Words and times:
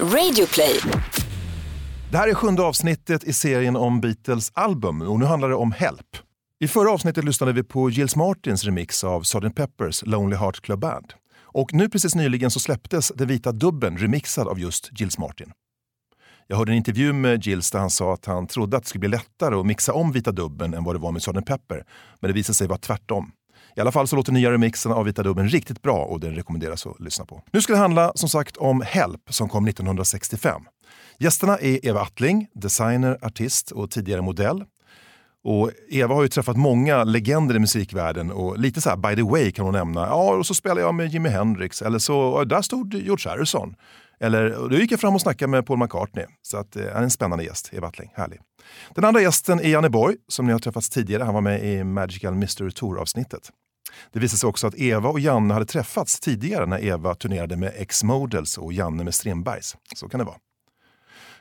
Radioplay. 0.00 0.80
Det 2.10 2.18
här 2.18 2.28
är 2.28 2.34
sjunde 2.34 2.62
avsnittet 2.62 3.24
i 3.24 3.32
serien 3.32 3.76
om 3.76 4.00
Beatles 4.00 4.52
album 4.54 5.02
och 5.02 5.18
nu 5.18 5.24
handlar 5.24 5.48
det 5.48 5.54
om 5.54 5.72
Help. 5.72 6.16
I 6.60 6.68
förra 6.68 6.90
avsnittet 6.90 7.24
lyssnade 7.24 7.52
vi 7.52 7.62
på 7.62 7.90
Gilles 7.90 8.16
Martins 8.16 8.64
remix 8.64 9.04
av 9.04 9.22
Sgt. 9.22 9.54
Peppers 9.56 10.02
Lonely 10.06 10.36
Heart 10.36 10.60
Club 10.60 10.80
Band. 10.80 11.12
Och 11.42 11.74
nu 11.74 11.88
precis 11.88 12.14
nyligen 12.14 12.50
så 12.50 12.60
släpptes 12.60 13.12
den 13.14 13.28
vita 13.28 13.52
dubben 13.52 13.98
remixad 13.98 14.48
av 14.48 14.60
just 14.60 15.00
Gilles 15.00 15.18
Martin. 15.18 15.52
Jag 16.46 16.56
hörde 16.56 16.72
en 16.72 16.76
intervju 16.76 17.12
med 17.12 17.46
Gilles 17.46 17.70
där 17.70 17.78
han 17.78 17.90
sa 17.90 18.14
att 18.14 18.26
han 18.26 18.46
trodde 18.46 18.76
att 18.76 18.82
det 18.82 18.88
skulle 18.88 19.00
bli 19.00 19.08
lättare 19.08 19.54
att 19.54 19.66
mixa 19.66 19.92
om 19.92 20.12
vita 20.12 20.32
dubben 20.32 20.74
än 20.74 20.84
vad 20.84 20.94
det 20.94 20.98
var 20.98 21.12
med 21.12 21.22
Sgt. 21.22 21.46
Pepper. 21.46 21.84
Men 22.20 22.28
det 22.28 22.34
visade 22.34 22.54
sig 22.54 22.68
vara 22.68 22.78
tvärtom. 22.78 23.32
I 23.76 23.80
alla 23.80 23.92
fall 23.92 24.08
så 24.08 24.16
låter 24.16 24.32
nya 24.32 24.50
remixen 24.50 24.92
av 24.92 25.04
Vita 25.04 25.22
Dubben 25.22 25.48
riktigt 25.48 25.82
bra 25.82 26.04
och 26.04 26.20
den 26.20 26.34
rekommenderas 26.34 26.86
att 26.86 27.00
lyssna 27.00 27.24
på. 27.24 27.42
Nu 27.52 27.62
ska 27.62 27.72
det 27.72 27.78
handla 27.78 28.12
som 28.14 28.28
sagt 28.28 28.56
om 28.56 28.82
Help 28.86 29.20
som 29.30 29.48
kom 29.48 29.68
1965. 29.68 30.62
Gästerna 31.18 31.58
är 31.58 31.86
Eva 31.86 32.00
Attling, 32.00 32.46
designer, 32.54 33.18
artist 33.22 33.70
och 33.70 33.90
tidigare 33.90 34.22
modell. 34.22 34.64
Och 35.44 35.70
Eva 35.90 36.14
har 36.14 36.22
ju 36.22 36.28
träffat 36.28 36.56
många 36.56 37.04
legender 37.04 37.54
i 37.54 37.58
musikvärlden 37.58 38.30
och 38.30 38.58
lite 38.58 38.80
så 38.80 38.90
här 38.90 38.96
by 38.96 39.16
the 39.16 39.22
way 39.22 39.52
kan 39.52 39.64
hon 39.64 39.74
nämna. 39.74 40.00
Ja, 40.00 40.34
och 40.34 40.46
så 40.46 40.54
spelade 40.54 40.80
jag 40.80 40.94
med 40.94 41.12
Jimi 41.12 41.28
Hendrix 41.28 41.82
eller 41.82 41.98
så, 41.98 42.44
där 42.44 42.62
stod 42.62 42.94
George 42.94 43.30
Harrison. 43.30 43.74
Eller 44.20 44.68
då 44.70 44.76
gick 44.76 44.92
jag 44.92 45.00
fram 45.00 45.14
och 45.14 45.20
snackade 45.20 45.50
med 45.50 45.66
Paul 45.66 45.78
McCartney. 45.78 46.26
Så 46.42 46.56
att, 46.56 46.76
eh, 46.76 46.96
är 46.96 47.02
en 47.02 47.10
spännande 47.10 47.44
gäst, 47.44 47.70
Eva 47.72 47.88
Attling. 47.88 48.10
Härlig. 48.14 48.40
Den 48.94 49.04
andra 49.04 49.20
gästen 49.20 49.60
är 49.60 49.68
Janne 49.68 49.90
Borg 49.90 50.16
som 50.28 50.46
ni 50.46 50.52
har 50.52 50.58
träffats 50.58 50.90
tidigare. 50.90 51.22
Han 51.22 51.34
var 51.34 51.40
med 51.40 51.64
i 51.64 51.84
Magical 51.84 52.34
Mystery 52.34 52.70
Tour-avsnittet. 52.70 53.50
Det 54.12 54.18
visade 54.18 54.38
sig 54.38 54.48
också 54.48 54.66
att 54.66 54.74
Eva 54.74 55.08
och 55.08 55.20
Janne 55.20 55.54
hade 55.54 55.66
träffats 55.66 56.20
tidigare 56.20 56.66
när 56.66 56.84
Eva 56.84 57.14
turnerade 57.14 57.56
med 57.56 57.72
X-Models 57.76 58.58
och 58.58 58.72
Janne 58.72 59.04
med 59.04 59.14
Strindbergs. 59.14 59.76
Så 59.94 60.08
kan 60.08 60.18
det 60.18 60.24
vara. 60.24 60.36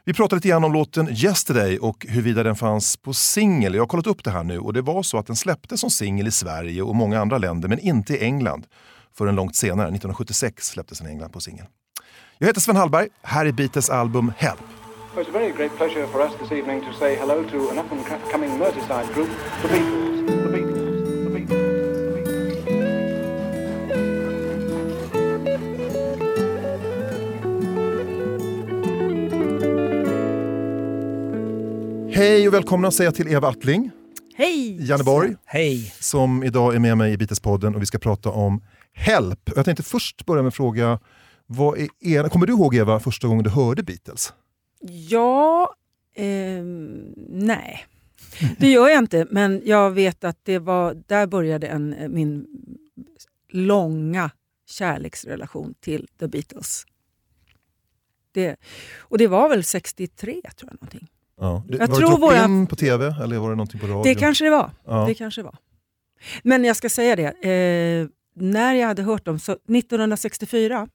Vi 0.06 0.14
pratade 0.14 0.36
lite 0.36 0.48
grann 0.48 0.64
om 0.64 0.74
låten 0.74 1.10
Yesterday 1.10 1.78
och 1.78 2.06
huruvida 2.10 2.44
den 2.44 2.56
fanns 2.56 2.98
på 2.98 3.14
singel. 3.14 3.74
Jag 3.74 3.82
har 3.82 3.88
kollat 3.88 4.08
upp 4.08 4.24
det 4.24 4.32
här 4.32 4.44
nu 4.44 4.60
och 4.60 4.74
det 4.74 4.82
var 4.82 5.04
så 5.04 5.18
att 5.18 5.28
den 5.28 5.36
släpptes 5.36 5.80
som 5.80 5.90
singel 5.90 6.28
i 6.28 6.32
Sverige 6.32 6.82
och 6.82 6.96
många 6.96 7.22
andra 7.22 7.38
länder 7.38 7.70
men 7.70 7.80
inte 7.80 8.14
i 8.14 8.24
England 8.24 8.66
förrän 9.18 9.36
långt 9.36 9.56
senare. 9.56 9.88
1976 9.88 10.68
släpptes 10.68 10.98
den 10.98 11.08
i 11.08 11.12
England 11.12 11.32
på 11.32 11.40
singel. 11.40 11.66
Jag 12.38 12.48
heter 12.48 12.62
Sven 12.62 12.76
Hallberg. 12.76 13.08
Här 13.22 13.46
är 13.46 13.52
Beatles 13.52 13.90
album 13.90 14.32
Help. 14.38 14.60
Well, 15.16 15.26
it's 15.26 15.30
a 15.30 15.40
very 15.40 15.52
great 15.52 15.78
pleasure 15.78 16.08
for 16.08 16.22
us 16.22 16.32
this 16.40 16.52
evening 16.52 16.82
to 16.82 16.94
say 17.00 17.16
hello 17.16 17.44
to 17.44 17.70
an 17.70 17.78
up-and-coming 17.78 18.58
Merseyside 18.58 19.14
group, 19.14 19.30
the 19.62 19.68
Beatles. 19.68 20.13
Hej 32.16 32.48
och 32.48 32.54
välkomna 32.54 32.92
säger 32.92 33.08
jag 33.08 33.16
till 33.16 33.28
Eva 33.28 33.48
Attling, 33.48 33.92
Hej! 34.36 34.86
Janne 34.88 35.04
Borg, 35.04 35.36
Hej! 35.46 35.94
som 36.00 36.44
idag 36.44 36.76
är 36.76 36.80
med 36.80 36.98
mig 36.98 37.14
i 37.14 37.18
Beatles-podden 37.18 37.76
och 37.76 37.82
vi 37.82 37.86
ska 37.86 37.98
prata 37.98 38.30
om 38.30 38.64
Help. 38.94 39.50
Jag 39.56 39.66
tänkte 39.66 39.84
först 39.84 40.26
börja 40.26 40.42
med 40.42 40.48
att 40.48 40.56
fråga, 40.56 41.00
vad 41.46 41.78
är 41.78 41.88
er, 42.00 42.30
kommer 42.30 42.46
du 42.46 42.54
ihåg 42.54 42.76
Eva 42.76 43.00
första 43.00 43.28
gången 43.28 43.44
du 43.44 43.50
hörde 43.50 43.84
Beatles? 43.84 44.34
Ja, 45.10 45.76
ehm, 46.16 47.14
nej. 47.30 47.86
Det 48.58 48.72
gör 48.72 48.90
jag 48.90 49.00
inte, 49.00 49.28
men 49.32 49.62
jag 49.66 49.92
vet 49.92 50.24
att 50.24 50.38
det 50.44 50.60
var, 50.60 51.04
där 51.08 51.28
började 51.28 51.68
en, 51.68 51.96
min 52.10 52.48
långa 53.50 54.32
kärleksrelation 54.70 55.74
till 55.80 56.08
The 56.20 56.28
Beatles. 56.28 56.86
Det, 58.32 58.56
och 58.98 59.18
det 59.18 59.28
var 59.28 59.50
väl 59.50 59.64
63 59.64 60.42
tror 60.56 60.72
jag. 60.72 60.82
någonting. 60.82 61.10
Ja. 61.44 61.64
Jag 61.68 61.88
var 61.88 61.88
tror 61.88 62.12
det 62.12 62.18
våra- 62.22 62.34
drop-in 62.38 62.68
på 62.68 62.76
tv 62.76 63.16
eller 63.24 63.38
var 63.38 63.50
det 63.50 63.56
någonting 63.56 63.80
på 63.80 63.88
radio? 63.88 64.04
Det 64.04 64.16
kanske 64.20 64.44
det 64.46 64.50
var. 64.52 64.72
Ja. 64.86 65.06
Det 65.08 65.14
kanske 65.14 65.42
det 65.42 65.46
var. 65.46 65.56
Men 66.44 66.64
jag 66.64 66.76
ska 66.76 66.90
säga 66.90 67.16
det, 67.16 67.24
eh, 67.50 68.08
när 68.36 68.74
jag 68.74 68.88
hade 68.88 69.04
hört 69.04 69.26
dem, 69.26 69.40
så 69.40 69.58
1964 69.68 70.88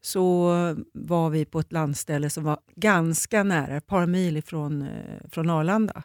så 0.00 0.48
var 0.94 1.30
vi 1.30 1.44
på 1.44 1.60
ett 1.60 1.72
landställe 1.72 2.30
som 2.30 2.44
var 2.44 2.58
ganska 2.76 3.42
nära, 3.42 3.76
ett 3.76 3.86
par 3.86 4.06
mil 4.06 4.36
ifrån, 4.36 4.82
eh, 4.82 5.28
från 5.30 5.50
Arlanda. 5.50 6.02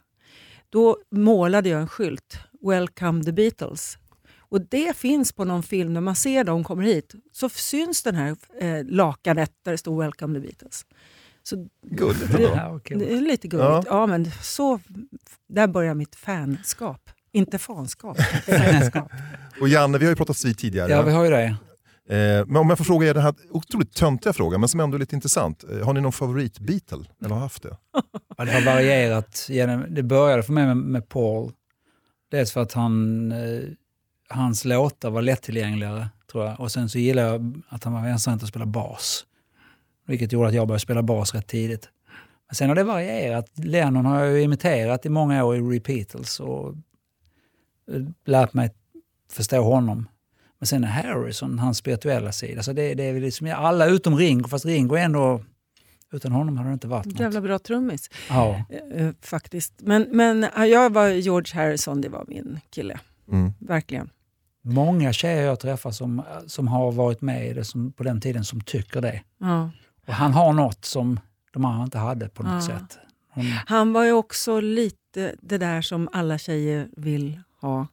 Då 0.69 0.97
målade 1.11 1.69
jag 1.69 1.81
en 1.81 1.87
skylt, 1.87 2.37
Welcome 2.61 3.23
the 3.23 3.31
Beatles. 3.31 3.97
Och 4.39 4.61
det 4.61 4.97
finns 4.97 5.31
på 5.33 5.45
någon 5.45 5.63
film, 5.63 5.93
när 5.93 6.01
man 6.01 6.15
ser 6.15 6.43
dem 6.43 6.63
kommer 6.63 6.83
hit, 6.83 7.13
så 7.31 7.49
syns 7.49 8.03
den 8.03 8.15
här 8.15 8.35
eh, 8.61 8.83
lakanet 8.85 9.51
där 9.63 9.71
det 9.71 9.77
står 9.77 10.01
Welcome 10.01 10.39
the 10.39 10.47
Beatles. 10.47 10.85
Så 11.49 11.67
Gulligt 11.81 12.31
det, 12.31 12.43
ändå. 12.43 12.55
Ja, 12.57 12.75
okej. 12.75 12.97
det 12.97 13.13
är 13.13 13.21
lite 13.21 13.47
gulligt. 13.47 13.87
Ja. 13.89 14.05
men 14.05 14.31
så, 14.41 14.79
där 15.47 15.67
börjar 15.67 15.93
mitt 15.93 16.15
fanskap. 16.15 17.09
Inte 17.31 17.57
fanskap, 17.57 18.17
fanskap. 18.45 19.11
Och 19.61 19.69
Janne, 19.69 19.97
vi 19.97 20.05
har 20.05 20.11
ju 20.11 20.15
pratat 20.15 20.45
vid 20.45 20.57
tidigare. 20.57 20.91
Ja, 20.91 21.01
vi 21.01 21.11
har 21.11 21.23
ju 21.23 21.29
det. 21.29 21.43
eh, 22.09 22.45
men 22.45 22.57
om 22.57 22.69
jag 22.69 22.77
får 22.77 22.85
fråga 22.85 23.07
er 23.07 23.13
den 23.13 23.23
här 23.23 23.33
otroligt 23.49 23.93
töntiga 23.95 24.33
frågan, 24.33 24.59
men 24.59 24.69
som 24.69 24.79
ändå 24.79 24.95
är 24.95 24.99
lite 24.99 25.15
intressant. 25.15 25.63
Eh, 25.71 25.85
har 25.85 25.93
ni 25.93 26.01
någon 26.01 26.11
favorit-Beatle? 26.11 27.05
Eller 27.21 27.33
har 27.35 27.41
haft 27.41 27.63
det? 27.63 27.77
Ja, 28.37 28.45
det 28.45 28.51
har 28.51 28.61
varierat. 28.65 29.45
genom- 29.49 29.85
Det 29.89 30.03
började 30.03 30.43
för 30.43 30.53
mig 30.53 30.65
med, 30.65 30.77
med 30.77 31.09
Paul. 31.09 31.51
Dels 32.31 32.51
för 32.51 32.61
att 32.61 32.73
han, 32.73 33.31
eh, 33.31 33.61
hans 34.29 34.65
låtar 34.65 35.09
var 35.09 35.21
lättillgängligare, 35.21 36.09
tror 36.31 36.45
jag. 36.45 36.59
Och 36.59 36.71
sen 36.71 36.89
så 36.89 36.99
gillade 36.99 37.27
jag 37.27 37.61
att 37.69 37.83
han 37.83 37.93
var 37.93 38.07
ensam 38.07 38.33
att 38.33 38.47
spela 38.47 38.65
bas. 38.65 39.25
Vilket 40.07 40.31
gjorde 40.31 40.47
att 40.47 40.53
jag 40.53 40.67
började 40.67 40.79
spela 40.79 41.03
bas 41.03 41.33
rätt 41.33 41.47
tidigt. 41.47 41.89
Men 42.47 42.55
sen 42.55 42.69
har 42.69 42.75
det 42.75 42.83
varierat. 42.83 43.51
Lennon 43.55 44.05
har 44.05 44.19
jag 44.23 44.33
ju 44.33 44.41
imiterat 44.41 45.05
i 45.05 45.09
många 45.09 45.43
år 45.43 45.55
i 45.55 45.59
Repeatles 45.61 46.39
och 46.39 46.69
eh, 47.91 48.01
lärt 48.25 48.53
mig 48.53 48.69
förstå 49.31 49.61
honom. 49.61 50.07
Men 50.59 50.67
sen 50.67 50.83
är 50.83 50.87
Harrison 50.87 51.59
hans 51.59 51.77
spirituella 51.77 52.31
sida. 52.31 52.63
Så 52.63 52.73
det, 52.73 52.93
det 52.93 53.03
är 53.03 53.19
liksom 53.19 53.53
alla 53.57 53.85
utom 53.85 54.17
Ringo, 54.17 54.47
fast 54.47 54.65
Ringo 54.65 54.95
är 54.95 55.03
ändå... 55.03 55.41
Utan 56.11 56.31
honom 56.31 56.57
hade 56.57 56.69
det 56.69 56.73
inte 56.73 56.87
varit 56.87 57.05
något. 57.05 57.19
Jävla 57.19 57.41
bra 57.41 57.59
trummis 57.59 58.09
Ja. 58.29 58.65
eh, 58.95 59.09
faktiskt. 59.21 59.73
Men, 59.77 60.07
men 60.11 60.43
eh, 60.43 60.65
jag 60.65 60.93
var 60.93 61.07
George 61.09 61.61
Harrison, 61.61 62.01
det 62.01 62.09
var 62.09 62.25
min 62.27 62.59
kille. 62.69 62.99
Mm. 63.31 63.53
Verkligen. 63.59 64.09
Många 64.61 65.13
tjejer 65.13 65.43
jag 65.45 65.59
träffar 65.59 65.91
som, 65.91 66.21
som 66.47 66.67
har 66.67 66.91
varit 66.91 67.21
med 67.21 67.47
i 67.49 67.53
det 67.53 67.63
som, 67.65 67.91
på 67.91 68.03
den 68.03 68.21
tiden 68.21 68.45
som 68.45 68.61
tycker 68.61 69.01
det. 69.01 69.21
Ja. 69.39 69.69
Och 70.07 70.13
han 70.13 70.33
har 70.33 70.53
något 70.53 70.85
som 70.85 71.19
de 71.53 71.65
andra 71.65 71.83
inte 71.83 71.97
hade 71.97 72.29
på 72.29 72.43
något 72.43 72.53
Ja. 72.53 72.61
sätt. 72.79 72.97
Hon, 73.29 73.45
Han 73.67 73.93
var 73.93 74.03
ju 74.03 74.11
också 74.11 74.59
lite 74.59 75.35
det 75.41 75.57
där 75.57 75.81
som 75.81 76.09
alla 76.11 76.37
tjejer 76.37 76.87
vill 76.97 77.39
ha. 77.61 77.87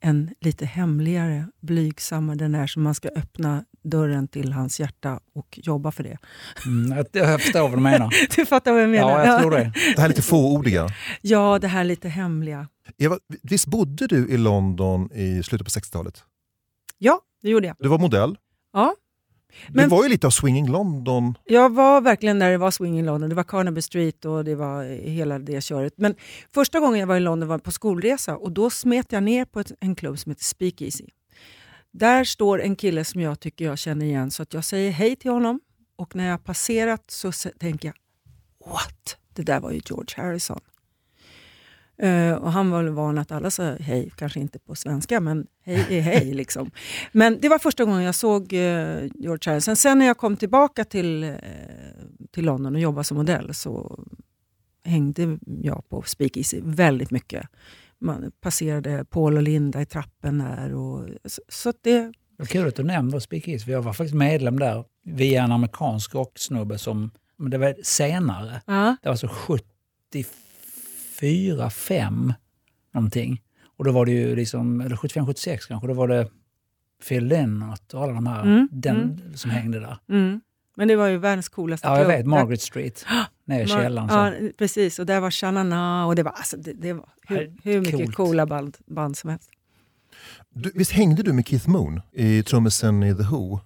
En 0.00 0.30
lite 0.40 0.66
hemligare, 0.66 1.46
blygsammare, 1.60 2.36
den 2.36 2.52
där 2.52 2.66
som 2.66 2.82
man 2.82 2.94
ska 2.94 3.08
öppna 3.08 3.64
dörren 3.82 4.28
till 4.28 4.52
hans 4.52 4.80
hjärta 4.80 5.20
och 5.34 5.58
jobba 5.62 5.90
för 5.92 6.02
det. 6.02 6.18
mm, 6.66 6.96
jag, 6.98 7.06
jag 7.30 7.40
förstår 7.42 7.60
vad 7.60 7.78
du 7.78 7.82
menar. 7.82 8.10
Du 8.36 8.46
fattar 8.46 8.72
vad 8.72 8.82
jag 8.82 8.90
menar? 8.90 9.10
Ja, 9.10 9.26
jag 9.26 9.40
tror 9.40 9.50
det. 9.50 9.72
Det 9.96 10.00
här 10.02 10.08
lite 10.08 10.22
fåordiga. 10.22 10.88
Ja, 11.20 11.58
det 11.58 11.68
här 11.68 11.84
lite 11.84 12.08
hemliga. 12.08 12.68
Eva, 12.98 13.18
visst 13.42 13.66
bodde 13.66 14.06
du 14.06 14.28
i 14.28 14.36
London 14.36 15.12
i 15.12 15.42
slutet 15.42 15.66
på 15.66 15.70
60-talet? 15.80 16.24
Ja, 16.98 17.20
det 17.42 17.48
gjorde 17.50 17.66
jag. 17.66 17.76
Du 17.78 17.88
var 17.88 17.98
modell. 17.98 18.36
Ja. 18.72 18.94
Det 19.68 19.74
Men- 19.74 19.88
var 19.88 20.02
ju 20.02 20.08
lite 20.08 20.26
av 20.26 20.30
Swinging 20.30 20.68
London. 20.68 21.34
Jag 21.44 21.74
var 21.74 22.00
verkligen 22.00 22.38
där 22.38 22.50
det 22.50 22.58
var 22.58 22.70
swing 22.70 22.98
i 22.98 23.02
London. 23.02 23.28
Det 23.30 23.36
var 23.36 23.44
Carnaby 23.44 23.82
Street 23.82 24.24
och 24.24 24.44
det 24.44 24.54
var 24.54 24.84
hela 24.84 25.38
det 25.38 25.60
köret. 25.60 25.92
Men 25.96 26.14
första 26.54 26.80
gången 26.80 27.00
jag 27.00 27.06
var 27.06 27.16
i 27.16 27.20
London 27.20 27.48
var 27.48 27.58
på 27.58 27.70
skolresa 27.70 28.36
och 28.36 28.52
då 28.52 28.70
smet 28.70 29.12
jag 29.12 29.22
ner 29.22 29.44
på 29.44 29.60
ett, 29.60 29.72
en 29.80 29.94
klubb 29.94 30.18
som 30.18 30.30
heter 30.30 30.44
Speakeasy. 30.44 31.04
Där 31.92 32.24
står 32.24 32.62
en 32.62 32.76
kille 32.76 33.04
som 33.04 33.20
jag 33.20 33.40
tycker 33.40 33.64
jag 33.64 33.78
känner 33.78 34.06
igen 34.06 34.30
så 34.30 34.42
att 34.42 34.54
jag 34.54 34.64
säger 34.64 34.90
hej 34.90 35.16
till 35.16 35.30
honom 35.30 35.60
och 35.96 36.16
när 36.16 36.28
jag 36.28 36.44
passerat 36.44 37.04
så 37.10 37.32
tänker 37.58 37.88
jag 37.88 37.94
What? 38.72 39.16
Det 39.34 39.42
där 39.42 39.60
var 39.60 39.70
ju 39.70 39.80
George 39.86 40.14
Harrison. 40.16 40.60
Eh, 41.98 42.34
och 42.34 42.52
han 42.52 42.70
var 42.70 42.82
väl 42.82 42.92
van 42.92 43.18
att 43.18 43.32
alla 43.32 43.50
sa 43.50 43.62
hej, 43.80 44.10
kanske 44.16 44.40
inte 44.40 44.58
på 44.58 44.74
svenska, 44.74 45.20
men 45.20 45.46
hej 45.64 45.86
är 45.90 46.00
hej. 46.00 46.34
liksom. 46.34 46.70
Men 47.12 47.40
det 47.40 47.48
var 47.48 47.58
första 47.58 47.84
gången 47.84 48.02
jag 48.02 48.14
såg 48.14 48.52
eh, 48.52 49.04
George 49.14 49.50
Harrison. 49.52 49.76
Sen 49.76 49.98
när 49.98 50.06
jag 50.06 50.18
kom 50.18 50.36
tillbaka 50.36 50.84
till, 50.84 51.22
eh, 51.22 51.38
till 52.30 52.44
London 52.44 52.74
och 52.74 52.80
jobbade 52.80 53.04
som 53.04 53.16
modell 53.16 53.54
så 53.54 54.00
hängde 54.84 55.38
jag 55.62 55.88
på 55.88 56.02
Speakeasy 56.02 56.60
väldigt 56.64 57.10
mycket. 57.10 57.48
Man 57.98 58.32
passerade 58.40 59.04
Paul 59.04 59.36
och 59.36 59.42
Linda 59.42 59.82
i 59.82 59.86
trappen 59.86 60.38
där. 60.38 60.74
Och, 60.74 61.08
så, 61.24 61.42
så 61.48 61.72
det, 61.80 62.12
Vad 62.36 62.48
kul 62.48 62.68
att 62.68 62.76
du 62.76 62.82
nämner 62.84 63.18
Speakeasy. 63.18 63.70
Jag 63.70 63.82
var 63.82 63.92
faktiskt 63.92 64.14
medlem 64.14 64.58
där 64.58 64.84
via 65.02 65.44
en 65.44 65.52
amerikansk 65.52 66.14
rocksnubbe 66.14 66.78
som, 66.78 67.10
men 67.36 67.50
det 67.50 67.58
var 67.58 67.74
senare. 67.82 68.62
ja, 68.66 68.96
Det 69.02 69.08
var 69.08 69.12
alltså 69.12 69.28
74, 71.20 71.70
5 71.70 72.32
någonting. 72.94 73.42
Och 73.76 73.84
då 73.84 73.92
var 73.92 74.06
det 74.06 74.12
ju 74.12 74.36
liksom, 74.36 74.80
eller 74.80 74.96
75, 74.96 75.26
76 75.26 75.66
kanske, 75.66 75.86
då 75.88 75.94
var 75.94 76.08
det 76.08 76.28
Phil 77.08 77.24
Lynott 77.26 77.94
och 77.94 78.02
alla 78.02 78.12
de 78.12 78.26
här 78.26 78.42
Mm, 78.42 78.68
den, 78.72 78.96
mm. 78.96 79.36
som 79.36 79.50
hängde 79.50 79.80
där. 79.80 79.98
mm, 80.08 80.40
Men 80.76 80.88
det 80.88 80.96
var 80.96 81.06
ju 81.06 81.18
världens 81.18 81.48
coolaste 81.48 81.86
Ja, 81.88 81.96
jag 81.98 82.06
klubb. 82.06 82.16
vet. 82.16 82.26
Margaret 82.26 82.60
Street. 82.60 83.06
Nere 83.44 83.62
i 83.62 83.66
källaren. 83.66 84.08
Ja, 84.44 84.50
precis. 84.58 84.98
Och 84.98 85.06
där 85.06 85.20
var 85.20 85.30
Shanana 85.30 86.06
och 86.06 86.14
det 86.16 86.22
var, 86.22 86.32
alltså, 86.32 86.56
det, 86.56 86.72
det 86.72 86.92
var 86.92 87.08
hur, 87.28 87.52
hur 87.64 87.80
mycket 87.80 87.96
coolt. 87.96 88.14
coola 88.14 88.46
band, 88.46 88.76
band 88.86 89.16
som 89.16 89.30
helst. 89.30 89.50
Du, 90.50 90.72
visst 90.74 90.92
hängde 90.92 91.22
du 91.22 91.32
med 91.32 91.46
Keith 91.48 91.68
Moon, 91.68 92.00
i 92.12 92.42
trummisen 92.42 93.02
i 93.02 93.14
The 93.16 93.22
Who? 93.22 93.60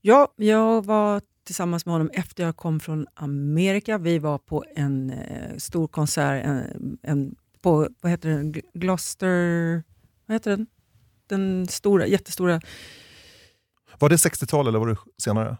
Ja, 0.00 0.28
jag 0.36 0.84
var 0.84 1.20
tillsammans 1.44 1.86
med 1.86 1.92
honom 1.92 2.10
efter 2.12 2.44
jag 2.44 2.56
kom 2.56 2.80
från 2.80 3.06
Amerika. 3.14 3.98
Vi 3.98 4.18
var 4.18 4.38
på 4.38 4.64
en 4.76 5.10
eh, 5.10 5.56
stor 5.56 5.88
konsert 5.88 6.44
en, 6.44 6.98
en, 7.02 7.34
på 7.60 7.88
vad 8.00 8.10
heter 8.12 8.28
den? 8.28 8.54
Gl- 8.54 8.70
Gloucester... 8.74 9.82
Vad 10.26 10.34
heter 10.34 10.50
den? 10.50 10.66
Den 11.26 11.66
stora, 11.68 12.06
jättestora... 12.06 12.60
Var 13.98 14.08
det 14.08 14.16
60-tal 14.16 14.66
eller 14.68 14.78
var 14.78 14.86
det 14.88 14.96
senare? 15.18 15.56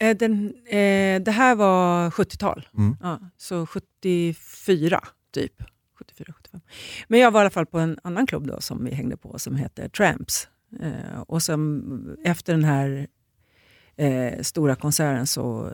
Eh, 0.00 0.16
den, 0.16 0.54
eh, 0.66 1.22
det 1.22 1.30
här 1.30 1.54
var 1.54 2.10
70-tal, 2.10 2.68
Mm. 2.78 2.96
ja, 3.02 3.20
så 3.36 3.66
74 3.66 5.00
typ. 5.32 5.62
74, 5.98 6.32
75. 6.36 6.60
Men 7.08 7.20
jag 7.20 7.30
var 7.30 7.40
i 7.40 7.42
alla 7.42 7.50
fall 7.50 7.66
på 7.66 7.78
en 7.78 7.98
annan 8.02 8.26
klubb 8.26 8.46
då 8.46 8.60
som 8.60 8.84
vi 8.84 8.94
hängde 8.94 9.16
på 9.16 9.38
som 9.38 9.56
heter 9.56 9.88
Tramps. 9.88 10.48
Eh, 10.80 11.20
och 11.20 11.42
sen 11.42 12.16
efter 12.24 12.52
den 12.52 12.64
här 12.64 13.06
eh, 13.96 14.42
stora 14.42 14.74
konserten 14.74 15.26
så 15.26 15.66
eh, 15.66 15.72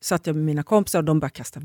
satt 0.00 0.26
jag 0.26 0.36
med 0.36 0.44
mina 0.44 0.62
kompisar 0.62 0.98
och 0.98 1.04
de 1.04 1.20
började 1.20 1.34
kasta 1.34 1.60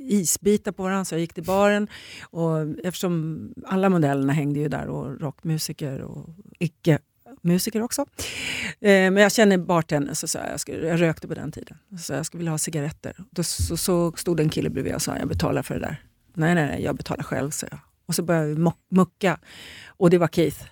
isbitar 0.00 0.72
på 0.72 0.82
varandra 0.82 1.04
så 1.04 1.14
jag 1.14 1.20
gick 1.20 1.34
till 1.34 1.44
baren. 1.44 1.88
Och 2.22 2.84
eftersom 2.84 3.54
alla 3.66 3.88
modellerna 3.88 4.32
hängde 4.32 4.60
ju 4.60 4.68
där 4.68 4.86
och 4.86 5.20
rockmusiker 5.20 6.00
och 6.00 6.28
icke-musiker 6.58 7.82
också. 7.82 8.06
Eh, 8.80 9.10
men 9.10 9.16
jag 9.16 9.32
känner 9.32 9.58
bartendern 9.58 10.14
så 10.14 10.28
sa 10.28 10.38
jag, 10.38 10.52
jag, 10.52 10.60
skulle, 10.60 10.86
jag 10.86 11.00
rökte 11.00 11.28
på 11.28 11.34
den 11.34 11.52
tiden, 11.52 11.78
så 11.90 11.98
sa 11.98 12.12
jag, 12.12 12.18
jag 12.18 12.26
skulle 12.26 12.38
vilja 12.38 12.50
ha 12.50 12.58
cigaretter. 12.58 13.16
Då 13.30 13.42
så, 13.42 13.76
så 13.76 14.12
stod 14.12 14.36
det 14.36 14.42
en 14.42 14.50
kille 14.50 14.70
bredvid 14.70 14.94
och 14.94 15.02
sa 15.02 15.16
jag 15.18 15.28
betalar 15.28 15.62
för 15.62 15.74
det 15.74 15.80
där. 15.80 16.02
Nej, 16.34 16.54
nej, 16.54 16.66
nej, 16.66 16.82
jag 16.82 16.96
betalar 16.96 17.22
själv, 17.22 17.50
sa 17.50 17.66
jag. 17.70 17.80
Och 18.06 18.14
så 18.14 18.22
började 18.22 18.54
vi 18.54 18.70
mucka 18.88 19.38
och 19.86 20.10
det 20.10 20.18
var 20.18 20.28
Keith. 20.28 20.64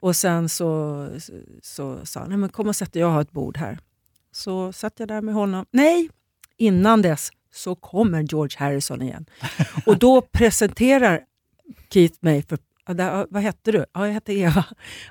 Och 0.00 0.16
sen 0.16 0.48
så, 0.48 1.08
så, 1.18 1.32
så 1.62 2.06
sa 2.06 2.20
han, 2.20 2.28
nej 2.28 2.38
men 2.38 2.48
kom 2.48 2.68
och 2.68 2.76
sätt 2.76 2.92
dig, 2.92 3.02
jag 3.02 3.10
har 3.10 3.20
ett 3.20 3.32
bord 3.32 3.56
här. 3.56 3.78
Så 4.38 4.72
satt 4.72 4.92
jag 5.00 5.08
där 5.08 5.20
med 5.20 5.34
honom. 5.34 5.66
Nej, 5.70 6.10
innan 6.56 7.02
dess 7.02 7.30
så 7.54 7.74
kommer 7.74 8.22
George 8.22 8.56
Harrison 8.58 9.02
igen. 9.02 9.26
Och 9.86 9.98
då 9.98 10.20
presenterar 10.32 11.20
Keith 11.90 12.18
mig 12.20 12.42
för 12.42 12.58
Ja, 12.98 13.26
vad 13.30 13.42
hette 13.42 13.72
du? 13.72 13.84
Ja, 13.94 14.06
jag 14.06 14.14
hette 14.14 14.32
Eva. 14.32 14.64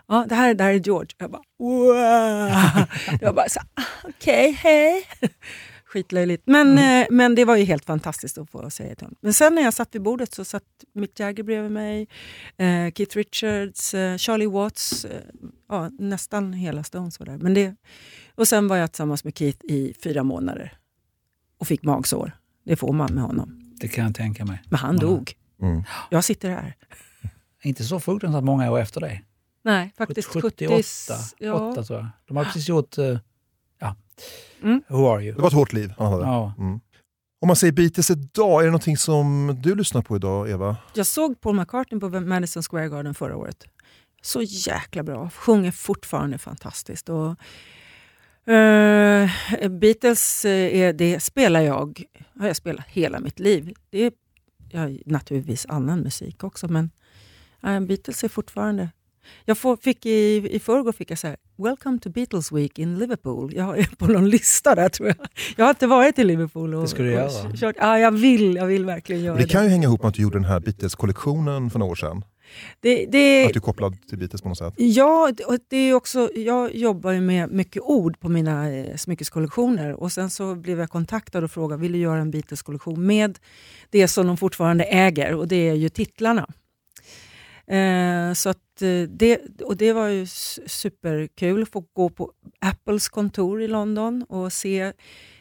Ja, 0.08 0.26
det 0.30 0.36
här, 0.36 0.54
det 0.54 0.64
här 0.64 0.74
är 0.74 0.80
George. 0.80 1.10
Jag 1.18 1.32
bara, 1.32 1.42
wow! 1.60 2.86
Jag 3.22 3.36
bara, 3.36 3.50
så, 3.50 3.60
ah, 3.60 3.84
okej, 4.04 4.52
hej. 4.52 5.06
Skitlöjligt. 5.98 6.44
Men, 6.46 6.78
eh, 6.78 7.08
men 7.10 7.36
det 7.36 7.46
var 7.46 7.56
ju 7.56 7.64
helt 7.64 7.86
fantastiskt 7.86 8.38
att 8.38 8.50
få 8.50 8.70
säga 8.70 8.96
till 8.96 9.06
honom. 9.06 9.18
Men 9.22 9.34
sen 9.34 9.56
när 9.56 9.62
jag 9.62 9.74
satt 9.74 9.96
vid 9.96 10.02
bordet 10.02 10.34
så 10.34 10.46
satt 10.46 10.64
Mick 10.94 11.20
Jagger 11.20 11.44
bredvid 11.44 11.72
mig, 11.72 12.08
eh, 12.58 12.92
Keith 12.96 13.18
Richards, 13.18 13.94
eh, 13.94 14.18
Charlie 14.18 14.46
Watts, 14.46 15.06
eh, 15.06 15.22
ja, 15.70 15.90
nästan 16.00 16.54
hela 16.54 16.84
Stones 16.84 17.20
var 17.20 17.26
där. 17.26 17.38
Men 17.38 17.54
det, 17.54 17.76
och 18.36 18.48
sen 18.48 18.68
var 18.68 18.78
jag 18.78 18.92
tillsammans 18.92 19.24
med 19.24 19.38
Keith 19.38 19.60
i 19.66 19.94
fyra 20.04 20.24
månader 20.24 20.78
och 21.60 21.68
fick 21.68 21.84
magsår. 21.84 22.32
Det 22.66 22.76
får 22.76 22.94
man 22.94 23.14
med 23.14 23.24
honom. 23.24 23.74
Det 23.80 23.88
kan 23.88 24.04
jag 24.06 24.16
tänka 24.16 24.46
mig. 24.46 24.62
Men 24.70 24.80
han 24.80 24.96
Ja. 24.96 25.02
dog. 25.02 25.34
Mm. 25.62 25.84
Jag 26.10 26.24
sitter 26.24 26.50
här. 26.50 26.76
Inte 27.64 27.84
så 27.84 28.00
fruktansvärt 28.00 28.44
många 28.44 28.72
år 28.72 28.80
efter 28.80 29.02
det. 29.02 29.22
Nej, 29.64 29.94
faktiskt 29.98 30.28
78 30.28 31.14
ja. 31.38 31.54
åtta, 31.54 31.84
tror 31.84 32.00
jag. 32.00 32.08
De 32.28 32.38
har 32.38 32.44
precis 32.44 32.70
gjort... 32.70 32.98
eh, 32.98 33.06
ja. 33.06 33.20
Mm. 34.64 34.82
Who 34.88 35.08
are 35.08 35.24
you? 35.24 35.36
Det 35.36 35.42
var 35.42 35.48
ett 35.48 35.54
hårt 35.54 35.74
liv 35.74 35.94
han 35.98 36.12
hade. 36.12 36.24
Ja. 36.26 36.54
Mm. 36.58 36.80
Om 37.42 37.48
man 37.48 37.56
säger 37.56 37.74
Beatles 37.74 38.10
idag, 38.12 38.60
är 38.62 38.64
det 38.64 38.72
någonting 38.72 38.98
som 38.98 39.58
du 39.62 39.76
lyssnar 39.76 40.02
på 40.02 40.16
idag, 40.16 40.50
Eva? 40.50 40.78
Jag 40.94 41.06
såg 41.06 41.42
Paul 41.42 41.56
McCartney 41.56 42.00
på 42.00 42.10
Madison 42.10 42.64
Square 42.64 42.90
Garden 42.90 43.14
förra 43.14 43.38
året. 43.38 43.66
Så 44.22 44.42
jäkla 44.42 45.04
bra. 45.04 45.30
Sjunger 45.30 45.72
fortfarande 45.72 46.38
fantastiskt. 46.38 47.10
Och, 47.10 47.36
eh, 48.54 49.30
Beatles 49.70 50.46
eh, 50.46 50.80
är, 50.80 50.94
det 50.94 51.20
spelar 51.20 51.62
jag, 51.62 52.04
har 52.40 52.48
jag 52.48 52.56
spelat 52.56 52.86
hela 52.88 53.20
mitt 53.20 53.40
liv. 53.40 53.74
Det 53.90 54.04
är 54.04 54.12
ja, 54.70 54.90
naturligtvis 55.06 55.66
annan 55.70 56.00
musik 56.00 56.44
också, 56.44 56.68
men 56.68 56.92
eh, 57.64 57.80
Beatles 57.80 58.24
är 58.24 58.30
fortfarande... 58.30 58.90
Jag 59.46 59.58
får, 59.58 59.78
fick 59.78 60.06
i, 60.06 60.50
I 60.52 60.60
förrgår 60.60 60.92
fick 60.92 61.12
jag 61.12 61.20
så 61.20 61.28
här, 61.28 61.38
Welcome 61.58 62.00
to 62.00 62.10
Beatles 62.10 62.52
Week 62.52 62.80
in 62.80 63.00
Liverpool. 63.00 63.56
Jag 63.56 63.80
är 63.80 63.84
på 63.98 64.08
någon 64.08 64.30
lista 64.30 64.76
där 64.76 64.90
tror 64.90 65.08
jag. 65.08 65.18
Jag 65.56 65.66
har 65.66 65.70
inte 65.70 65.88
varit 65.88 66.20
i 66.20 66.24
Liverpool. 66.24 66.74
Och, 66.74 66.82
Det 66.82 66.88
ska 66.88 67.04
du 67.04 67.10
och 67.10 67.16
göra. 67.20 67.54
Kört, 67.56 67.76
ja, 67.80 68.00
jag 68.00 68.12
vill, 68.12 68.56
jag 68.56 68.66
vill 68.66 68.86
verkligen 68.86 69.24
göra 69.24 69.38
Det 69.38 69.44
det. 69.44 69.50
kan 69.50 69.64
ju 69.64 69.70
hänga 69.70 69.84
ihop 69.88 70.02
med 70.02 70.10
att 70.10 70.16
du 70.16 70.22
gjorde 70.22 70.38
den 70.38 70.46
här 70.46 70.60
Beatles-kollektionen 70.60 71.70
för 71.70 71.80
några 71.80 71.92
år 71.92 71.96
sedan. 71.96 72.24
det, 72.82 73.06
det 73.06 73.46
Att 73.46 73.54
du 73.54 73.60
är 73.60 73.62
kopplad 73.62 74.08
till 74.10 74.18
Beatles 74.18 74.42
på 74.42 74.50
något 74.50 74.58
sätt. 74.58 74.74
Ja, 74.78 75.32
och 75.48 75.58
det 75.68 75.78
är 75.78 75.94
också, 75.94 76.30
jag 76.36 76.76
jobbar 76.76 77.12
ju 77.12 77.22
med 77.22 77.52
mycket 77.52 77.82
ord 77.82 78.20
på 78.20 78.30
mina 78.30 78.72
eh, 78.72 78.96
smyckeskollektioner 78.96 79.94
och 79.94 80.12
sen 80.12 80.30
så 80.30 80.56
blev 80.56 80.80
jag 80.80 80.90
kontaktad 80.90 81.44
och 81.44 81.52
frågade 81.52 81.82
vill 81.82 81.92
du 81.92 81.98
göra 81.98 82.20
en 82.20 82.32
Beatles-kollektion 82.32 83.06
med 83.06 83.40
det 83.90 84.08
som 84.08 84.28
de 84.28 84.38
fortfarande 84.38 84.84
äger 84.84 85.34
och 85.34 85.48
det 85.48 85.70
är 85.70 85.74
ju 85.74 85.90
titlarna. 85.90 86.48
Eh, 87.68 88.34
så 88.34 88.50
att 88.50 88.58
det, 89.10 89.62
och 89.64 89.78
det 89.78 89.94
var 89.94 90.08
ju 90.08 90.26
superkul 90.68 91.62
att 91.64 91.70
få 91.70 91.86
gå 91.94 92.10
på 92.10 92.32
Apples 92.60 93.10
kontor 93.10 93.62
i 93.62 93.68
London 93.68 94.24
och 94.30 94.54
se 94.54 94.94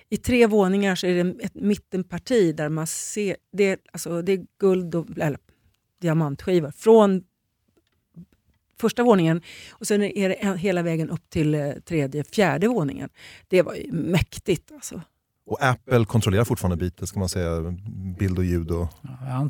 i 0.08 0.16
tre 0.16 0.46
våningar 0.46 0.94
så 0.94 1.06
är 1.06 1.24
det 1.24 1.44
ett 1.44 1.54
mittenparti 1.54 2.56
där 2.56 2.68
man 2.68 2.86
ser, 2.86 3.36
det, 3.52 3.80
alltså 3.92 4.22
det 4.22 4.32
är 4.32 4.46
guld 4.60 4.94
och 4.94 5.06
eller, 5.18 5.38
diamantskivor 6.00 6.70
från 6.70 7.22
första 8.80 9.02
våningen 9.02 9.42
och 9.70 9.86
sen 9.86 10.02
är 10.02 10.28
det 10.28 10.58
hela 10.58 10.82
vägen 10.82 11.10
upp 11.10 11.30
till 11.30 11.54
eh, 11.54 11.70
tredje, 11.72 12.24
fjärde 12.24 12.68
våningen. 12.68 13.08
Det 13.48 13.62
var 13.62 13.74
ju 13.74 13.92
mäktigt 13.92 14.72
alltså. 14.72 15.00
Och 15.46 15.62
Apple 15.62 16.04
kontrollerar 16.04 16.44
fortfarande 16.44 16.76
Beatles, 16.76 17.12
kan 17.12 17.20
man 17.20 17.28
säga. 17.28 17.74
Bild 18.18 18.38
och 18.38 18.44
ljud 18.44 18.70
och 18.70 18.88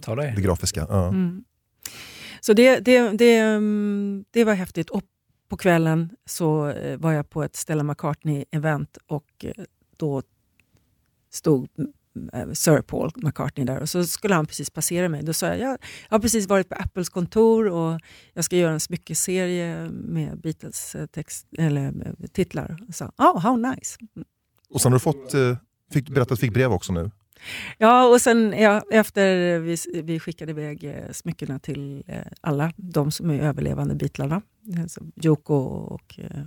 Ja, 0.06 0.15
det. 0.15 0.32
det 0.37 0.43
grafiska. 0.43 0.87
Ja. 0.89 1.09
Mm. 1.09 1.44
Så 2.46 2.52
det, 2.52 2.81
det, 2.81 3.10
det, 3.10 3.38
mm, 3.38 4.25
det 4.31 4.44
var 4.44 4.54
häftigt. 4.54 4.90
Och 4.90 5.02
på 5.48 5.56
kvällen 5.56 6.10
så 6.25 6.69
eh, 6.69 6.98
var 6.98 7.12
jag 7.12 7.31
på 7.31 7.43
ett 7.43 7.56
Stella 7.56 7.82
McCartney-event 7.82 8.98
och 9.06 9.44
eh, 9.44 9.64
då 9.96 10.22
stod 11.31 11.69
mm, 11.78 12.31
eh, 12.32 12.52
Sir 12.52 12.82
Paul 12.82 13.10
McCartney 13.17 13.67
där 13.67 13.81
och 13.81 13.88
så 13.88 14.05
skulle 14.05 14.34
han 14.34 14.46
precis 14.46 14.70
passera 14.70 15.08
mig. 15.08 15.22
Då 15.22 15.32
sa 15.32 15.46
jag, 15.46 15.58
jag, 15.58 15.79
har 16.08 16.19
precis 16.19 16.48
varit 16.48 16.69
på 16.69 16.74
Apples 16.74 17.08
kontor 17.08 17.69
och 17.69 18.00
jag 18.32 18.44
ska 18.44 18.56
göra 18.56 18.72
en 18.72 18.81
smyckeserie 18.81 19.88
med 19.91 20.41
Beatles 20.41 20.96
text, 21.12 21.46
eller, 21.58 22.15
titlar. 22.32 22.76
Så, 22.86 22.93
sa, 22.93 23.12
oh, 23.19 23.41
how 23.41 23.56
nice. 23.56 23.98
Mm. 24.17 24.26
Och 24.70 24.81
sen 24.81 24.93
har 24.93 24.98
du 24.98 25.03
fått, 25.03 25.34
fick, 25.93 26.08
berättat 26.08 26.32
att 26.32 26.38
du 26.38 26.46
fick 26.46 26.55
brev 26.55 26.72
också 26.72 26.93
nu. 26.93 27.10
Ja, 27.78 28.06
och 28.06 28.20
sen 28.20 28.55
ja, 28.58 28.82
efter 28.90 29.58
vi, 29.58 29.76
vi 30.02 30.20
skickade 30.20 30.50
iväg 30.50 30.84
eh, 30.84 31.12
smyckena 31.12 31.58
till 31.58 32.05
eh, 32.06 32.20
alla 32.40 32.72
de 32.76 33.10
som 33.10 33.31
är 33.31 33.40
överlevande 33.40 33.94
Beatlarna, 33.94 34.43
alltså 34.81 35.00
eh, 35.00 35.26
Yoko 35.26 35.55
och, 35.55 36.19
eh, 36.19 36.40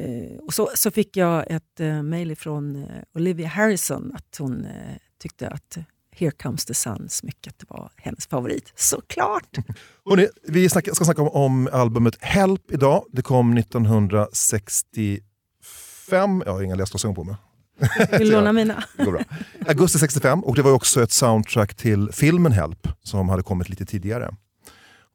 eh, 0.00 0.38
och 0.38 0.54
så, 0.54 0.70
så 0.74 0.90
fick 0.90 1.16
jag 1.16 1.50
ett 1.50 1.80
eh, 1.80 2.02
mejl 2.02 2.36
från 2.36 2.76
eh, 2.76 2.82
Olivia 3.14 3.48
Harrison 3.48 4.12
att 4.14 4.36
hon 4.38 4.64
eh, 4.64 4.96
tyckte 5.18 5.48
att 5.48 5.78
Here 6.12 6.30
comes 6.30 6.64
the 6.64 6.74
sun-smycket 6.74 7.64
var 7.68 7.90
hennes 7.96 8.26
favorit. 8.26 8.72
Såklart! 8.76 9.56
Hörrni, 10.04 10.28
vi 10.42 10.68
snacka, 10.68 10.94
ska 10.94 11.04
snacka 11.04 11.22
om, 11.22 11.28
om 11.28 11.68
albumet 11.72 12.16
Help 12.20 12.72
idag. 12.72 13.04
Det 13.12 13.22
kom 13.22 13.56
1965. 13.56 16.42
Jag 16.46 16.52
har 16.52 16.62
inga 16.62 16.74
läsglasögon 16.74 17.14
på 17.14 17.24
mig. 17.24 17.34
Vill 18.18 18.28
du 18.28 18.32
låna 18.34 18.52
mina? 18.52 18.84
Går 18.98 19.12
bra. 19.12 19.20
Augusti 19.66 19.98
65 19.98 20.44
och 20.44 20.54
det 20.56 20.62
var 20.62 20.72
också 20.72 21.02
ett 21.02 21.12
soundtrack 21.12 21.74
till 21.74 22.08
filmen 22.12 22.52
Help 22.52 22.88
som 23.02 23.28
hade 23.28 23.42
kommit 23.42 23.68
lite 23.68 23.86
tidigare. 23.86 24.34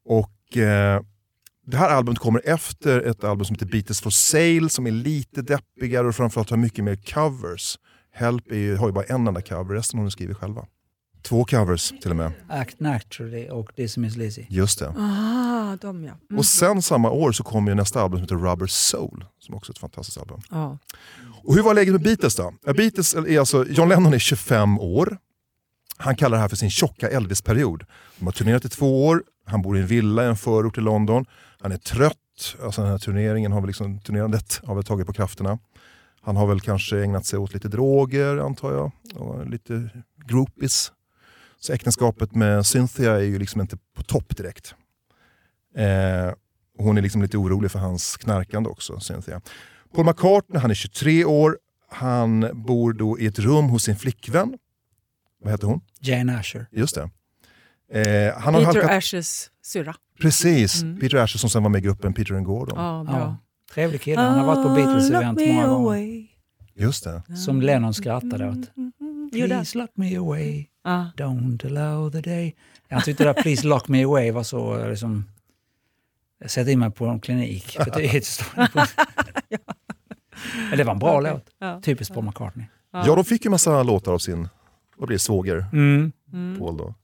Och 0.08 0.56
eh, 0.56 1.00
Det 1.66 1.76
här 1.76 1.90
albumet 1.90 2.18
kommer 2.18 2.42
efter 2.44 3.00
ett 3.00 3.24
album 3.24 3.44
som 3.44 3.54
heter 3.54 3.66
Beatles 3.66 4.00
for 4.00 4.10
Sale 4.10 4.68
som 4.68 4.86
är 4.86 4.90
lite 4.90 5.42
deppigare 5.42 6.08
och 6.08 6.14
framförallt 6.14 6.50
har 6.50 6.56
mycket 6.56 6.84
mer 6.84 6.96
covers. 6.96 7.78
Help 8.12 8.50
är 8.50 8.56
ju, 8.56 8.76
har 8.76 8.86
ju 8.86 8.92
bara 8.92 9.04
en 9.04 9.26
enda 9.26 9.40
cover, 9.40 9.74
resten 9.74 9.98
har 9.98 10.04
de 10.04 10.10
skrivit 10.10 10.36
själva. 10.36 10.66
Två 11.26 11.44
covers 11.44 11.92
till 12.02 12.10
och 12.10 12.16
med. 12.16 12.32
Act 12.48 12.80
Naturally 12.80 13.48
och 13.48 13.74
This 13.76 13.96
Miss 13.96 14.16
Lizzy. 14.16 14.46
Just 14.48 14.78
det. 14.78 14.88
Ah, 14.88 15.76
de 15.80 16.04
ja. 16.04 16.12
Mm. 16.30 16.38
Och 16.38 16.44
sen 16.44 16.82
samma 16.82 17.10
år 17.10 17.32
så 17.32 17.44
kom 17.44 17.66
ju 17.66 17.74
nästa 17.74 18.02
album 18.02 18.18
som 18.18 18.22
heter 18.22 18.50
Rubber 18.50 18.66
Soul 18.66 19.24
som 19.38 19.54
också 19.54 19.72
är 19.72 19.74
ett 19.74 19.78
fantastiskt 19.78 20.18
album. 20.18 20.40
ja. 20.50 20.78
Och 21.44 21.54
hur 21.54 21.62
var 21.62 21.74
läget 21.74 21.92
med 21.92 22.02
Beatles 22.02 22.36
då? 22.36 22.54
Beatles 22.64 23.14
är 23.14 23.38
alltså, 23.38 23.66
John 23.68 23.88
Lennon 23.88 24.14
är 24.14 24.18
25 24.18 24.78
år. 24.80 25.18
Han 25.96 26.16
kallar 26.16 26.36
det 26.36 26.40
här 26.40 26.48
för 26.48 26.56
sin 26.56 26.70
tjocka 26.70 27.08
Elvis-period. 27.08 27.84
De 28.18 28.24
har 28.24 28.32
turnerat 28.32 28.64
i 28.64 28.68
två 28.68 29.06
år, 29.06 29.22
han 29.44 29.62
bor 29.62 29.76
i 29.76 29.80
en 29.80 29.86
villa 29.86 30.24
i 30.24 30.26
en 30.26 30.36
förort 30.36 30.78
i 30.78 30.80
London. 30.80 31.24
Han 31.60 31.72
är 31.72 31.76
trött, 31.76 32.56
alltså 32.62 32.82
den 32.82 32.90
här 32.90 32.98
turneringen 32.98 33.52
har 33.52 33.60
väl 33.60 33.66
liksom, 33.66 34.00
turnerandet 34.00 34.60
har 34.64 34.74
väl 34.74 34.84
tagit 34.84 35.06
på 35.06 35.12
krafterna. 35.12 35.58
Han 36.20 36.36
har 36.36 36.46
väl 36.46 36.60
kanske 36.60 37.02
ägnat 37.02 37.26
sig 37.26 37.38
åt 37.38 37.54
lite 37.54 37.68
droger 37.68 38.36
antar 38.36 38.72
jag, 38.72 38.90
och 39.22 39.46
lite 39.46 39.90
groupies. 40.28 40.92
Så 41.60 41.72
äktenskapet 41.72 42.34
med 42.34 42.66
Cynthia 42.66 43.12
är 43.16 43.20
ju 43.20 43.38
liksom 43.38 43.60
inte 43.60 43.76
på 43.96 44.02
topp 44.02 44.36
direkt. 44.36 44.74
Eh, 45.76 46.32
hon 46.78 46.98
är 46.98 47.02
liksom 47.02 47.22
lite 47.22 47.36
orolig 47.38 47.70
för 47.70 47.78
hans 47.78 48.16
knarkande 48.16 48.68
också, 48.70 49.00
Cynthia. 49.00 49.40
Paul 49.94 50.06
McCartney, 50.06 50.60
han 50.60 50.70
är 50.70 50.74
23 50.74 51.24
år, 51.24 51.58
han 51.90 52.50
bor 52.54 52.92
då 52.92 53.18
i 53.18 53.26
ett 53.26 53.38
rum 53.38 53.64
hos 53.64 53.82
sin 53.82 53.96
flickvän. 53.96 54.58
Vad 55.42 55.52
heter 55.52 55.66
hon? 55.66 55.80
Jane 56.00 56.38
Asher. 56.38 56.66
Just 56.70 56.94
det. 56.94 57.10
Eh, 58.00 58.38
han 58.38 58.54
har 58.54 58.60
Peter 58.60 58.72
halkat... 58.80 58.90
Ashes 58.98 59.50
syrra. 59.62 59.94
Precis, 60.20 60.82
Mm. 60.82 61.00
Peter 61.00 61.16
Asher 61.16 61.38
som 61.38 61.50
sen 61.50 61.62
var 61.62 61.70
med 61.70 61.78
i 61.78 61.82
gruppen 61.86 62.14
Peter 62.14 62.34
and 62.34 62.46
Gordon. 62.46 62.78
Ja, 62.78 63.04
bra. 63.04 63.18
Ja. 63.18 63.36
Trevlig 63.74 64.00
kille. 64.00 64.20
Han 64.20 64.38
har 64.38 64.46
varit 64.46 64.62
på 64.66 64.68
Beatles-event 64.74 65.38
Ah, 65.42 65.46
me 65.46 65.52
många 65.52 65.66
gånger. 65.68 66.26
Just 66.74 67.04
det. 67.04 67.22
Som 67.46 67.60
Lennon 67.62 67.94
skrattade 67.94 68.48
åt. 68.48 68.54
Gjorde 68.56 68.68
han? 68.76 68.92
Please 69.30 69.78
lock 69.78 69.90
me 69.94 70.16
away, 70.16 70.66
Ja. 70.84 71.10
don't 71.16 71.66
allow 71.66 72.10
the 72.10 72.20
day. 72.20 72.54
Jag 72.88 73.04
tyckte 73.04 73.24
det 73.24 73.32
där 73.32 73.42
Please 73.42 73.66
lock 73.66 73.88
me 73.88 74.04
away 74.04 74.30
var 74.30 74.42
så 74.42 74.78
eh, 74.78 74.90
liksom... 74.90 75.24
Jag 76.38 76.50
sätter 76.50 76.72
in 76.72 76.78
mig 76.78 76.90
på 76.90 77.06
en 77.06 77.20
klinik. 77.20 77.64
För 77.70 77.90
det, 77.94 78.16
är 78.16 78.20
stort- 78.20 78.94
Men 80.70 80.78
det 80.78 80.84
var 80.84 80.92
en 80.92 80.98
bra 80.98 81.18
Okej. 81.18 81.32
låt. 81.32 81.46
Ja. 81.58 81.80
Typiskt 81.80 82.14
Paul 82.14 82.24
McCartney. 82.24 82.66
Ja, 82.92 83.14
de 83.14 83.24
fick 83.24 83.44
ju 83.44 83.50
massa 83.50 83.82
låtar 83.82 84.12
av 84.12 84.18
sin 84.18 84.48
vad 84.96 85.06
blir 85.08 85.14
det, 85.14 85.18
svåger 85.18 85.66
Mm. 85.72 86.12
Mm. 86.32 86.58
Paul. 86.58 86.76
Då. 86.76 86.94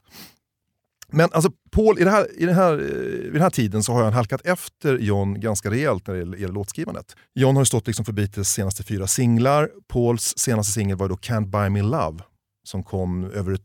Men 1.12 1.28
alltså 1.32 1.50
Paul, 1.70 1.98
i, 1.98 2.04
det 2.04 2.10
här, 2.10 2.40
i 2.40 2.46
det 2.46 2.52
här, 2.52 2.72
eh, 2.72 2.78
vid 2.78 3.32
den 3.32 3.42
här 3.42 3.50
tiden 3.50 3.82
så 3.82 3.92
har 3.92 4.04
han 4.04 4.12
halkat 4.12 4.46
efter 4.46 4.98
John 4.98 5.40
ganska 5.40 5.70
rejält 5.70 6.06
när 6.06 6.14
det 6.14 6.38
gäller, 6.38 6.54
låtskrivandet. 6.54 7.16
John 7.34 7.56
har 7.56 7.64
stått 7.64 7.86
liksom 7.86 8.04
för 8.04 8.12
Beatles 8.12 8.48
senaste 8.48 8.82
fyra 8.82 9.06
singlar. 9.06 9.70
Pauls 9.88 10.34
senaste 10.36 10.72
singel 10.72 10.96
var 10.96 11.08
då 11.08 11.14
Can't 11.14 11.50
Buy 11.50 11.68
Me 11.68 11.82
Love 11.82 12.18
som 12.64 12.82
kom 12.82 13.24
över 13.24 13.52
ett, 13.52 13.62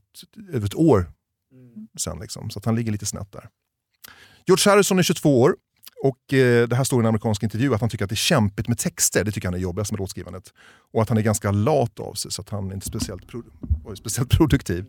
över 0.54 0.66
ett 0.66 0.76
år 0.76 1.12
sen. 2.00 2.20
Liksom. 2.20 2.50
Så 2.50 2.62
han 2.66 2.76
ligger 2.76 2.92
lite 2.92 3.06
snett 3.06 3.32
där. 3.32 3.50
George 4.46 4.72
Harrison 4.72 5.00
är 5.00 5.04
22 5.04 5.42
år 5.42 5.56
och 6.04 6.34
eh, 6.34 6.68
det 6.68 6.76
här 6.76 6.84
står 6.84 7.00
i 7.00 7.04
en 7.04 7.06
amerikansk 7.06 7.44
intervju 7.44 7.74
att 7.74 7.82
han 7.82 7.90
tycker 7.90 8.06
att 8.06 8.10
det 8.10 8.14
är 8.14 8.16
kämpigt 8.16 8.68
med 8.68 8.78
texter. 8.78 9.24
Det 9.24 9.32
tycker 9.32 9.48
han 9.48 9.56
är 9.56 9.60
jobbigast 9.60 9.92
med 9.92 10.00
låtskrivandet. 10.00 10.54
Och 10.94 11.02
att 11.02 11.10
han 11.10 11.18
är 11.18 11.22
ganska 11.22 11.52
lat 11.52 12.00
av 12.00 12.14
sig 12.14 12.32
så 12.32 12.42
att 12.42 12.50
han 12.50 12.70
är 12.70 12.74
inte 12.74 12.88
speciellt, 12.88 13.28
pro 13.28 13.44
speciellt 13.96 14.30
produktiv. 14.30 14.86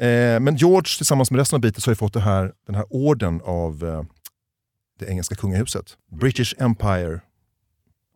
Eh, 0.00 0.40
men 0.40 0.56
George 0.56 0.96
tillsammans 0.96 1.30
med 1.30 1.38
resten 1.38 1.56
av 1.56 1.60
Beatles 1.60 1.86
har 1.86 1.90
ju 1.92 1.96
fått 1.96 2.12
det 2.12 2.20
här, 2.20 2.52
den 2.66 2.74
här 2.74 2.84
orden 2.90 3.40
av 3.44 3.84
eh, 3.84 4.02
det 4.98 5.06
engelska 5.06 5.34
kungahuset. 5.34 5.96
British 6.20 6.54
Empire, 6.58 7.20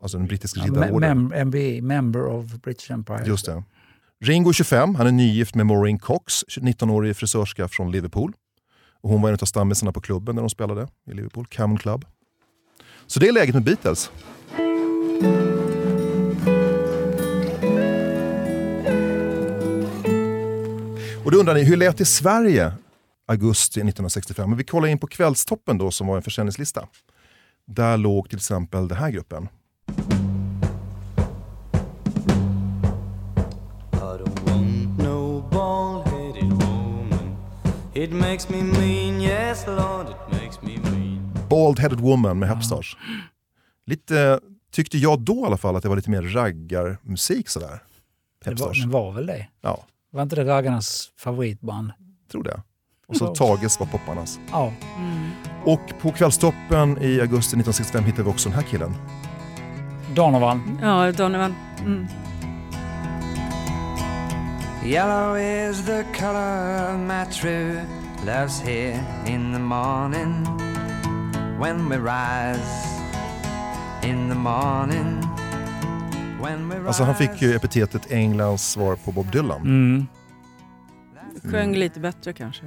alltså 0.02 0.18
den 0.18 0.26
brittiska 0.26 0.60
Ja, 0.60 0.66
riddarorden. 0.66 1.28
mem 1.28 1.46
MBE, 1.48 1.82
member 1.82 2.26
of 2.26 2.46
British 2.46 2.90
Empire. 2.90 3.22
Just 3.26 3.46
det. 3.46 3.62
Ringo 4.24 4.48
är 4.48 4.52
25, 4.52 4.94
han 4.94 5.06
är 5.06 5.12
nygift 5.12 5.54
med 5.54 5.66
Maureen 5.66 5.98
Cox, 5.98 6.44
19-årig 6.48 7.16
frisörska 7.16 7.68
från 7.68 7.92
Liverpool. 7.92 8.32
Och 9.02 9.10
hon 9.10 9.22
var 9.22 9.28
en 9.28 9.34
av 9.42 9.46
stammisarna 9.46 9.92
på 9.92 10.00
klubben 10.00 10.34
när 10.34 10.42
de 10.42 10.50
spelade 10.50 10.88
i 11.10 11.14
Liverpool, 11.14 11.46
Camel 11.46 11.78
Club. 11.78 12.04
Så 13.06 13.20
det 13.20 13.28
är 13.28 13.32
läget 13.32 13.54
med 13.54 13.64
Beatles. 13.64 14.10
Då 21.34 21.40
undrar 21.40 21.54
ni, 21.54 21.62
hur 21.64 21.76
lät 21.76 21.96
det 21.96 22.02
i 22.02 22.04
Sverige 22.04 22.72
augusti 23.28 23.80
1965? 23.80 24.48
Men 24.50 24.58
vi 24.58 24.64
kollar 24.64 24.88
in 24.88 24.98
på 24.98 25.06
Kvällstoppen 25.06 25.78
då 25.78 25.90
som 25.90 26.06
var 26.06 26.16
en 26.16 26.22
försäljningslista. 26.22 26.88
Där 27.66 27.96
låg 27.96 28.28
till 28.28 28.38
exempel 28.38 28.88
den 28.88 28.98
här 28.98 29.10
gruppen. 29.10 29.48
I 33.92 33.96
don't 33.96 34.44
want 34.46 34.98
no 34.98 35.48
bald-headed 35.50 36.50
woman. 36.50 37.36
It 37.94 38.12
makes 38.12 38.48
me 38.48 38.62
mean, 38.62 39.20
yes 39.20 39.66
Lord, 39.66 40.06
it 40.08 40.42
makes 40.42 40.62
me 40.62 40.90
mean. 40.90 41.32
Bald 41.50 41.78
Headed 41.78 42.00
Woman 42.00 42.38
med 42.38 42.48
Hepstars. 42.48 42.96
Lite, 43.86 44.40
tyckte 44.72 44.98
jag 44.98 45.20
då 45.20 45.36
i 45.36 45.44
alla 45.46 45.56
fall 45.56 45.76
att 45.76 45.82
det 45.82 45.88
var 45.88 45.96
lite 45.96 46.10
mer 46.10 46.22
raggarmusik 46.22 47.48
sådär. 47.48 47.82
Det 48.44 48.50
var, 48.50 48.52
Hepstars. 48.52 48.80
men 48.80 48.90
var 48.90 49.12
väl 49.12 49.26
det? 49.26 49.48
Ja, 49.60 49.86
Var 50.14 50.22
inte 50.22 50.36
det 50.36 50.44
raggarnas 50.44 51.10
favoritband? 51.18 51.92
tror 52.30 52.42
det. 52.42 52.62
Och 53.06 53.16
så 53.16 53.34
Tages 53.34 53.80
var 53.80 53.86
popparnas. 53.86 54.38
Ja. 54.50 54.72
Och 55.64 55.80
på 56.00 56.12
Kvällstoppen 56.12 56.98
i 57.02 57.20
augusti 57.20 57.56
1965 57.56 58.04
hittade 58.04 58.22
vi 58.22 58.30
också 58.30 58.48
den 58.48 58.58
här 58.58 58.64
killen. 58.64 58.94
Donovan. 60.14 60.78
Ja, 60.82 61.12
Donovan. 61.12 61.54
Mm. 61.80 62.06
Yellow 64.84 65.38
is 65.38 65.86
the 65.86 66.04
color 66.18 66.94
of 66.94 67.00
my 67.00 67.24
true 67.32 67.80
love's 68.26 68.60
here 68.60 69.00
in 69.26 69.52
the 69.52 69.58
morning 69.58 70.44
when 71.60 71.88
we 71.88 71.96
rise 71.96 73.02
in 74.02 74.28
the 74.28 74.34
morning. 74.34 75.23
Alltså 76.86 77.02
han 77.02 77.14
fick 77.14 77.42
ju 77.42 77.54
epitetet 77.54 78.12
Englands 78.12 78.70
svar 78.70 78.96
på 78.96 79.12
Bob 79.12 79.32
Dylan. 79.32 79.60
Mm. 79.60 80.06
Sjöng 81.42 81.76
lite 81.76 82.00
bättre 82.00 82.32
kanske. 82.32 82.64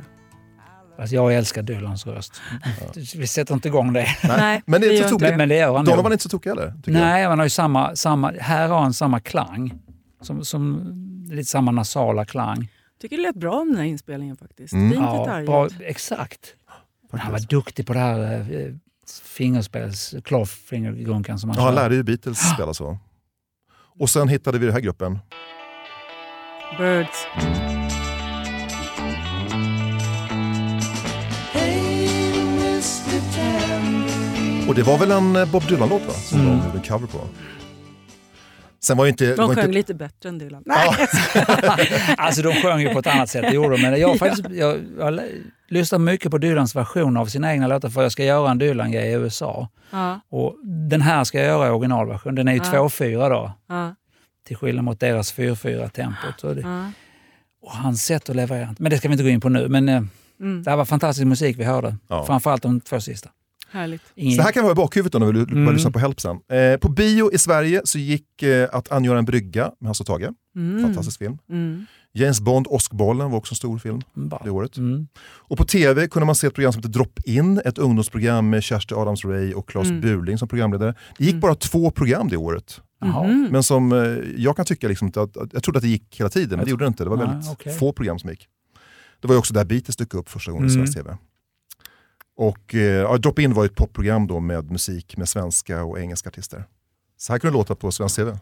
Alltså 1.00 1.16
jag 1.16 1.34
älskar 1.34 1.64
Dylans 1.64 2.06
röst. 2.06 2.42
Vi 3.16 3.28
sätter 3.28 3.54
inte 3.54 3.68
igång 3.68 3.94
det. 3.94 4.08
Nej, 4.24 4.62
Men 4.66 4.82
det 4.82 4.88
är 4.88 5.04
så 5.04 5.10
tokigt. 5.10 5.12
inte 5.14 5.32
det. 5.32 5.38
Men 5.38 5.50
det 5.50 5.56
gör 5.56 5.76
han 5.76 5.86
Donovan 5.86 6.06
är 6.06 6.12
inte 6.12 6.24
så 6.24 6.30
tokig 6.30 6.50
heller. 6.50 6.74
jag. 6.86 6.94
Nej, 6.94 7.26
han 7.26 7.40
har 7.40 7.46
ju 7.46 7.50
samma, 7.50 7.96
samma, 7.96 8.32
här 8.40 8.68
har 8.68 8.80
han 8.80 8.94
samma 8.94 9.20
klang. 9.20 9.74
Som, 10.22 10.46
som, 10.46 10.94
lite 11.32 11.50
samma 11.50 11.72
nasala 11.72 12.26
klang. 12.26 12.72
tycker 13.02 13.18
det 13.18 13.24
lät 13.24 13.36
bra 13.36 13.60
om 13.62 13.68
den 13.68 13.78
här 13.78 13.86
inspelningen 13.86 14.38
faktiskt. 14.38 14.74
Mm. 14.74 14.92
Fint 14.92 15.04
Ja, 15.04 15.42
bra, 15.46 15.70
exakt. 15.80 16.40
Han 17.12 17.32
var 17.32 17.40
duktig 17.40 17.88
på 17.88 17.94
det 17.94 18.00
här 18.00 18.40
eh, 18.52 18.74
fingerspels, 19.24 20.16
clawfingergunkan 20.24 21.40
som 21.40 21.50
han 21.50 21.60
Ja, 21.60 21.66
han 21.66 21.76
lärde 21.76 21.96
ju 21.96 22.04
Beatles 22.04 22.38
spela 22.54 22.74
så. 22.74 22.98
Och 24.00 24.10
sen 24.10 24.28
hittade 24.28 24.60
vi 24.60 24.66
den 24.66 24.74
här 24.74 24.82
gruppen. 24.82 25.20
Birds. 26.78 27.28
Och 34.68 34.76
det 34.76 34.84
var 34.84 34.98
väl 34.98 35.12
en 35.12 35.36
eh, 35.36 35.46
Bob 35.52 35.68
Dylan-låt 35.68 36.06
va? 36.08 36.14
Som 36.14 36.40
Mm. 36.40 36.52
de 36.60 36.66
gjorde 36.66 36.78
en 36.78 36.84
cover 36.84 37.08
på. 37.08 37.18
Sen 38.88 38.98
var 38.98 39.06
ju 39.06 39.10
inte... 39.12 39.36
De 39.36 39.48
var 39.48 39.56
sjöng 39.56 39.64
inte 39.64 39.74
lite 39.74 39.94
bättre 39.94 40.30
än 40.30 40.38
Dylan. 40.38 40.64
Nej. 40.66 41.08
Alltså 42.18 42.42
de 42.42 42.54
sjöng 42.54 42.80
ju 42.80 42.90
på 42.90 43.00
ett 43.00 43.08
annat 43.08 43.30
sätt, 43.30 43.42
det 43.42 43.56
gjorde 43.56 43.76
de. 43.78 43.82
Men 43.82 44.00
jag, 44.00 44.20
faktiskt, 44.20 44.50
jag, 44.50 44.80
jag 44.98 45.04
har 45.06 45.24
lyssnat 45.68 46.02
mycket 46.02 46.32
på 46.32 46.38
Dylans 46.38 46.76
version 46.76 47.18
av 47.18 47.26
sina 47.26 47.52
egna 47.54 47.68
låtar 47.68 47.90
för 47.90 48.02
jag 48.04 48.12
ska 48.12 48.24
göra 48.24 48.52
en 48.52 48.58
Dylan-grej 48.58 49.10
i 49.10 49.14
USA. 49.14 49.70
Ja, 49.92 50.20
Och 50.30 50.56
den 50.90 51.02
här 51.02 51.24
ska 51.24 51.38
jag 51.38 51.48
göra 51.48 51.68
i 51.68 51.70
originalversion. 51.72 52.36
Den 52.36 52.48
är 52.48 52.52
ju 52.54 52.58
Ja. 52.58 52.64
2-4 52.64 53.30
då, 53.30 53.52
ja, 53.70 53.96
till 54.48 54.58
skillnad 54.58 54.86
mot 54.86 55.00
deras 55.00 55.34
4-4 55.34 55.90
tempot. 55.90 56.44
Och, 56.44 56.56
det, 56.56 56.62
ja. 56.62 56.92
och 57.62 57.72
hans 57.72 58.04
sätt 58.04 58.30
att 58.30 58.36
leverera. 58.36 58.76
Men 58.80 58.90
det 58.90 58.98
ska 58.98 59.08
vi 59.08 59.12
inte 59.12 59.24
gå 59.24 59.30
in 59.30 59.42
på 59.42 59.50
nu. 59.50 59.68
Men 59.68 59.90
eh, 59.90 60.02
Mm, 60.40 60.64
det 60.64 60.70
här 60.70 60.78
var 60.78 60.86
fantastisk 60.86 61.26
musik 61.28 61.60
vi 61.60 61.64
hörde. 61.64 61.96
Ja. 62.08 62.26
Framförallt 62.26 62.62
de 62.64 62.82
två 62.82 63.00
sista. 63.00 63.30
Härligt. 63.78 64.02
Ingen, 64.16 64.32
Så 64.32 64.38
det 64.38 64.44
här 64.44 64.52
kan 64.52 64.64
vara 64.64 64.72
i 64.72 64.76
bakhuvudet 64.76 65.12
då 65.14 65.20
när 65.20 65.32
vi 65.32 65.40
Mm. 65.40 65.74
lyssna 65.74 65.92
på 65.92 66.00
Help 66.00 66.22
sen. 66.22 66.38
Eh, 66.52 66.78
på 66.80 66.90
bio 66.90 67.32
i 67.34 67.38
Sverige 67.38 67.82
så 67.84 68.00
gick 68.00 68.44
eh, 68.44 68.70
Att 68.72 68.92
angöra 68.92 69.18
en 69.20 69.26
brygga 69.26 69.72
med 69.80 69.88
Hasse 69.88 70.04
och 70.04 70.08
Tage. 70.08 70.30
Mm. 70.56 70.84
Fantastisk 70.84 71.20
film. 71.20 71.38
Mm. 71.50 71.86
James 72.14 72.42
Bond, 72.42 72.68
Åskbollen 72.70 73.32
var 73.32 73.38
också 73.38 73.52
en 73.54 73.56
stor 73.56 73.78
film 73.80 74.02
bara, 74.14 74.42
det 74.44 74.50
året. 74.50 74.78
mm. 74.78 75.08
Och 75.24 75.58
på 75.58 75.66
tv 75.66 76.08
kunde 76.08 76.26
man 76.26 76.36
se 76.36 76.48
ett 76.48 76.54
program 76.54 76.74
som 76.74 76.80
heter 76.80 76.90
Drop 76.90 77.20
In, 77.26 77.62
ett 77.66 77.78
ungdomsprogram 77.78 78.50
med 78.50 78.64
Kersti 78.64 78.94
Adams 78.96 79.26
Ray 79.26 79.54
och 79.54 79.70
Claes 79.70 79.88
Mm. 79.90 80.02
Burling 80.02 80.38
som 80.38 80.48
programledare. 80.48 80.94
Det 81.18 81.24
gick 81.24 81.34
Mm. 81.34 81.42
bara 81.42 81.56
två 81.56 81.92
program 81.92 82.28
det 82.30 82.38
året. 82.38 82.82
Mhm. 83.06 83.48
Men 83.52 83.64
som 83.64 83.92
eh, 83.92 84.00
jag 84.38 84.56
kan 84.56 84.66
tycka, 84.66 84.88
liksom 84.88 85.08
att, 85.08 85.18
att, 85.18 85.54
jag 85.54 85.64
trodde 85.64 85.78
att 85.78 85.84
det 85.84 85.90
gick 85.90 86.20
hela 86.20 86.30
tiden, 86.30 86.58
men 86.58 86.66
det 86.66 86.72
gjorde 86.72 86.84
det 86.86 86.88
inte. 86.88 87.04
Det 87.04 87.10
var 87.10 87.18
väldigt 87.18 87.52
okej. 87.52 87.74
få 87.78 87.92
program 87.94 88.20
som 88.20 88.30
gick. 88.30 88.48
Det 89.22 89.28
var 89.28 89.36
ju 89.36 89.40
också 89.40 89.54
där 89.54 89.66
Beatles 89.66 89.96
dök 89.96 90.14
upp 90.14 90.30
första 90.30 90.52
gången 90.52 90.70
i 90.70 90.74
Mm. 90.74 90.86
svensk 90.88 90.98
tv. 90.98 91.18
Och 92.38 92.76
eh, 92.76 92.82
ja, 92.82 93.18
Drop 93.18 93.40
In 93.40 93.54
var 93.54 93.66
ett 93.66 93.76
popprogram 93.76 94.28
då 94.28 94.40
med 94.40 94.72
musik 94.72 95.18
med 95.18 95.30
svenska 95.30 95.84
och 95.84 96.00
engelska 96.00 96.30
artister. 96.30 96.64
Så 97.18 97.34
här 97.34 97.40
kunde 97.40 97.52
det 97.52 97.58
låta 97.58 97.76
på 97.76 97.92
svensk 97.92 98.16
tv. 98.16 98.38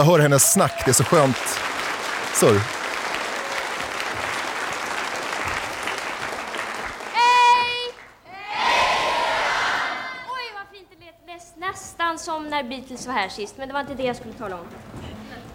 Och 0.00 0.06
hör 0.06 0.12
bara 0.12 0.22
hennes 0.22 0.52
snack, 0.52 0.82
det 0.84 0.90
är 0.90 0.92
så 0.92 1.04
skönt 1.04 1.36
surr. 2.34 2.60
Hej! 7.12 7.94
Oj, 10.28 10.52
vad 10.54 10.78
fint 10.78 10.88
det 10.90 11.06
lät. 11.06 11.70
Nästan 11.70 12.18
som 12.18 12.48
när 12.48 12.62
Beatles 12.62 13.06
var 13.06 13.14
här 13.14 13.28
sist, 13.28 13.58
men 13.58 13.68
det 13.68 13.74
var 13.74 13.80
inte 13.80 13.94
det 13.94 14.02
jag 14.02 14.16
skulle 14.16 14.34
tala 14.34 14.56
om. 14.56 14.66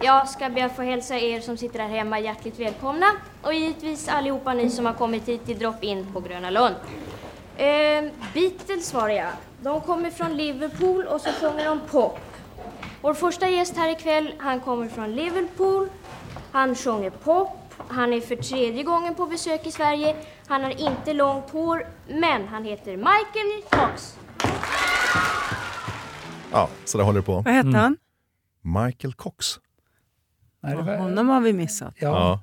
Jag 0.01 0.29
ska 0.29 0.49
be 0.49 0.65
att 0.65 0.75
få 0.75 0.81
hälsa 0.81 1.15
er 1.15 1.41
som 1.41 1.57
sitter 1.57 1.79
här 1.79 1.89
hemma 1.89 2.19
hjärtligt 2.19 2.59
välkomna 2.59 3.07
och 3.41 3.53
givetvis 3.53 4.07
allihopa 4.07 4.53
ni 4.53 4.69
som 4.69 4.85
har 4.85 4.93
kommit 4.93 5.27
hit 5.27 5.45
till 5.45 5.59
Drop-In 5.59 6.13
på 6.13 6.19
Gröna 6.19 6.49
Lund. 6.49 6.75
Eh, 7.57 8.11
Beatles 8.33 8.93
var 8.93 9.07
det 9.07 9.15
ja. 9.15 9.29
De 9.61 9.81
kommer 9.81 10.09
från 10.09 10.37
Liverpool 10.37 11.05
och 11.05 11.21
så 11.21 11.29
sjunger 11.31 11.65
de 11.65 11.79
pop. 11.79 12.19
Vår 13.05 13.13
första 13.13 13.49
gäst 13.49 13.77
här 13.77 13.91
ikväll, 13.91 14.33
han 14.37 14.59
kommer 14.59 14.87
från 14.87 15.15
Liverpool. 15.15 15.89
Han 16.51 16.75
sjunger 16.75 17.09
pop. 17.09 17.49
Han 17.87 18.13
är 18.13 18.21
för 18.21 18.35
tredje 18.35 18.83
gången 18.83 19.15
på 19.15 19.25
besök 19.25 19.67
i 19.67 19.71
Sverige. 19.71 20.15
Han 20.47 20.63
har 20.63 20.81
inte 20.81 21.13
långt 21.13 21.49
hår, 21.49 21.87
men 22.07 22.47
han 22.47 22.63
heter 22.63 22.97
Michael 22.97 23.63
Cox. 23.69 24.19
Ja, 26.51 26.69
så 26.85 26.97
där 26.97 27.05
håller 27.05 27.19
det 27.19 27.25
på. 27.25 27.41
Vad 27.41 27.53
hette 27.53 27.77
han? 27.77 27.97
Michael 28.61 29.13
Cox. 29.13 29.59
Nej, 30.61 30.75
det 30.75 30.81
var, 30.81 30.97
Honom 30.97 31.29
har 31.29 31.41
vi 31.41 31.53
missat. 31.53 31.95
ja. 31.99 32.39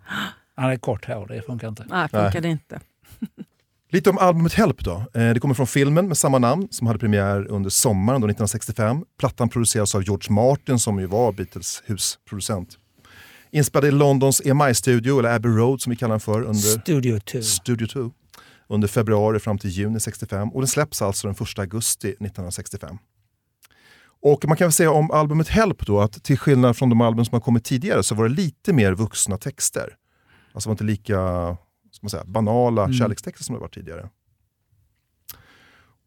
Han 0.55 0.65
hade 0.65 0.77
kort 0.77 1.07
hår, 1.07 1.27
det 1.27 1.43
funkar 1.43 1.69
inte. 1.69 1.85
Nej, 1.89 2.09
funkade 2.09 2.49
inte. 2.49 2.81
Lite 3.93 4.11
om 4.11 4.19
albumet 4.19 4.53
Help 4.55 4.85
då. 4.85 5.05
Eh, 5.15 5.31
Det 5.35 5.41
kommer 5.41 5.55
från 5.55 5.67
filmen 5.67 6.09
med 6.09 6.19
samma 6.19 6.39
namn 6.39 6.69
som 6.71 6.87
hade 6.87 6.99
premiär 6.99 7.47
under 7.51 7.71
sommaren 7.71 8.21
då 8.21 8.27
1965. 8.27 9.05
Plattan 9.19 9.49
produceras 9.49 9.95
av 9.95 10.03
George 10.03 10.33
Martin 10.33 10.79
som 10.79 10.99
ju 11.01 11.07
var 11.07 11.33
Beatles 11.33 11.83
husproducent. 11.87 12.79
Inspelad 13.51 13.89
i 13.89 13.91
Londons 13.91 14.43
EMI-studio, 14.45 15.19
eller 15.19 15.35
Abbey 15.35 15.53
Road 15.53 15.81
som 15.81 15.91
vi 15.91 15.97
kallar 15.97 16.13
den 16.13 16.21
för, 16.21 16.43
under 16.43 16.81
Studio 16.81 17.21
2. 17.21 17.43
Studio 17.43 17.87
2 17.87 18.11
under 18.69 18.89
februari 18.89 19.39
fram 19.39 19.59
till 19.59 19.71
juni 19.71 20.01
65 20.01 20.49
och 20.49 20.61
den 20.61 20.69
släpps 20.69 21.03
alltså 21.03 21.27
den 21.29 21.37
1 21.41 21.59
augusti 21.59 22.09
1965. 22.09 22.99
Och 24.23 24.45
man 24.49 24.57
kan 24.57 24.65
väl 24.65 24.73
säga 24.73 24.91
om 24.91 25.11
albumet 25.11 25.49
Help 25.49 25.87
då 25.87 26.01
att 26.01 26.25
till 26.25 26.39
skillnad 26.39 26.77
från 26.77 26.89
de 26.91 27.01
album 27.01 27.25
som 27.25 27.35
har 27.35 27.41
kommit 27.41 27.65
tidigare 27.65 28.03
så 28.03 28.15
var 28.15 28.29
det 28.29 28.35
lite 28.35 28.73
mer 28.73 28.93
vuxna 28.93 29.39
texter. 29.39 29.95
Alltså 30.53 30.69
var 30.69 30.73
inte 30.75 30.85
lika 30.85 31.17
man 32.03 32.11
säga, 32.11 32.25
banala 32.25 32.83
Mm. 32.85 32.95
kärlekstexter 32.95 33.45
som 33.45 33.55
det 33.55 33.61
var 33.61 33.69
tidigare. 33.69 34.09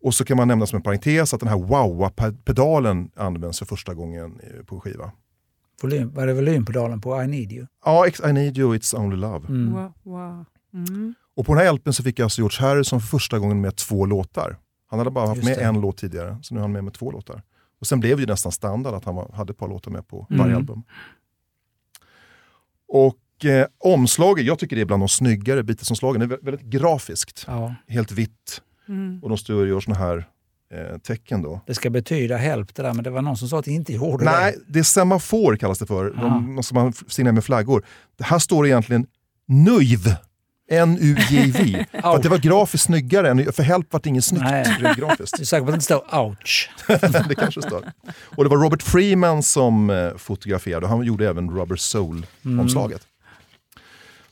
Och 0.04 0.14
så 0.14 0.26
kan 0.26 0.38
man 0.38 0.48
nämna 0.48 0.66
som 0.66 0.78
en 0.78 0.84
parentes 0.84 1.34
att 1.34 1.40
den 1.40 1.50
här 1.50 1.58
wow-pedalen 1.58 3.12
används 3.16 3.60
för 3.60 3.66
första 3.66 3.94
gången 3.94 4.40
eh, 4.44 4.64
på 4.66 4.80
skiva. 4.82 5.12
Volym, 5.82 6.14
var 6.14 6.28
det 6.28 6.34
volympedalen 6.34 7.02
på 7.02 7.24
I 7.24 7.28
need 7.28 7.52
you? 7.52 7.68
Ja, 7.86 8.08
I 8.08 8.34
need 8.34 8.58
you, 8.58 8.76
it's 8.78 8.96
only 9.00 9.16
love. 9.18 9.48
Mm. 9.48 9.74
Wow, 9.74 9.94
wow. 10.04 10.46
Mm. 10.74 11.14
Och 11.36 11.46
på 11.46 11.54
den 11.56 11.64
här 11.66 11.74
LPn 11.74 11.92
så 11.92 12.04
fick 12.04 12.20
alltså 12.20 12.42
George 12.42 12.68
Harrison 12.68 13.02
för 13.02 13.08
första 13.08 13.40
gången 13.40 13.62
med 13.62 13.76
två 13.76 14.06
låtar. 14.06 14.58
Han 14.88 15.00
hade 15.00 15.12
bara 15.12 15.28
haft 15.28 15.36
Just 15.38 15.50
med 15.50 15.58
det. 15.58 15.64
en 15.64 15.82
låt 15.82 15.98
tidigare, 15.98 16.38
så 16.42 16.54
nu 16.54 16.60
är 16.60 16.62
han 16.62 16.72
med 16.72 16.84
med 16.84 16.94
två 16.94 17.12
låtar. 17.12 17.42
Och 17.80 17.88
sen 17.88 18.00
blev 18.00 18.18
det 18.18 18.22
ju 18.22 18.28
nästan 18.28 18.52
standard 18.52 18.94
att 18.94 19.06
han 19.06 19.16
var, 19.16 19.32
hade 19.34 19.52
ett 19.52 19.58
par 19.58 19.68
låtar 19.68 19.92
med 19.92 20.08
på 20.08 20.28
Mm. 20.30 20.40
varje 20.44 20.56
album. 20.56 20.84
Och 22.88 23.18
eh, 23.44 23.66
omslaget, 23.84 24.46
jag 24.46 24.60
tycker 24.60 24.76
det 24.76 24.82
är 24.82 24.86
bland 24.86 25.02
de 25.02 25.10
snyggare 25.10 25.64
Beatles-omslagen. 25.64 26.20
Det 26.30 26.36
är 26.36 26.38
vä- 26.38 26.46
väldigt 26.46 26.66
grafiskt, 26.66 27.44
Ja. 27.48 27.76
helt 27.88 28.12
vitt. 28.12 28.62
Mm. 28.90 29.20
Och 29.24 29.30
de 29.30 29.38
står 29.38 29.62
och 29.62 29.68
gör 29.68 29.80
såna 29.80 29.98
här 29.98 30.18
eh, 30.74 30.98
tecken 30.98 31.42
då. 31.42 31.62
Det 31.68 31.74
ska 31.76 31.90
betyda 31.90 32.38
help 32.38 32.76
det 32.76 32.82
där, 32.84 32.94
men 32.94 33.04
det 33.04 33.10
var 33.10 33.22
någon 33.22 33.38
som 33.38 33.48
sa 33.48 33.60
att 33.60 33.66
det 33.66 33.72
inte 33.72 33.94
gjorde 33.94 34.26
Nej, 34.26 34.56
det 34.68 34.80
är 34.80 34.84
semafor 34.84 35.56
kallas 35.56 35.80
det 35.80 35.86
för. 35.86 36.10
De, 36.10 36.64
som 36.64 36.76
man 36.76 36.94
signerar 37.08 37.34
med 37.34 37.44
flaggor. 37.44 37.86
Det 38.18 38.24
här 38.24 38.40
står 38.40 38.64
det 38.64 38.70
egentligen 38.70 39.08
NUJV. 39.48 40.08
N-U-J-V. 40.72 41.86
för 42.02 42.16
att 42.16 42.24
det 42.24 42.30
var 42.30 42.38
grafiskt 42.38 42.86
snyggare, 42.86 43.30
än, 43.30 43.54
för 43.54 43.64
Help 43.64 43.94
var 43.94 44.00
det 44.04 44.10
inget 44.10 44.26
snyggt 44.26 44.46
rent 44.52 44.98
grafiskt. 44.98 45.32
det. 45.32 45.38
Du 45.38 45.42
är 45.42 45.46
säker 45.46 45.66
på 45.66 45.68
att 45.68 45.74
det 45.74 45.76
inte 45.76 45.86
står 45.86 46.26
ouch? 46.26 46.70
det 47.30 47.36
kanske 47.36 47.62
står. 47.62 47.84
Och 48.36 48.44
det 48.44 48.50
var 48.50 48.58
Robert 48.58 48.82
Freeman 48.84 49.44
som 49.44 49.90
eh, 49.90 50.16
fotograferade 50.18 50.88
han 50.88 51.04
gjorde 51.04 51.30
även 51.30 51.52
Rubber 51.52 51.76
Soul-omslaget. 51.76 53.02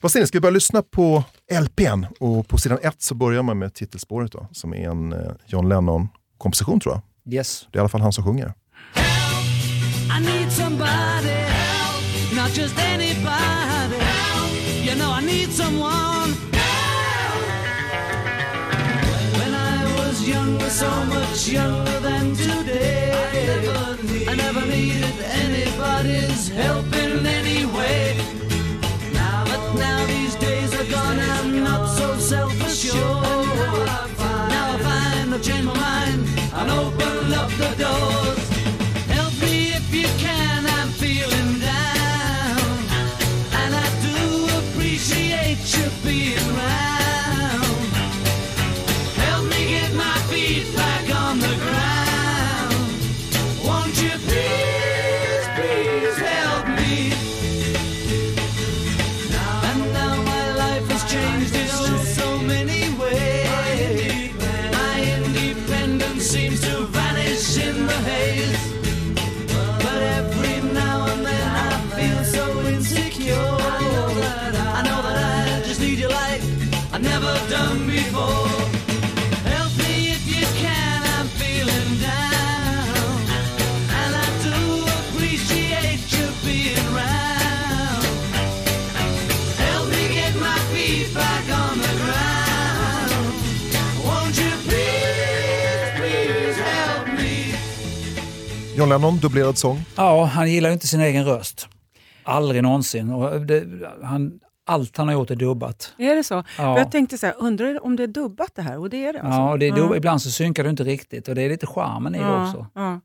Vad 0.03 0.11
säger 0.11 0.23
ni, 0.23 0.27
ska 0.27 0.35
vi 0.35 0.41
börja 0.41 0.53
lyssna 0.53 0.81
på 0.81 1.23
LPn? 1.63 2.05
Och 2.19 2.47
på 2.47 2.57
sidan 2.57 2.77
ett 2.81 3.01
så 3.01 3.15
börjar 3.15 3.43
man 3.43 3.59
med 3.59 3.73
titelspåret 3.73 4.31
då, 4.31 4.47
som 4.51 4.73
är 4.73 4.89
en 4.89 5.13
eh, 5.13 5.19
John 5.45 5.69
Lennon-komposition 5.69 6.79
tror 6.79 6.93
jag. 6.93 7.33
Yes. 7.33 7.67
Det 7.71 7.77
är 7.77 7.79
i 7.79 7.81
alla 7.81 7.89
fall 7.89 8.01
han 8.01 8.13
som 8.13 8.23
sjunger. 8.23 8.53
I 10.17 10.19
need 10.19 10.51
somebody 10.51 11.29
help, 11.29 12.35
not 12.35 12.57
just 12.57 12.79
anybody 12.79 13.99
help. 13.99 14.51
You 14.85 14.95
know 14.95 15.19
I 15.19 15.25
need 15.25 15.49
someone 15.51 16.33
help. 16.51 17.43
When 19.39 19.53
I 19.53 19.83
was 19.97 20.27
younger, 20.27 20.69
so 20.69 20.91
much 21.05 21.47
younger 21.47 21.99
than 22.01 22.35
today, 22.35 23.13
I 24.31 24.35
never, 24.35 24.67
needed 24.67 25.15
anybody's 25.43 26.49
help 26.49 26.95
in 27.03 27.25
any 27.25 27.52
I've 35.33 35.41
changed 35.41 35.65
my 35.65 35.73
mind 35.73 36.27
and 36.53 36.69
opened 36.69 37.33
up 37.33 37.49
the 37.57 37.75
doors. 37.83 38.42
John 98.77 98.89
Lennon, 98.89 99.17
dubblerad 99.17 99.57
sång. 99.57 99.79
Ja, 99.95 100.23
han 100.25 100.51
gillar 100.51 100.69
ju 100.69 100.73
inte 100.73 100.87
sin 100.87 101.01
egen 101.01 101.25
röst. 101.25 101.67
Aldrig 102.23 102.63
någonsin. 102.63 103.09
Och 103.09 103.41
det, 103.41 103.63
han, 104.03 104.39
allt 104.65 104.97
han 104.97 105.07
har 105.07 105.13
gjort 105.13 105.31
är 105.31 105.35
dubbat. 105.35 105.93
Är 105.97 106.15
det 106.15 106.23
så? 106.23 106.43
Ja. 106.57 106.77
Jag 106.77 106.91
tänkte 106.91 107.17
så 107.17 107.25
här, 107.25 107.35
undrar 107.39 107.85
om 107.85 107.95
det 107.95 108.03
är 108.03 108.07
dubbat 108.07 108.51
det 108.55 108.61
här? 108.61 108.77
Och 108.79 108.89
det 108.89 109.05
är 109.05 109.13
det 109.13 109.21
alltså? 109.21 109.39
Ja, 109.39 109.51
och 109.51 109.59
det 109.59 109.67
är 109.67 109.71
dub, 109.75 109.95
ibland 109.95 110.21
så 110.21 110.31
synkar 110.31 110.63
det 110.63 110.69
inte 110.69 110.83
riktigt 110.83 111.27
och 111.27 111.35
det 111.35 111.41
är 111.41 111.49
lite 111.49 111.67
charmen 111.67 112.15
i 112.15 112.19
det 112.19 112.43
också. 112.43 112.67
ja. 112.73 112.99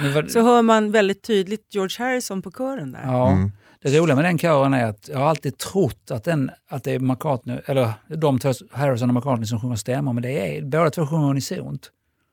Men 0.00 0.14
vad- 0.14 0.30
Så 0.30 0.42
hör 0.42 0.62
man 0.62 0.90
väldigt 0.90 1.22
tydligt 1.22 1.74
George 1.74 2.04
Harrison 2.06 2.42
på 2.42 2.50
kören 2.50 2.92
där. 2.92 3.02
Ja. 3.04 3.30
Mm. 3.30 3.52
Det 3.82 3.98
roliga 3.98 4.16
med 4.16 4.24
den 4.24 4.38
kören 4.38 4.74
är 4.74 4.86
att 4.86 5.08
jag 5.12 5.18
har 5.18 5.26
alltid 5.26 5.58
trott 5.58 6.10
att, 6.10 6.24
den, 6.24 6.50
att 6.70 6.84
det 6.84 6.92
är 6.92 6.98
McCartney, 6.98 7.58
eller 7.66 7.92
de 8.16 8.38
Harrison 8.72 9.08
och 9.10 9.14
McCartney 9.14 9.46
som 9.46 9.60
sjunger 9.60 9.76
stämmor, 9.76 10.12
men 10.12 10.22
det 10.22 10.56
är 10.58 10.62
båda 10.62 10.90
två 10.90 11.06
sjunger 11.06 11.30
unisont. 11.30 11.90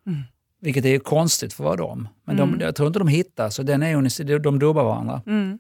Mm. 0.08 0.20
Vilket 0.62 0.86
är 0.86 1.00
konstigt 1.00 1.54
för 1.54 1.64
att 1.64 1.66
vara 1.66 1.76
dem. 1.90 2.08
Men 2.26 2.40
Mm. 2.40 2.58
de, 2.58 2.66
jag 2.66 2.76
tror 2.76 2.88
inte 2.88 3.00
de 3.00 3.08
hittar, 3.08 3.50
så 3.50 3.64
den 3.64 3.84
är 3.84 4.40
de, 4.40 4.60
dubbar 4.60 4.84
varandra. 4.84 5.22
Mm. 5.28 5.60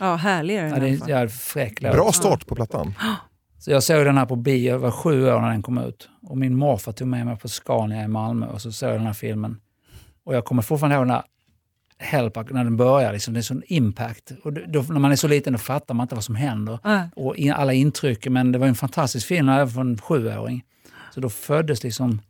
Ja, 0.00 0.14
härlig 0.16 0.56
är 0.56 0.62
den 0.62 0.70
Ja, 0.70 0.78
det 0.80 0.88
i 0.88 0.90
alla 0.92 0.98
fall. 1.00 1.10
är 1.10 1.22
ja, 1.22 1.28
fräck 1.28 1.82
låt. 1.82 1.92
Bra 1.92 2.12
start 2.12 2.46
på 2.46 2.54
plattan. 2.54 2.94
Så 3.58 3.70
jag 3.70 3.82
såg 3.82 4.04
den 4.04 4.18
här 4.18 4.26
på 4.26 4.36
bio, 4.36 4.70
jag 4.70 4.78
var 4.78 4.90
sju 4.90 5.26
år 5.32 5.40
när 5.40 5.50
den 5.50 5.62
kom 5.62 5.78
ut. 5.78 6.08
Och 6.22 6.36
min 6.38 6.56
morfar 6.56 6.92
tog 6.92 7.08
med 7.08 7.26
mig 7.26 7.36
på 7.36 7.48
Scania 7.48 8.02
i 8.04 8.08
Malmö 8.08 8.46
och 8.46 8.60
så 8.62 8.72
såg 8.72 8.88
jag 8.88 8.96
den 8.96 9.06
här 9.06 9.12
filmen. 9.12 9.60
Och 10.24 10.34
jag 10.34 10.44
kommer 10.44 10.62
fortfarande 10.62 10.96
ihåg 10.96 11.02
den 11.06 11.10
här 11.10 11.22
Help, 12.00 12.36
när 12.50 12.64
den 12.64 12.76
börjar, 12.76 13.12
liksom, 13.12 13.34
det 13.34 13.40
är 13.40 13.42
sån 13.42 13.62
impact. 13.66 14.32
Och 14.44 14.52
då, 14.52 14.82
när 14.88 14.98
man 15.00 15.12
är 15.12 15.16
så 15.16 15.28
liten 15.28 15.52
då 15.52 15.58
fattar 15.58 15.94
man 15.94 16.04
inte 16.04 16.14
vad 16.14 16.24
som 16.24 16.34
händer. 16.34 16.78
Nej. 16.84 17.08
Och 17.16 17.36
in, 17.36 17.52
alla 17.52 17.72
intryck, 17.72 18.26
men 18.26 18.52
det 18.52 18.58
var 18.58 18.66
en 18.66 18.74
fantastisk 18.74 19.26
film 19.26 19.48
även 19.48 19.68
för 19.68 19.80
en 19.80 19.98
sjuåring. 19.98 20.64
Så 21.14 21.20
då 21.20 21.28
föddes 21.28 21.82
liksom 21.84 22.20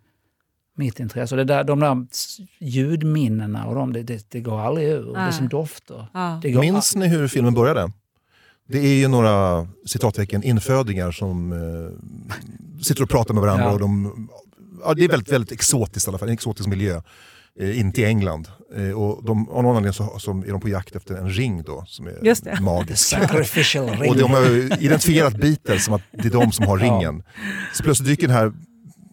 mitt 0.79 1.01
intresse. 1.01 1.35
Och 1.35 1.37
det 1.37 1.45
där, 1.45 1.65
de 1.65 1.81
där 1.81 2.07
ljudminnena 2.59 3.67
och 3.67 3.75
de, 3.75 3.93
det, 3.93 4.03
det, 4.03 4.27
det 4.31 4.41
går 4.41 4.61
aldrig 4.61 4.89
ur. 4.89 5.13
Det 5.13 5.19
är 5.19 5.25
Nej. 5.25 5.33
som 5.33 5.49
dofter. 5.49 6.07
Ja. 6.15 6.41
Det 6.43 6.51
går, 6.51 6.61
Minns 6.61 6.97
ni 6.97 7.09
hur 7.09 7.29
filmen 7.29 7.55
började? 7.55 7.93
Det 8.69 8.79
är 8.79 8.95
ju 8.95 9.09
några 9.09 9.69
citattecken 9.87 10.43
infödingar 10.43 11.11
som 11.11 11.53
eh, 11.53 12.83
sitter 12.83 13.03
och 13.03 13.11
pratar 13.11 13.35
med 13.35 13.43
varandra. 13.43 13.65
Ja. 13.65 13.73
Och 13.73 13.81
de, 13.81 14.29
ja, 14.85 14.95
det 14.95 15.05
är 15.05 15.09
väldigt, 15.09 15.33
väldigt 15.33 15.53
exotiskt 15.53 16.07
i 16.07 16.11
alla 16.11 16.19
fall, 16.19 16.29
en 16.29 16.35
exotisk 16.35 16.69
miljö. 16.69 17.01
Eh, 17.61 17.81
inte 17.81 18.01
i 18.01 18.05
England. 18.05 18.49
Eh, 18.77 18.91
och 18.91 19.25
de, 19.25 19.49
av 19.49 19.63
någon 19.63 19.77
anledning 19.77 19.93
så, 19.93 20.19
så 20.19 20.31
är 20.31 20.51
de 20.53 20.61
på 20.61 20.69
jakt 20.69 20.97
efter 20.97 21.15
en 21.15 21.31
ring 21.31 21.63
då 21.63 21.85
som 21.87 22.07
är 22.07 22.19
Just 22.25 22.45
det. 22.45 22.61
Magisk. 22.61 22.99
sacrificial 23.09 23.89
ring. 23.91 24.11
Och 24.11 24.17
de 24.17 24.31
har 24.31 24.83
identifierat 24.83 25.37
Beatles 25.37 25.85
som 25.85 25.95
att 25.95 26.03
det 26.13 26.25
är 26.27 26.31
de 26.31 26.53
som 26.53 26.67
har 26.67 26.79
Ja. 26.79 26.85
ringen. 26.85 27.23
Så 27.75 27.83
plötsligt 27.83 28.09
dyker 28.09 28.27
den 28.27 28.37
här 28.37 28.53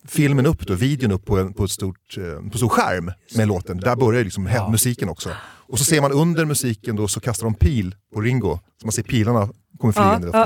filmen 0.07 0.45
upp, 0.45 0.67
då, 0.67 0.73
videon 0.73 1.11
upp 1.11 1.25
på 1.25 1.37
en, 1.37 1.53
på 1.53 1.63
ett 1.63 1.71
stort, 1.71 2.17
eh, 2.17 2.49
på 2.51 2.57
stor 2.57 2.69
skärm 2.69 3.11
med 3.35 3.47
låten. 3.47 3.77
Där 3.77 3.95
börjar 3.95 4.23
liksom 4.23 4.47
Ja. 4.47 4.69
musiken 4.69 5.09
också. 5.09 5.29
Och 5.67 5.79
så 5.79 5.85
ser 5.85 6.01
man 6.01 6.11
under 6.11 6.45
musiken 6.45 6.95
då 6.95 7.07
så 7.07 7.19
kastar 7.19 7.45
de 7.45 7.53
pil 7.53 7.95
på 8.13 8.21
Ringo. 8.21 8.59
Så 8.81 8.85
man 8.85 8.91
ser 8.91 9.03
pilarna 9.03 9.49
kommer 9.79 9.93
flygande. 9.93 10.29
Ja. 10.33 10.45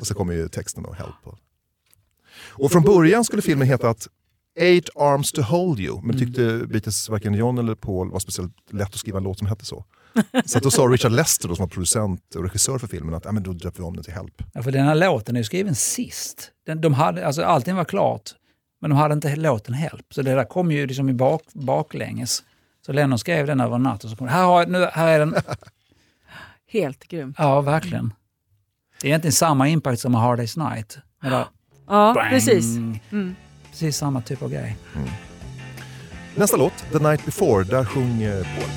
Och 0.00 0.06
så 0.06 0.14
kommer 0.14 0.32
ju 0.32 0.48
texten 0.48 0.84
och 0.84 0.96
help. 0.96 1.14
Och, 2.48 2.72
från 2.72 2.82
början 2.82 3.24
skulle 3.24 3.42
filmen 3.42 3.68
heta 3.68 3.90
att 3.90 4.08
Eight 4.58 4.88
arms 4.96 5.32
to 5.32 5.42
hold 5.42 5.80
you. 5.80 6.00
Men 6.02 6.18
tyckte 6.18 6.66
Beatles, 6.66 7.08
varken 7.08 7.34
John 7.34 7.58
eller 7.58 7.74
Paul, 7.74 8.10
var 8.10 8.18
speciellt 8.18 8.52
lätt 8.70 8.88
att 8.88 8.94
skriva 8.94 9.18
en 9.18 9.24
låt 9.24 9.38
som 9.38 9.46
hette 9.46 9.64
så. 9.64 9.84
Så 10.46 10.58
då 10.58 10.70
sa 10.70 10.82
Richard 10.82 11.12
Lester, 11.12 11.48
då, 11.48 11.56
som 11.56 11.62
var 11.62 11.68
producent 11.68 12.34
och 12.34 12.42
regissör 12.42 12.78
för 12.78 12.86
filmen, 12.86 13.14
att 13.14 13.24
ja, 13.24 13.32
men 13.32 13.42
då 13.42 13.52
döper 13.52 13.78
vi 13.78 13.84
om 13.84 13.94
den 13.94 14.04
till 14.04 14.12
Help. 14.12 14.42
Ja, 14.54 14.62
för 14.62 14.70
den 14.72 14.86
här 14.86 14.94
låten 14.94 15.36
är 15.36 15.40
ju 15.40 15.44
skriven 15.44 15.74
sist. 15.74 16.50
Den, 16.66 16.80
de 16.80 16.94
hade, 16.94 17.26
alltså, 17.26 17.42
allting 17.42 17.74
var 17.74 17.84
klart, 17.84 18.34
men 18.80 18.90
de 18.90 18.96
hade 18.96 19.14
inte 19.14 19.36
låten 19.36 19.74
Help. 19.74 20.06
Så 20.14 20.22
det 20.22 20.34
där 20.34 20.44
kom 20.44 20.72
ju 20.72 20.86
liksom 20.86 21.08
i 21.08 21.12
bak, 21.12 21.42
baklänges. 21.52 22.42
Så 22.86 22.92
Lennon 22.92 23.18
skrev 23.18 23.46
den 23.46 23.60
över 23.60 23.74
en 23.76 23.82
natt 23.82 24.04
och 24.04 24.10
så 24.10 24.16
kom 24.16 24.28
här, 24.28 24.44
har, 24.44 24.60
jag- 24.60 24.70
nu, 24.70 24.88
här 24.92 25.08
är 25.08 25.18
den. 25.18 25.34
Helt 26.72 27.08
grymt. 27.08 27.36
Ja, 27.38 27.60
verkligen. 27.60 28.12
Det 29.00 29.06
är 29.06 29.08
egentligen 29.08 29.32
samma 29.32 29.68
impact 29.68 30.00
som 30.00 30.14
A 30.14 30.18
Hard 30.18 30.38
Day's 30.40 30.70
Night. 30.70 30.98
Där, 31.22 31.44
Ja, 31.86 32.12
bang. 32.14 32.30
precis. 32.30 32.64
Mm. 32.76 33.34
Precis 33.70 33.96
samma 33.96 34.20
typ 34.20 34.42
av 34.42 34.50
grej. 34.50 34.76
Nästa 36.36 36.56
låt, 36.56 36.72
The 36.92 36.98
Night 36.98 37.24
Before, 37.24 37.64
där 37.64 37.84
sjunger 37.84 38.42
Paul. 38.44 38.70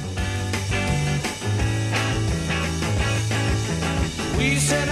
We 4.38 4.60
said 4.60 4.90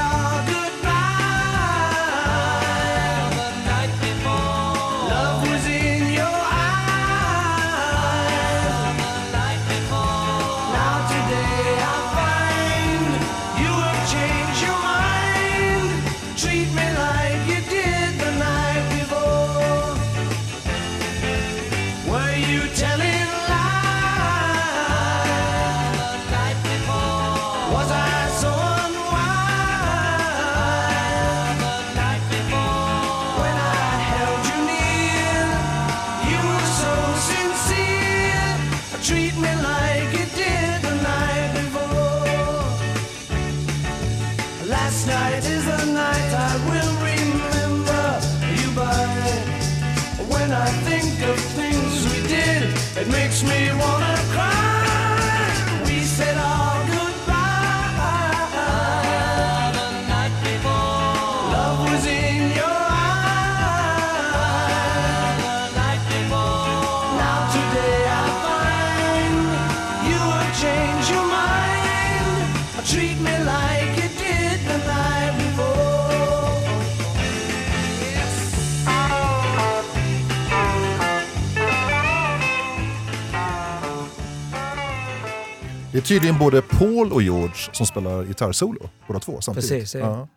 Det 85.92 85.98
är 85.98 86.02
tydligen 86.02 86.38
både 86.38 86.62
Paul 86.62 87.12
och 87.12 87.22
George 87.22 87.54
som 87.72 87.86
spelar 87.86 88.24
gitarrsolo, 88.24 88.90
båda 89.08 89.20
två 89.20 89.42
samtidigt. 89.42 89.70
Precis, 89.70 89.96
ja. 89.96 90.00
Ja. 90.00 90.28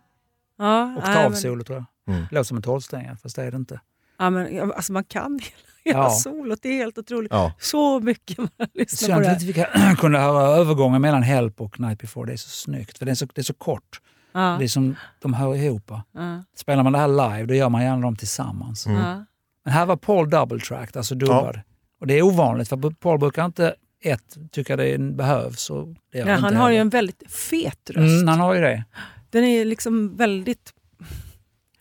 Ja, 0.59 0.85
nej, 0.87 0.95
men- 0.95 0.99
Oktavsolo 0.99 1.65
tror 1.65 1.79
jag. 2.07 2.15
Mm. 2.15 2.27
Låter 2.31 2.43
som 2.45 2.57
en 2.57 2.63
tolvsträngare, 2.63 3.17
fast 3.23 3.37
det 3.37 3.43
är 3.43 3.51
det 3.51 3.57
inte. 3.57 3.81
Ja, 4.19 4.31
men, 4.31 4.73
alltså 4.73 4.93
man 4.93 5.05
kan 5.05 5.33
hela, 5.43 5.53
hela 5.85 5.99
Ja. 5.99 6.11
solot, 6.11 6.59
det 6.63 6.69
är 6.69 6.77
helt 6.77 6.99
otroligt. 6.99 7.33
Ja. 7.33 7.53
Så 7.59 8.01
mycket 8.01 8.39
man 8.39 8.49
lyssnar 8.75 9.07
Synd 9.07 9.25
på 9.25 9.31
att 9.31 9.41
det 9.41 9.47
vi 9.47 9.53
här. 9.53 9.67
inte 9.77 9.89
fick- 9.91 9.99
kunde 9.99 10.19
höra 10.19 10.57
övergången 10.57 11.03
mellan 11.03 11.23
Help 11.23 11.61
och 11.61 11.81
Night 11.81 11.99
Before. 12.01 12.27
Det 12.27 12.33
är 12.33 12.37
så 12.37 12.49
snyggt, 12.49 12.99
för 12.99 13.05
det 13.07 13.11
är 13.11 13.15
så, 13.15 13.27
det 13.35 13.41
är 13.41 13.43
så 13.43 13.55
kort. 13.55 14.01
Ja, 14.33 14.57
Det 14.59 14.65
är 14.65 14.69
som 14.69 14.97
de 15.23 15.35
hör 15.35 15.55
ihop. 15.57 15.83
ja, 16.13 16.43
Spelar 16.57 16.83
man 16.83 16.93
det 16.93 16.99
här 16.99 17.09
live, 17.09 17.47
då 17.47 17.55
gör 17.55 17.69
man 17.69 17.83
gärna 17.83 18.03
dem 18.03 18.17
tillsammans. 18.17 18.87
Mm. 18.87 18.99
ja. 19.01 19.25
Men 19.65 19.73
här 19.75 19.87
var 19.87 19.97
Paul 19.97 20.31
double 20.31 20.59
tracked, 20.61 20.97
alltså 20.97 21.15
dubbad. 21.15 21.61
Och 22.01 22.07
det 22.07 22.15
är 22.19 22.23
ovanligt, 22.23 22.69
för 22.69 22.91
Paul 22.91 23.19
brukar 23.19 23.45
inte 23.45 23.75
ett, 24.07 24.37
tycka 24.51 24.77
det 24.77 24.99
behövs. 24.99 25.71
Och 25.71 25.89
det 26.13 26.19
inte 26.19 26.33
han 26.33 26.57
har 26.57 26.69
ju 26.71 26.75
heller. 26.75 26.81
en 26.81 26.89
väldigt 26.89 27.23
fet 27.33 27.91
röst. 27.91 27.99
Mm, 28.23 28.29
han 28.29 28.41
har 28.41 28.55
ju 28.55 28.61
det. 28.61 28.85
Den 29.31 29.45
är 29.45 29.65
liksom 29.65 30.17
väldigt... 30.17 30.73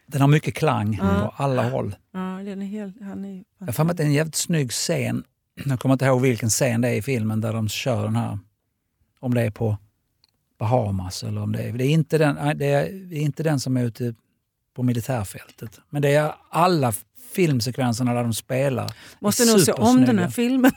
Den 0.05 0.21
har 0.21 0.27
mycket 0.27 0.55
klang 0.55 0.97
Ja. 1.01 1.31
på 1.37 1.43
alla 1.43 1.69
håll. 1.69 1.95
Ja, 2.13 2.19
den 2.19 2.61
är 2.61 2.65
helt, 2.65 3.01
han 3.01 3.25
är, 3.25 3.43
Jag 3.59 3.65
har 3.65 3.73
för 3.73 3.83
mig 3.83 3.91
att 3.91 3.97
det 3.97 4.03
är 4.03 4.07
en 4.07 4.13
jävligt 4.13 4.35
snygg 4.35 4.71
scen. 4.71 5.23
Jag 5.65 5.79
kommer 5.79 5.93
inte 5.93 6.05
ihåg 6.05 6.21
vilken 6.21 6.49
scen 6.49 6.81
det 6.81 6.89
är 6.89 6.93
i 6.95 7.01
filmen 7.01 7.41
där 7.41 7.53
de 7.53 7.69
kör 7.69 8.03
den 8.03 8.15
här. 8.15 8.39
Om 9.19 9.33
det 9.33 9.41
är 9.41 9.51
på 9.51 9.77
Bahamas 10.59 11.23
eller 11.23 11.41
om 11.41 11.51
det 11.51 11.63
är... 11.63 11.73
Det 11.73 11.85
är 11.85 11.89
inte 11.89 12.17
den, 12.17 12.57
det 12.57 12.65
är, 12.65 12.91
det 13.09 13.15
är 13.15 13.21
inte 13.21 13.43
den 13.43 13.59
som 13.59 13.77
är 13.77 13.83
ute 13.83 14.15
på 14.75 14.83
militärfältet. 14.83 15.79
Men 15.89 16.01
det 16.01 16.15
är 16.15 16.33
alla 16.49 16.93
filmsekvenserna 17.33 18.13
där 18.13 18.23
de 18.23 18.33
spelar. 18.33 18.93
Måste 19.19 19.45
nog 19.45 19.59
se 19.61 19.71
om 19.71 20.01
den 20.05 20.19
här 20.19 20.29
filmen. 20.29 20.71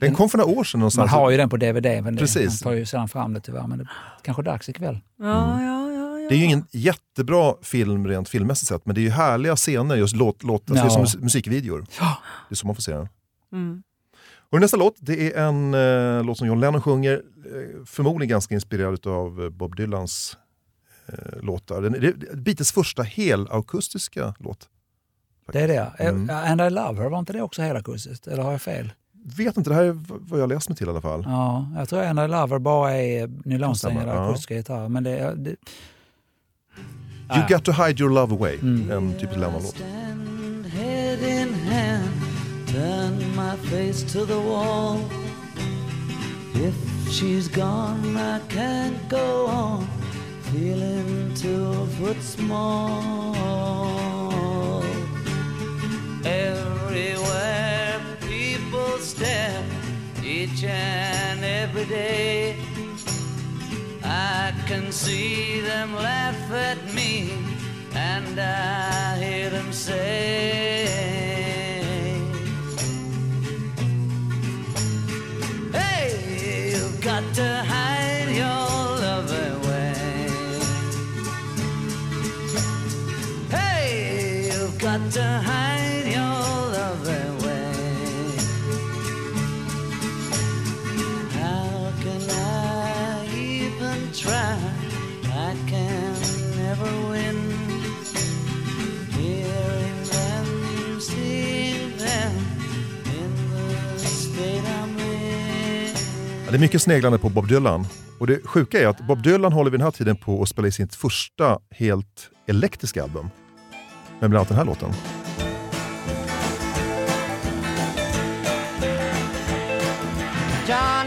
Den 0.00 0.14
kom 0.14 0.28
för 0.28 0.38
några 0.38 0.50
år 0.58 0.64
sedan 0.64 0.78
Man 0.78 0.80
någonstans. 0.80 1.10
har 1.10 1.30
ju 1.30 1.36
den 1.36 1.48
på 1.48 1.56
DVD, 1.56 1.86
men 2.04 2.14
det, 2.14 2.20
Precis. 2.20 2.64
man 2.64 2.72
tar 2.72 2.78
ju 2.78 2.86
sällan 2.86 3.08
fram 3.08 3.34
det 3.34 3.40
tyvärr. 3.40 3.66
Men 3.66 3.78
det 3.78 3.84
är 3.84 3.88
kanske 4.22 4.42
dags 4.42 4.68
ikväll. 4.68 5.00
jag. 5.18 5.28
Ja, 5.28 5.62
ja, 5.62 5.92
ja, 5.92 6.18
ja. 6.20 6.28
Det 6.28 6.34
är 6.34 6.38
ju 6.38 6.44
ingen 6.44 6.64
jättebra 6.70 7.54
film 7.62 8.06
rent 8.06 8.28
filmmässigt 8.28 8.68
sett, 8.68 8.86
men 8.86 8.94
det 8.94 9.00
är 9.00 9.02
ju 9.02 9.10
härliga 9.10 9.56
scener, 9.56 9.96
just 9.96 10.16
låt, 10.16 10.42
låt, 10.42 10.70
alltså 10.70 10.74
det 10.84 10.88
är 10.88 10.90
som 10.90 11.00
Ja. 11.00 11.04
mus- 11.06 11.22
musikvideor. 11.22 11.86
Ja. 12.00 12.18
Det 12.48 12.52
är 12.52 12.56
så 12.56 12.66
man 12.66 12.74
får 12.76 12.82
se 12.82 12.92
den. 12.94 13.08
Mm. 13.52 13.82
Och 14.50 14.60
nästa 14.60 14.76
låt, 14.76 14.94
det 14.98 15.34
är 15.34 15.42
en 15.48 15.74
eh, 15.74 16.24
låt 16.24 16.38
som 16.38 16.46
John 16.46 16.60
Lennon 16.60 16.82
sjunger, 16.82 17.12
eh, 17.14 17.84
förmodligen 17.86 18.28
ganska 18.30 18.54
inspirerad 18.54 19.06
av 19.06 19.50
Bob 19.50 19.76
Dylans 19.76 20.36
eh, 21.08 21.42
låtar. 21.42 21.82
Den, 21.82 21.92
det 21.92 22.08
är 22.08 22.36
Beatles 22.36 22.72
första 22.72 23.02
helakustiska 23.02 24.34
låt. 24.38 24.68
Det 25.52 25.60
är 25.60 25.68
det. 25.68 25.92
Mm. 25.98 26.30
Eh, 26.30 26.50
And 26.50 26.60
I 26.60 26.70
Love 26.70 27.02
Her, 27.02 27.08
var 27.10 27.18
inte 27.18 27.32
det 27.32 27.42
också 27.42 27.62
helakustiskt? 27.62 28.26
Eller 28.26 28.42
har 28.42 28.52
jag 28.52 28.62
fel? 28.62 28.92
Vet 29.36 29.56
inte, 29.56 29.70
det 29.70 29.74
här 29.76 29.82
är 29.82 29.96
vad 30.08 30.40
jag 30.40 30.48
läst 30.48 30.68
mig 30.68 30.76
till 30.78 30.86
i 30.86 30.90
alla 30.90 31.00
fall. 31.00 31.22
Ja, 31.26 31.66
jag 31.76 31.88
tror 31.88 32.02
And 32.02 32.18
I 32.20 32.28
Love 32.28 32.54
Her 32.54 32.58
bara 32.58 32.92
är 32.94 33.30
nylonsträngade 33.44 34.12
ja. 34.12 34.24
akustiska 34.24 34.54
gitarrer. 34.54 34.88
Men 34.88 35.04
det, 35.04 35.34
det, 35.36 35.56
You 37.36 37.42
got 37.48 37.64
to 37.64 37.72
hide 37.72 38.02
your 38.02 38.12
love 38.14 38.34
away, 38.34 38.58
Mm. 38.62 38.90
en 38.90 39.12
typisk 39.12 39.36
Lennon-låt. 39.38 39.74
Stand 39.76 40.66
head 40.66 41.18
in 41.42 41.54
hand, 41.54 42.10
turn 42.68 43.18
my 43.36 43.56
face 43.70 44.12
to 44.12 44.26
the 44.26 44.34
wall. 44.48 44.98
If 46.54 46.74
she's 47.10 47.48
gone, 47.54 48.16
I 48.16 48.40
can't 48.54 49.08
go 49.10 49.46
on, 49.46 49.86
feeling 50.42 51.34
two 51.36 51.86
foot 51.86 52.22
small. 52.22 53.34
Everywhere 56.24 57.67
step 59.18 59.64
each 60.22 60.62
and 60.62 61.42
every 61.42 61.86
day. 61.86 62.54
I 64.04 64.54
can 64.68 64.92
see 64.92 65.60
them 65.60 65.92
laugh 65.96 66.52
at 66.52 66.78
me, 66.94 67.32
and 67.94 68.38
I 68.38 69.18
hear 69.18 69.50
them 69.50 69.72
say, 69.72 70.86
Hey, 75.72 76.70
you've 76.70 77.00
got 77.00 77.24
to 77.40 77.48
hide 77.72 78.30
your 78.42 78.70
love 79.04 79.30
away. 79.50 79.94
Hey, 83.50 84.50
you've 84.52 84.78
got 84.78 85.10
to 85.10 85.24
hide. 85.48 85.87
Ja, 106.48 106.52
Det 106.52 106.58
är 106.58 106.60
mycket 106.60 106.82
sneglande 106.82 107.18
på 107.18 107.28
Bob 107.28 107.48
Dylan. 107.48 107.86
Och 108.18 108.26
det 108.26 108.40
sjuka 108.44 108.80
är 108.80 108.86
att 108.86 109.06
Bob 109.06 109.22
Dylan 109.22 109.52
håller 109.52 109.70
vid 109.70 109.80
den 109.80 109.84
här 109.84 109.90
tiden 109.90 110.16
på 110.16 110.42
att 110.42 110.48
spela 110.48 110.66
in 110.66 110.72
sitt 110.72 110.94
första 110.94 111.58
helt 111.70 112.30
elektriska 112.46 113.02
album. 113.02 113.30
Med 114.20 114.30
bland 114.30 114.36
annat 114.36 114.48
den 114.48 114.56
här 114.56 114.64
låten. 114.64 114.90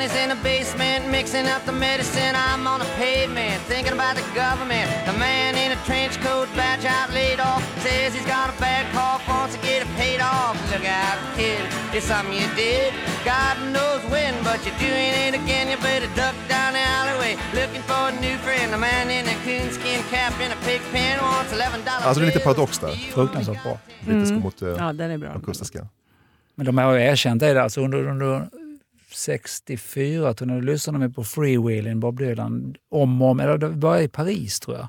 John 0.02 0.10
is 0.10 0.16
in 0.16 0.30
the 0.30 0.44
basement 0.44 1.10
mixing 1.12 1.46
up 1.46 1.64
the 1.66 1.72
medicine. 1.72 2.34
I'm 2.36 2.66
on 2.66 2.80
the 2.80 2.90
pavement 2.98 3.62
thinking 3.70 3.94
about 3.94 4.16
the 4.16 4.26
government. 4.34 4.90
The 5.06 5.14
man 5.20 5.54
in 5.56 5.78
a 5.78 5.80
trench 5.86 6.18
coat, 6.22 6.48
badge 6.56 6.86
out 6.86 7.14
laid 7.14 7.40
off, 7.40 7.62
says 7.84 8.14
he's 8.16 8.26
got 8.26 8.50
a 8.50 8.60
bad 8.60 8.92
cough, 8.94 9.22
wants 9.28 9.56
to 9.56 9.62
get 9.62 9.84
it 9.84 9.88
paid 10.02 10.20
off. 10.20 10.58
Look 10.74 10.86
out, 10.86 11.18
kid, 11.38 11.62
it's 11.94 12.08
something 12.08 12.34
you 12.34 12.50
did. 12.56 12.94
God 13.26 13.56
knows 13.76 14.02
when, 14.10 14.34
but 14.44 14.58
you're 14.66 14.80
doing 14.80 15.14
it 15.28 15.36
again. 15.36 15.70
You 15.70 15.78
better 15.78 16.10
duck 16.16 16.36
down 16.50 16.74
the 16.74 16.82
alleyway 16.98 17.38
looking 17.54 17.84
for 17.84 18.02
a 18.10 18.14
new 18.26 18.38
friend. 18.42 18.74
The 18.74 18.78
man 18.80 19.12
in 19.12 19.26
a 19.28 19.36
coonskin 19.46 20.02
cap 20.10 20.34
in 20.42 20.52
a 20.52 20.58
pig 20.66 20.82
pen 20.92 21.20
wants 21.22 21.54
eleven 21.54 21.80
dollars. 21.86 22.06
Alltså 22.06 22.20
det 22.22 22.26
är 22.26 22.34
lite 22.34 22.40
paradox 22.40 22.80
där. 22.80 22.96
Fruktansvärt 23.14 23.64
bra. 23.64 23.78
Brittiska 24.06 24.36
mot 24.36 24.62
eh, 24.62 24.68
Ja, 24.68 24.94
den 24.94 25.12
är 25.12 25.18
bra. 25.18 25.30
akustiska. 25.30 25.88
Men 26.56 26.66
de 26.66 26.78
har 26.78 26.94
ju 26.94 27.02
erkänt 27.02 27.40
det. 27.40 27.64
Alltså 27.64 27.82
under, 27.82 28.08
under 28.08 28.50
64 29.14 30.34
tror 30.34 30.52
jag, 30.52 30.62
då 30.62 30.66
lyssnade 30.66 31.00
de 31.08 31.14
på 31.14 31.24
Freewheeling, 31.24 32.00
Bob 32.00 32.18
Dylan, 32.18 32.76
om 32.90 33.22
och 33.22 33.30
om. 33.30 33.40
Eller 33.40 33.58
det 33.58 33.70
började 33.70 34.04
i 34.04 34.08
Paris 34.08 34.60
tror 34.60 34.78
jag. 34.78 34.88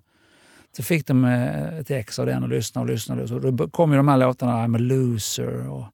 Så 0.76 0.82
fick 0.82 1.06
de 1.06 1.24
eh, 1.24 1.78
ett 1.78 1.90
ex 1.90 2.18
av 2.18 2.26
den 2.26 2.42
och 2.42 2.48
lyssnade 2.48 2.84
och 2.84 2.90
lyssnade. 2.92 3.28
Så 3.28 3.38
då 3.38 3.68
kom 3.68 3.90
ju 3.90 3.96
de 3.96 4.08
här 4.08 4.16
låtarna, 4.16 4.52
I'm 4.52 4.74
a 4.76 4.78
loser 4.78 5.68
och 5.68 5.84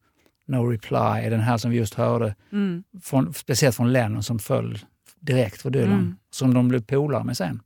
No 0.47 0.57
Reply, 0.71 1.31
den 1.31 1.41
här 1.41 1.59
som 1.59 1.71
vi 1.71 1.77
just 1.77 1.95
hörde. 1.95 2.35
Mm. 2.53 2.85
Från, 3.03 3.35
speciellt 3.35 3.77
från 3.77 3.93
Lennon 3.93 4.23
som 4.23 4.39
föll 4.39 4.79
direkt 5.21 5.63
för 5.63 5.71
Dylan. 5.71 5.93
Mm. 5.93 6.17
Som 6.31 6.55
de 6.55 6.69
blev 6.69 6.81
polare 6.83 7.25
med 7.25 7.37
sen. 7.37 7.61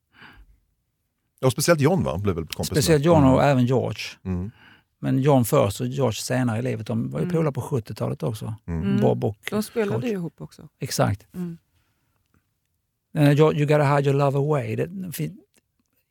Ja, 1.40 1.46
och 1.46 1.52
speciellt 1.52 1.80
John 1.80 2.04
va? 2.04 2.18
Blev 2.18 2.34
väl 2.34 2.46
kompis. 2.46 2.66
Speciellt 2.70 3.04
John 3.04 3.24
och 3.24 3.42
Mm. 3.42 3.50
även 3.50 3.66
George. 3.66 4.02
Mm. 5.02 5.14
Men 5.14 5.22
John 5.22 5.44
först 5.44 5.80
och 5.80 5.86
George 5.86 6.16
senare 6.20 6.58
i 6.58 6.62
livet. 6.62 6.86
De 6.86 7.10
var 7.10 7.18
ju 7.20 7.24
Mm. 7.24 7.36
polare 7.36 7.52
på 7.52 7.60
70-talet 7.60 8.22
också. 8.22 8.54
Mm. 8.66 9.00
Bob 9.00 9.24
och 9.24 9.36
De 9.50 9.62
spelade 9.62 9.90
George. 9.92 10.08
ju 10.08 10.14
ihop 10.14 10.40
också. 10.40 10.68
Exakt. 10.78 11.26
Mm. 11.34 11.58
Den 13.12 13.24
här 13.26 13.32
You 13.38 13.54
you 13.54 13.66
gotta 13.66 13.96
hide 13.96 14.10
your 14.10 14.18
love 14.18 14.38
away. 14.38 14.76
Det, 14.76 14.88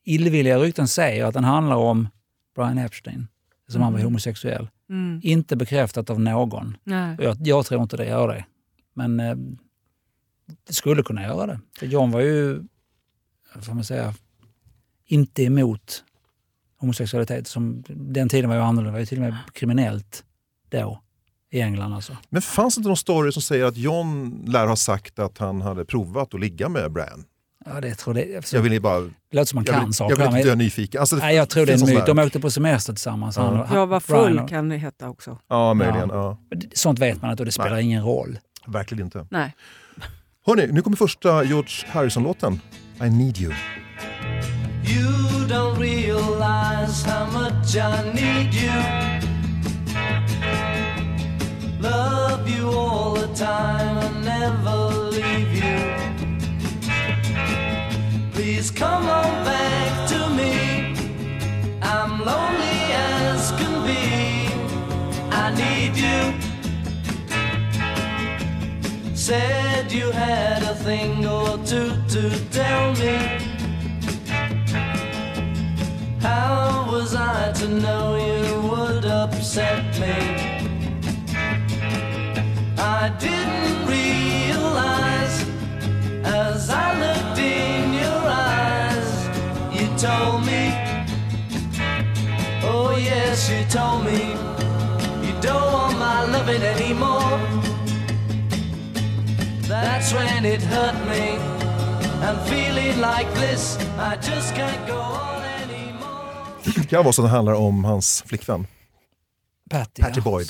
illvilliga 0.03 0.59
rykten 0.59 0.87
säger 0.87 1.25
att 1.25 1.33
den 1.33 1.43
handlar 1.43 1.75
om 1.75 2.07
Brian 2.55 2.77
Epstein, 2.77 3.27
som 3.67 3.81
han 3.81 3.93
var 3.93 3.99
Mm. 3.99 4.07
homosexuell. 4.11 4.69
Mm. 4.89 5.19
Inte 5.23 5.55
bekräftat 5.55 6.09
av 6.09 6.19
någon. 6.19 6.77
Jag, 7.19 7.37
jag 7.47 7.65
tror 7.65 7.81
inte 7.83 7.97
det 7.97 8.05
gör 8.05 8.27
det. 8.27 8.45
Men 8.93 9.19
eh, 9.19 9.35
det 10.67 10.73
skulle 10.73 11.03
kunna 11.03 11.23
göra 11.23 11.47
det. 11.47 11.59
För 11.79 11.85
John 11.85 12.11
var 12.11 12.21
ju, 12.21 12.63
får 13.61 13.73
man 13.73 13.83
säga, 13.83 14.13
inte 15.05 15.43
emot 15.43 16.03
homosexualitet. 16.81 17.47
Som, 17.47 17.83
den 17.89 18.29
tiden 18.29 18.49
var 18.49 18.55
ju 18.57 18.61
annorlunda. 18.61 18.87
Det 18.87 18.91
var 18.91 18.99
ju 18.99 19.05
till 19.05 19.17
och 19.17 19.23
med 19.23 19.35
kriminellt 19.53 20.23
då. 20.69 21.01
I 21.53 21.61
England 21.61 21.93
alltså. 21.93 22.17
Men 22.29 22.41
fanns 22.41 22.75
det 22.75 22.79
inte 22.79 22.87
någon 22.87 22.97
story 22.97 23.31
som 23.31 23.41
säger 23.41 23.65
att 23.65 23.77
John 23.77 24.43
lär 24.47 24.67
ha 24.67 24.75
sagt 24.75 25.19
att 25.19 25.37
han 25.37 25.61
hade 25.61 25.85
provat 25.85 26.33
att 26.33 26.39
ligga 26.39 26.69
med 26.69 26.91
Brian? 26.91 27.23
Ja, 27.65 27.81
det 27.81 27.95
tror 27.95 28.13
det. 28.13 28.51
Jag 28.53 28.61
vill 28.61 28.81
bara... 28.81 28.99
det 28.99 29.09
låter 29.31 29.45
som 29.45 29.55
man 29.57 29.63
Jag 29.65 29.75
kan 29.75 29.85
vill, 29.85 29.93
saker. 29.93 30.19
jag 30.19 30.27
vill 30.31 30.37
inte 30.37 30.49
dö 30.49 30.55
nyfiken. 30.55 30.99
Alltså, 31.01 31.15
det 31.15 31.21
Nej, 31.21 31.35
jag 31.35 31.49
tror 31.49 31.65
det 31.65 31.73
är 31.73 31.89
en 31.89 31.95
myt. 31.95 32.05
De 32.05 32.19
åkte 32.19 32.39
på 32.39 32.51
semester 32.51 32.93
tillsammans. 32.93 33.37
Ja. 33.37 33.43
Han 33.43 33.59
och- 33.59 33.67
Jag 33.77 33.87
var 33.87 33.99
full 33.99 34.39
och- 34.39 34.49
kan 34.49 34.69
det 34.69 34.77
heta 34.77 35.09
också. 35.09 35.37
Ja, 35.47 35.73
möjligen. 35.73 36.09
Ja. 36.09 36.37
Ja. 36.49 36.57
Sånt 36.73 36.99
vet 36.99 37.21
man 37.21 37.31
inte 37.31 37.41
och 37.41 37.45
det 37.45 37.51
spelar 37.51 37.71
Nej. 37.71 37.83
ingen 37.83 38.03
roll. 38.03 38.39
Verkligen 38.67 39.05
inte. 39.05 39.27
Nej. 39.31 39.55
Hörni, 40.45 40.67
nu 40.71 40.81
kommer 40.81 40.97
första 40.97 41.43
George 41.43 41.87
Harrison-låten. 41.87 42.59
I 43.03 43.09
need 43.09 43.37
you. 43.37 43.53
You 44.91 45.40
don't 45.51 45.77
realize 45.77 47.03
how 47.03 47.25
much 47.25 47.75
I 47.75 48.09
need 48.13 48.53
you. 48.53 48.79
Love 51.81 52.47
you 52.49 52.69
all 52.69 53.15
the 53.15 53.27
time 53.35 53.97
and 53.97 54.23
never 54.23 54.77
leave 55.17 55.53
you. 55.53 55.77
Please 58.31 58.71
come 58.71 59.09
on 59.09 59.43
back 59.43 60.07
to 60.11 60.19
me. 60.39 60.53
I'm 61.81 62.23
lonely 62.31 62.79
as 62.95 63.51
can 63.59 63.75
be. 63.89 64.03
I 65.43 65.45
need 65.63 65.93
you. 66.05 66.21
Said 69.13 69.91
you 69.91 70.11
had 70.11 70.63
a 70.63 70.75
thing 70.75 71.25
or 71.25 71.57
two 71.65 71.91
to 72.07 72.21
tell 72.51 72.93
me. 72.93 73.50
How 76.21 76.87
was 76.91 77.15
I 77.15 77.51
to 77.53 77.67
know 77.67 78.15
you 78.15 78.69
would 78.69 79.05
upset 79.05 79.83
me? 79.99 80.17
I 82.77 83.09
didn't 83.19 83.87
realize 83.87 85.45
as 86.23 86.69
I 86.69 86.87
looked 87.03 87.39
in 87.39 87.93
your 87.93 88.21
eyes, 88.47 89.11
you 89.73 89.87
told 89.97 90.45
me, 90.45 90.63
oh 92.63 92.95
yes, 92.97 93.49
you 93.49 93.65
told 93.65 94.05
me, 94.05 94.21
you 95.25 95.33
don't 95.41 95.73
want 95.73 95.97
my 95.97 96.23
loving 96.25 96.61
anymore. 96.61 97.39
That's 99.67 100.13
when 100.13 100.45
it 100.45 100.61
hurt 100.61 100.97
me. 101.09 101.39
I'm 102.21 102.37
feeling 102.45 102.99
like 103.01 103.33
this, 103.33 103.79
I 103.97 104.17
just 104.17 104.53
can't 104.53 104.85
go 104.85 104.99
on 104.99 105.40
kan 106.89 107.03
vara 107.03 107.13
så 107.13 107.21
att 107.21 107.27
det 107.27 107.31
handlar 107.35 107.53
om 107.53 107.83
hans 107.83 108.23
flickvän, 108.27 108.67
Patty, 109.69 110.01
Patty 110.01 110.19
ja. 110.19 110.21
Boyd. 110.23 110.47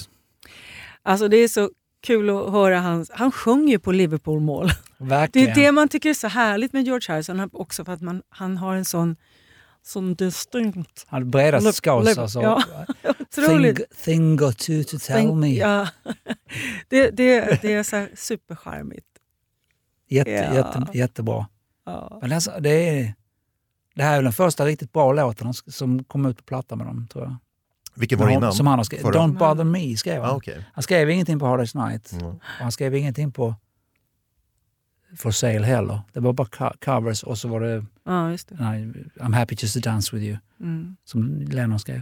Alltså 1.04 1.28
det 1.28 1.38
är 1.38 1.48
så 1.48 1.70
kul 2.04 2.30
att 2.30 2.52
höra 2.52 2.80
hans... 2.80 3.12
Han 3.14 3.32
sjunger 3.32 3.72
ju 3.74 3.80
på 3.80 3.92
Liverpool-mål. 3.92 4.70
Det 5.32 5.36
är 5.36 5.56
det 5.56 5.72
man 5.72 5.88
tycker 5.88 6.10
är 6.10 6.14
så 6.14 6.28
härligt 6.28 6.74
med 6.74 6.84
George 6.86 7.14
Harrison, 7.14 7.50
också 7.54 7.86
för 7.86 7.94
att 7.94 8.02
man, 8.02 8.22
han 8.30 8.58
har 8.58 8.76
en 8.76 8.86
sån, 8.86 9.16
sån 9.84 10.16
distinkt... 10.16 11.06
Han 11.08 11.34
hade 11.34 11.74
skaus 11.74 12.06
liv- 12.08 12.20
alltså. 12.20 12.42
ja. 12.42 12.64
Thing, 13.36 13.76
thing 14.06 14.36
got 14.38 14.70
you 14.70 14.84
to 14.84 14.90
tell 15.00 15.16
Tänk- 15.16 15.36
me. 15.36 15.54
Ja. 15.54 15.88
Det, 16.88 17.10
det, 17.10 17.62
det 17.62 17.74
är 17.74 17.84
så 17.84 17.96
här 17.96 18.10
supercharmigt. 18.16 19.06
Jätte, 20.10 20.32
Ja. 20.32 20.54
jätte, 20.56 20.98
jättebra. 20.98 21.48
Ja. 21.86 22.20
Men 22.22 22.32
alltså, 22.32 22.52
det, 22.60 22.70
är, 23.00 23.14
det 24.02 24.06
här 24.06 24.18
är 24.18 24.24
den 24.24 24.34
första 24.34 24.66
riktigt 24.66 24.94
bra 24.94 25.14
låten 25.14 25.54
som 25.54 26.04
kom 26.04 26.26
ut 26.26 26.38
på 26.38 26.44
platta 26.44 26.76
med 26.76 26.88
dem, 26.88 27.08
tror 27.12 27.24
jag. 27.24 27.36
Vilken 27.96 28.20
var 28.20 28.28
det 28.28 28.34
innan? 28.34 28.54
Som 28.54 28.68
han 28.68 28.80
har 28.80 28.84
skrivit. 28.84 29.06
Förra? 29.06 29.14
Don't 29.22 29.38
bother 29.38 29.64
me 29.64 29.98
skrev 29.98 30.22
han. 30.22 30.32
Ah, 30.32 30.36
okej. 30.36 30.66
Han 30.74 30.84
skrev 30.84 31.10
ingenting 31.10 31.40
på 31.40 31.46
Hard 31.46 31.60
Day's 31.60 31.88
Night. 31.90 32.12
Mm. 32.14 32.26
Och 32.26 32.40
han 32.44 32.72
skrev 32.72 32.96
ingenting 32.96 33.32
på 33.32 33.56
For 35.18 35.32
Sale 35.32 35.64
heller. 35.66 36.02
Det 36.14 36.20
var 36.20 36.34
bara 36.34 36.48
co- 36.48 36.74
covers 36.86 37.24
och 37.24 37.38
så 37.38 37.48
var 37.48 37.60
det 37.62 37.86
just 38.32 38.50
det. 38.50 38.56
I'm 38.56 39.34
happy 39.36 39.56
just 39.60 39.74
to 39.74 39.80
dance 39.90 40.16
with 40.16 40.26
you 40.28 40.38
Mm. 40.60 40.96
som 41.04 41.42
Lennon 41.42 41.80
skrev. 41.80 42.02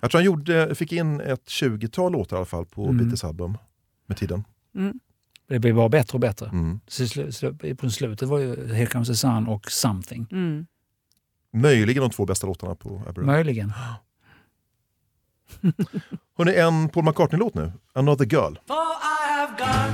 Jag 0.00 0.10
tror 0.10 0.18
han 0.18 0.24
gjorde, 0.26 0.74
fick 0.74 0.92
in 0.92 1.20
ett 1.20 1.44
20-tal 1.48 2.12
låtar 2.12 2.36
i 2.36 2.38
alla 2.38 2.46
fall 2.46 2.66
på 2.66 2.84
Mm. 2.84 2.96
Beatles 2.96 3.24
album 3.24 3.58
med 4.06 4.16
tiden. 4.16 4.44
Mm. 4.74 5.00
Det 5.48 5.58
blev 5.58 5.74
bara 5.74 5.88
bättre 5.88 6.16
och 6.16 6.20
bättre. 6.20 6.46
Mm. 6.48 6.80
Så 6.88 7.02
slu- 7.02 7.28
slu- 7.30 7.74
på 7.74 7.90
slutet 7.90 8.28
var 8.28 8.38
ju 8.38 8.74
Here 8.74 8.86
comes 8.86 9.08
the 9.08 9.14
sun 9.14 9.46
och 9.46 9.70
Something. 9.70 10.26
Mm. 10.32 10.66
Möjligen 11.56 12.00
de 12.02 12.10
två 12.10 12.24
bästa 12.26 12.46
låtarna 12.46 12.74
på 12.74 12.88
Abbey 13.08 13.12
Road. 13.16 13.26
Möjligen. 13.26 13.72
Hörrni, 16.38 16.54
en 16.54 16.88
Paul 16.88 17.04
McCartney-låt 17.04 17.54
nu. 17.54 17.72
Another 17.92 18.26
Girl. 18.26 18.58
For 18.66 18.76
I 18.76 19.28
have 19.38 19.52
got 19.58 19.90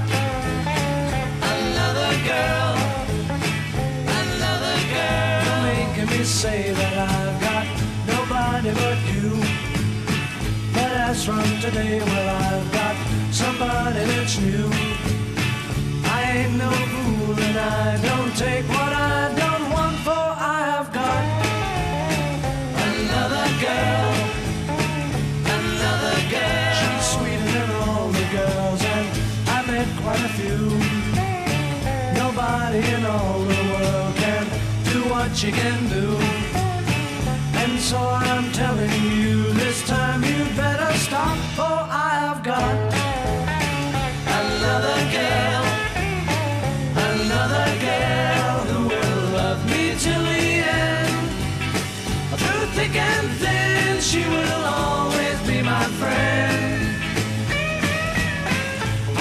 another 1.53 2.13
girl, 2.31 2.77
another 4.21 4.77
girl, 4.95 5.63
making 5.63 6.07
me 6.19 6.25
say 6.25 6.73
that 6.73 6.95
I've 7.11 7.41
got 7.47 7.67
nobody 8.07 8.71
but 8.75 8.99
you. 9.15 9.31
But 10.75 10.93
as 11.11 11.25
from 11.25 11.43
today, 11.61 12.01
well, 12.01 12.29
I've 12.37 12.73
got 12.73 12.97
somebody 13.33 14.05
that's 14.13 14.41
new. 14.41 14.71
I 16.05 16.23
ain't 16.37 16.55
no 16.59 16.71
fool 16.93 17.37
and 17.49 17.59
I 17.59 17.99
don't 18.09 18.33
take 18.37 18.69
what 18.69 18.93
I 18.93 19.35
don't 19.43 19.71
want, 19.75 19.82
she 35.43 35.51
can 35.51 35.89
do. 35.89 36.07
And 37.63 37.81
so 37.81 37.99
I'm 37.99 38.53
telling 38.53 38.93
you 39.11 39.53
this 39.55 39.85
time 39.89 40.23
you 40.23 40.45
better 40.55 40.93
stop, 41.07 41.37
for 41.59 41.79
I 42.07 42.11
have 42.27 42.45
got 42.45 42.77
another 44.41 44.99
girl, 45.19 45.65
another 47.11 47.69
girl 47.89 48.55
who 48.71 48.79
will 48.93 49.23
love 49.39 49.61
me 49.67 49.97
till 49.99 50.23
the 50.31 50.47
end. 50.87 51.27
Through 52.41 52.67
thick 52.77 52.95
and 52.95 53.29
thin, 53.43 54.01
she 54.01 54.23
will 54.35 54.65
always 54.65 55.39
be 55.49 55.61
my 55.61 55.87
friend. 55.99 56.83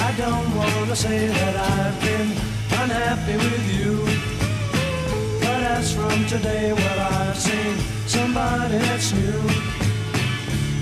I 0.07 0.09
don't 0.23 0.55
want 0.55 0.87
to 0.87 0.95
say 0.95 1.29
that 1.29 1.55
I've 1.55 1.99
been 1.99 2.29
unhappy 2.79 3.37
with 3.37 3.65
you. 3.79 4.10
From 5.95 6.25
today, 6.25 6.73
well, 6.73 6.99
I've 6.99 7.37
seen 7.37 7.75
somebody 8.07 8.77
that's 8.77 9.13
new. 9.13 9.41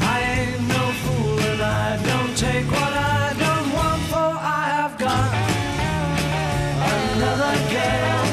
I 0.02 0.18
ain't 0.36 0.62
no 0.68 0.84
fool 1.02 1.40
and 1.52 1.62
I 1.62 1.98
don't 2.10 2.36
take 2.38 2.68
what 2.72 2.94
I 2.94 3.34
don't 3.46 3.68
want, 3.78 4.02
for 4.12 4.30
I 4.62 4.64
have 4.78 4.96
got 4.98 5.30
another 6.96 7.56
girl, 7.76 8.24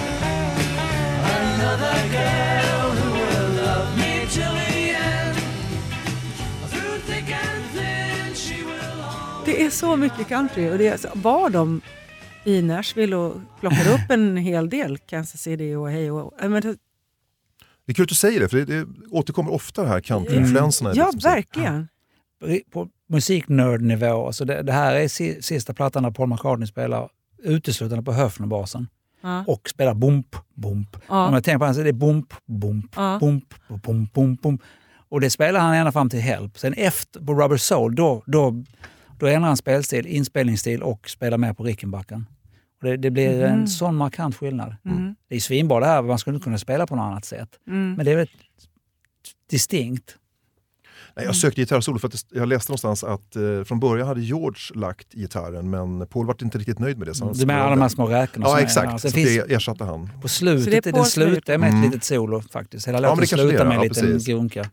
another 1.41 1.97
girl 2.19 2.87
who 2.99 3.09
will 3.21 3.51
love 3.65 3.89
me 4.03 4.27
till 4.37 4.55
the 4.63 4.79
end. 5.15 5.37
Through 6.71 6.99
thick 7.09 7.29
and 7.31 7.65
thin, 7.75 8.35
she 8.35 8.63
will. 8.63 9.05
Det 9.45 9.65
är 9.65 9.71
så 9.71 9.97
mycket 9.97 10.29
country 10.29 10.71
och 10.71 10.79
det 10.79 10.87
är, 10.89 11.11
var 11.15 11.51
de 11.51 11.81
i 12.47 12.63
Nashville 12.63 13.17
och 13.17 13.35
plockade 13.61 13.91
upp 13.95 14.11
en 14.11 14.37
hel 14.37 14.69
del 14.71 14.99
Kansas 14.99 15.41
City 15.41 15.75
och 15.75 15.91
hej 15.91 16.11
och... 16.11 16.35
ja, 16.41 16.49
Men, 16.49 16.63
det- 16.63 16.77
Det 17.87 17.93
är 17.93 17.95
kul 17.95 18.03
att 18.03 18.09
du 18.09 18.15
säger 18.15 18.41
det, 18.41 18.49
för 18.49 18.57
det, 18.57 18.65
det 18.65 18.87
återkommer 19.11 19.53
ofta 19.53 19.83
det 19.83 19.89
här 19.89 20.01
countryinfluenserna. 20.01 20.93
ja, 20.95 21.11
liksom 21.13 21.31
verkligen. 21.31 21.89
på 22.73 22.89
musiknördnivå, 23.09 24.27
alltså 24.27 24.45
det, 24.45 24.63
det 24.63 24.73
här 24.73 24.95
är 24.95 25.09
si, 25.09 25.43
sista 25.43 25.75
plattan 25.75 26.03
där 26.03 26.11
Paul 26.11 26.29
McCartney 26.29 26.67
spelar 26.67 27.09
uteslutande 27.43 28.05
på 28.05 28.13
Höfnerbasen 28.13 28.89
Ja. 29.21 29.45
och 29.47 29.69
spelar 29.69 29.95
bump, 29.95 30.37
bump. 30.55 30.97
Ja. 31.09 31.27
Om 31.29 31.35
jag 31.35 31.45
tänker 31.45 31.59
på 31.59 31.65
honom 31.65 31.75
så 31.75 31.81
är 31.81 31.85
det 31.85 31.93
bump, 31.93 32.35
bump, 32.47 32.93
Ja. 32.97 33.19
bump, 33.21 33.55
bump, 33.83 34.13
bump, 34.13 34.43
bump. 34.43 34.63
Och 35.09 35.21
det 35.21 35.31
spelar 35.31 35.61
han 35.61 35.75
ända 35.75 35.93
fram 35.93 36.11
till 36.11 36.21
Help. 36.21 36.59
Sen 36.59 36.73
efter, 36.75 37.21
på 37.21 37.35
Rubber 37.35 37.57
Soul, 37.57 37.95
då, 37.95 38.23
då, 38.27 38.65
då 39.19 39.27
ändrar 39.27 39.49
han 39.49 39.57
spelstil, 39.57 40.07
inspelningsstil 40.07 40.83
och 40.83 41.09
spelar 41.11 41.39
med 41.39 41.57
på 41.57 41.65
Rickenbacken. 41.65 42.27
Och 42.87 42.93
det, 42.93 42.97
det 42.97 43.11
blir 43.11 43.35
Mhm. 43.37 43.61
en 43.61 43.69
sån 43.69 43.97
markant 43.97 44.37
skillnad. 44.37 44.77
Mm. 44.85 45.15
Det 45.29 45.37
är 45.37 45.41
svinbra 45.41 45.81
det 45.81 45.87
här, 45.87 46.03
man 46.03 46.19
skulle 46.19 46.35
inte 46.35 46.45
kunna 46.45 46.59
spela 46.59 46.87
på 46.87 46.97
något 46.97 47.03
annat 47.05 47.25
sätt. 47.25 47.49
Mm. 47.67 47.95
Men 47.95 48.05
det 48.07 48.13
är 48.13 48.17
väldigt 48.17 48.37
distinkt. 49.51 50.17
Nej, 51.17 51.25
jag 51.25 51.37
sökte 51.37 51.61
gitarrsolo 51.61 51.99
för 51.99 52.09
att 52.09 52.13
det- 52.31 52.39
jag 52.39 52.49
läste 52.49 52.73
någonstans 52.73 53.05
att 53.05 53.37
eh, 53.37 53.65
från 53.65 53.81
början 53.81 54.09
hade 54.09 54.21
George 54.21 54.61
lagt 54.75 55.13
gitarren 55.13 55.71
men 55.71 56.07
Paul 56.07 56.27
var 56.27 56.37
inte 56.43 56.59
riktigt 56.59 56.79
nöjd 56.79 56.99
med 56.99 57.07
det. 57.09 57.15
Så 57.15 57.25
han 57.25 57.35
Du 57.35 57.47
menar 57.47 57.61
alla 57.61 57.71
de 57.71 57.81
här 57.83 57.89
små 57.89 58.07
räkorna? 58.07 58.47
Ja 58.49 58.59
är- 58.59 58.63
exakt, 58.63 58.91
ja, 58.93 58.99
så 58.99 59.11
sen 59.11 59.11
finns- 59.11 59.45
det 59.47 59.55
ersatte 59.55 59.85
han. 59.85 60.11
På 60.23 60.29
Så 60.29 60.45
det 60.45 60.51
är 60.53 60.59
slutet, 60.59 60.97
har 60.97 61.05
slutar 61.05 61.59
med 61.59 61.69
ett 61.69 61.73
Mm. 61.75 61.85
litet 61.91 62.05
solo 62.05 62.41
faktiskt. 62.41 62.89
Hela 62.89 62.99
Ja, 62.99 63.03
låten 63.03 63.17
det 63.17 63.23
det 63.23 63.27
slutar 63.27 63.65
med 63.65 63.73
en 63.77 63.83
ja, 63.83 63.83
liten 63.83 64.05
precis. 64.05 64.27
grunka. 64.29 64.71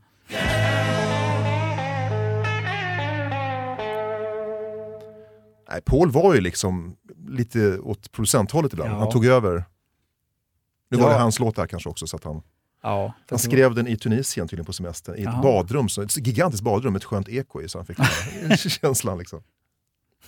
Nej, 5.74 5.82
Paul 5.82 6.12
var 6.12 6.34
ju 6.34 6.42
liksom 6.42 6.96
lite 7.28 7.80
åt 7.80 8.12
producenthållet 8.12 8.74
ibland. 8.74 8.92
Ja. 8.92 8.98
Han 9.00 9.10
tog 9.10 9.26
över. 9.26 9.64
Nu 10.92 10.98
var 10.98 11.08
Ja. 11.08 11.14
det 11.14 11.20
hans 11.22 11.40
låt 11.40 11.56
där 11.56 11.68
kanske 11.68 11.90
också. 11.90 12.08
Så 12.08 12.16
att 12.16 12.24
han, 12.24 12.42
Ja, 12.84 13.14
han 13.30 13.40
skrev 13.40 13.76
den 13.76 13.88
i 13.88 13.98
Tunisien 13.98 14.48
tydligen 14.48 14.66
på 14.66 14.74
semestern. 14.74 15.16
I 15.16 15.20
ett 15.20 15.24
Jaha. 15.26 15.42
badrum, 15.42 15.90
så 15.90 16.02
ett 16.02 16.28
gigantiskt 16.28 16.64
badrum 16.64 16.94
med 16.94 17.00
ett 17.00 17.04
skönt 17.04 17.30
eko 17.30 17.62
i. 17.62 17.70
Så 17.70 17.78
han 17.78 17.86
fick 17.86 17.98
den 17.98 18.06
här 18.06 18.58
känslan. 18.70 19.18
Liksom. 19.18 19.44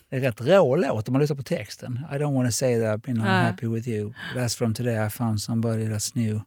Det 0.10 0.16
är 0.16 0.20
rätt 0.20 0.42
rå 0.42 0.76
låt 0.76 1.08
om 1.08 1.12
man 1.14 1.22
lyssnar 1.22 1.38
på 1.38 1.44
texten. 1.44 2.00
I 2.12 2.14
don't 2.16 2.34
wanna 2.36 2.52
say 2.52 2.80
that 2.80 2.86
I've 3.00 3.06
been 3.06 3.18
unhappy 3.18 3.68
with 3.68 3.88
you. 3.90 4.14
That's 4.36 4.58
from 4.58 4.74
today 4.74 5.06
I 5.08 5.10
found 5.10 5.42
somebody 5.42 5.84
that's 5.88 6.12
new. 6.16 6.42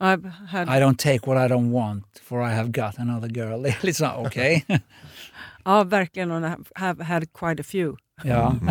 I've 0.00 0.28
had, 0.48 0.68
I 0.68 0.80
don't 0.82 0.96
take 0.98 1.26
what 1.30 1.50
I 1.50 1.52
don't 1.54 1.70
want 1.72 2.04
for 2.24 2.42
I 2.50 2.54
have 2.54 2.68
got 2.68 2.98
another 2.98 3.28
girl. 3.28 3.62
Lite 3.82 3.94
så, 3.94 4.12
okej. 4.26 4.64
Ja, 5.64 5.84
verkligen. 5.84 6.30
Och 6.30 6.50
have 6.74 7.04
had 7.04 7.32
quite 7.32 7.60
a 7.60 7.64
few. 7.64 7.96
ja. 8.22 8.54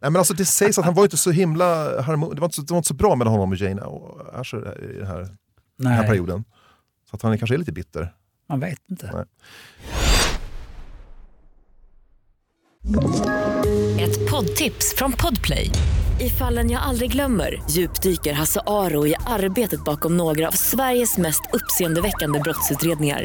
Nej, 0.00 0.10
men 0.10 0.16
alltså, 0.16 0.34
det 0.34 0.44
sägs 0.44 0.78
att 0.78 0.84
han 0.84 0.94
var 0.94 1.02
inte 1.02 1.16
så 1.16 1.30
himla 1.30 2.02
harmon... 2.02 2.34
det, 2.34 2.40
var 2.40 2.46
inte 2.46 2.56
så, 2.56 2.62
det 2.62 2.70
var 2.70 2.78
inte 2.78 2.88
så 2.88 2.94
bra 2.94 3.16
mellan 3.16 3.32
honom 3.32 3.50
och 3.50 3.56
Jane 3.56 3.82
och 3.82 4.40
Asher 4.40 4.84
i 4.90 4.98
den 4.98 5.06
här, 5.06 5.28
den 5.78 5.92
här 5.92 6.06
perioden. 6.06 6.44
Så 7.10 7.16
att 7.16 7.22
han 7.22 7.38
kanske 7.38 7.56
är 7.56 7.58
lite 7.58 7.72
bitter. 7.72 8.14
man 8.48 8.60
vet 8.60 8.80
inte. 8.90 9.10
Nej. 9.14 9.24
Ett 14.00 14.30
poddtips 14.30 14.94
från 14.96 15.12
Podplay. 15.12 15.70
I 16.20 16.30
fallen 16.30 16.70
jag 16.70 16.82
aldrig 16.82 17.12
glömmer 17.12 17.62
djupdyker 17.70 18.32
Hasse 18.32 18.60
Aro 18.66 19.06
i 19.06 19.14
arbetet 19.26 19.84
bakom 19.84 20.16
några 20.16 20.48
av 20.48 20.52
Sveriges 20.52 21.18
mest 21.18 21.42
uppseendeväckande 21.52 22.40
brottsutredningar. 22.40 23.24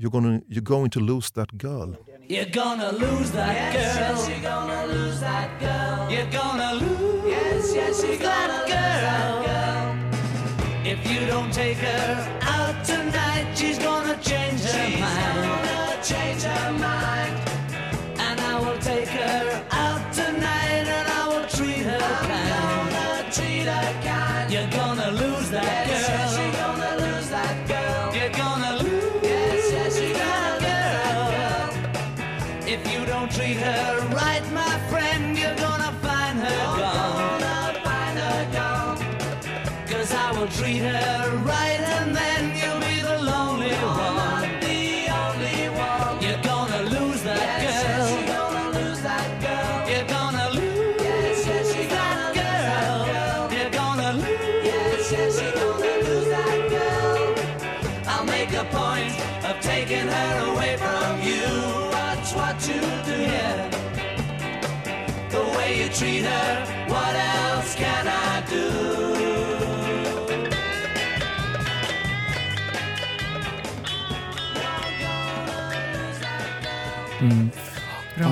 You're, 0.00 0.12
gonna, 0.12 0.42
you're 0.48 0.62
going 0.62 0.90
to 0.90 1.00
lose 1.00 1.28
that 1.32 1.58
girl. 1.58 1.96
You're 2.28 2.44
gonna 2.44 2.92
lose 2.92 3.32
that 3.32 3.72
girl. 3.72 3.82
Yes, 3.82 4.28
you're 4.28 4.42
gonna 4.42 4.86
lose 4.86 5.18
that 5.18 5.58
girl. 5.58 6.08
You're 6.08 6.30
gonna 6.30 6.74
lose. 6.74 7.24
Yes, 7.26 7.74
yes, 7.74 8.04
you're 8.04 8.16
that 8.18 8.68
girl. 8.68 9.48
If 10.86 11.10
you 11.10 11.26
don't 11.26 11.52
take 11.52 11.78
her 11.78 12.38
out 12.42 12.84
tonight, 12.84 13.52
she's 13.56 13.80
gonna 13.80 14.16
change 14.22 14.60
her 14.60 15.00
mind. 15.00 15.66
Gonna 15.66 16.00
change 16.04 16.42
her 16.42 16.72
mind. 16.78 17.37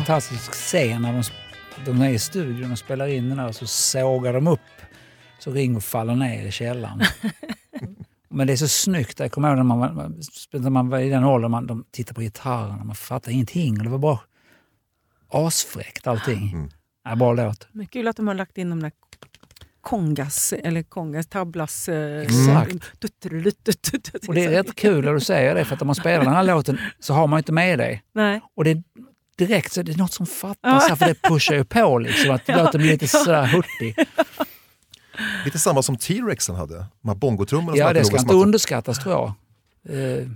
Fantastisk 0.07 0.53
scen 0.53 1.03
när 1.03 1.13
de, 1.13 1.23
de 1.85 2.01
är 2.03 2.09
i 2.11 2.19
studion 2.19 2.73
och 2.73 2.79
spelar 2.79 3.07
in 3.07 3.29
den 3.29 3.39
här 3.39 3.49
och 3.49 3.55
så 3.55 3.67
sågar 3.67 4.33
de 4.33 4.47
upp 4.47 4.61
så 5.39 5.51
Ringo 5.51 5.81
faller 5.81 6.15
ner 6.15 6.47
i 6.47 6.51
källaren. 6.51 7.01
Men 8.29 8.47
det 8.47 8.53
är 8.53 8.57
så 8.57 8.69
snyggt. 8.69 9.21
Jag 9.21 9.33
kommer 9.33 9.49
ihåg 9.49 9.57
när 9.57 9.65
man, 9.65 9.79
var- 9.79 10.59
när 10.59 10.71
man 10.71 10.89
var 10.89 10.99
i 10.99 11.09
den 11.09 11.25
åldern, 11.25 11.51
man, 11.51 11.67
de 11.67 11.85
tittar 11.91 12.15
på 12.15 12.21
gitarrerna, 12.21 12.85
man 12.85 12.95
fattar 12.97 13.33
ingenting. 13.33 13.79
Och 13.79 13.85
det 13.85 13.91
var 13.91 13.99
bara 13.99 14.21
asfräckt 15.29 16.07
allting. 16.07 16.51
Mm. 16.53 16.69
Ja, 17.05 17.17
bra 17.17 17.33
låt. 17.33 17.69
Men 17.73 17.87
kul 17.87 18.09
att 18.09 18.17
de 18.17 18.29
har 18.29 18.35
lagt 18.35 18.59
in 18.59 18.71
de 18.71 18.83
där 18.83 18.93
kongas, 19.81 20.53
eller 20.53 20.83
kongas, 20.83 21.27
tablas... 21.27 21.89
eh, 21.89 22.23
Exakt. 22.23 22.75
Och 24.29 24.35
det 24.35 24.45
är 24.45 24.51
rätt 24.51 24.75
kul 24.77 25.05
när 25.05 25.13
du 25.15 25.21
säger 25.21 25.55
det, 25.55 25.65
för 25.65 25.75
att 25.75 25.83
om 25.83 25.87
man 25.87 25.95
spelar 25.95 26.25
den 26.25 26.35
här 26.35 26.45
låten 26.45 26.79
så 26.99 27.15
har 27.15 27.27
man 27.27 27.39
inte 27.39 27.53
med 27.53 27.79
dig. 27.79 28.03
Nej. 28.13 28.41
Och 28.55 28.65
det 28.65 28.71
är 28.71 28.83
direkt 29.37 29.73
så 29.73 29.81
är 29.81 29.85
det 29.85 29.97
något 29.97 30.13
som 30.13 30.27
fattas, 30.27 30.89
här, 30.89 30.97
för 30.97 31.07
det 31.07 31.23
pushar 31.23 31.55
ju 31.55 31.65
på 31.65 31.99
liksom, 31.99 32.31
att 32.35 32.43
Ja. 32.49 32.63
låten 32.65 32.81
blir 32.81 32.91
lite 32.93 33.05
Ja. 33.05 33.09
sådär 33.25 33.45
hurtig. 33.47 33.97
Lite 35.45 35.59
samma 35.59 35.83
som 35.83 35.97
T-Rexen 35.97 36.55
hade, 36.57 36.75
de 37.03 37.09
här 37.09 37.15
bongotrummorna. 37.15 37.77
Ja, 37.77 37.93
det 37.93 38.05
ska 38.05 38.19
inte 38.19 38.35
underskattas 38.35 38.99
tror 38.99 39.15
jag. 39.15 39.33
Eh, 39.99 40.27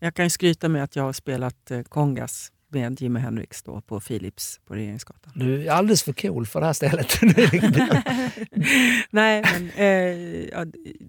Jag 0.00 0.14
kan 0.14 0.24
ju 0.26 0.30
skryta 0.30 0.68
med 0.68 0.84
att 0.84 0.96
jag 0.96 1.02
har 1.02 1.12
spelat 1.12 1.70
eh, 1.70 1.82
kongas 1.82 2.52
med 2.70 3.00
Jimi 3.02 3.20
Hendrix 3.20 3.62
då 3.62 3.80
på 3.80 4.00
Philips 4.00 4.60
på 4.66 4.74
Regeringsgatan. 4.74 5.32
Du 5.36 5.66
är 5.66 5.70
alldeles 5.72 6.02
för 6.02 6.12
cool 6.12 6.46
för 6.46 6.60
det 6.60 6.66
här 6.66 6.72
stället. 6.72 7.18
Nej, 9.10 9.44
men 9.52 9.70
eh, 9.70 10.66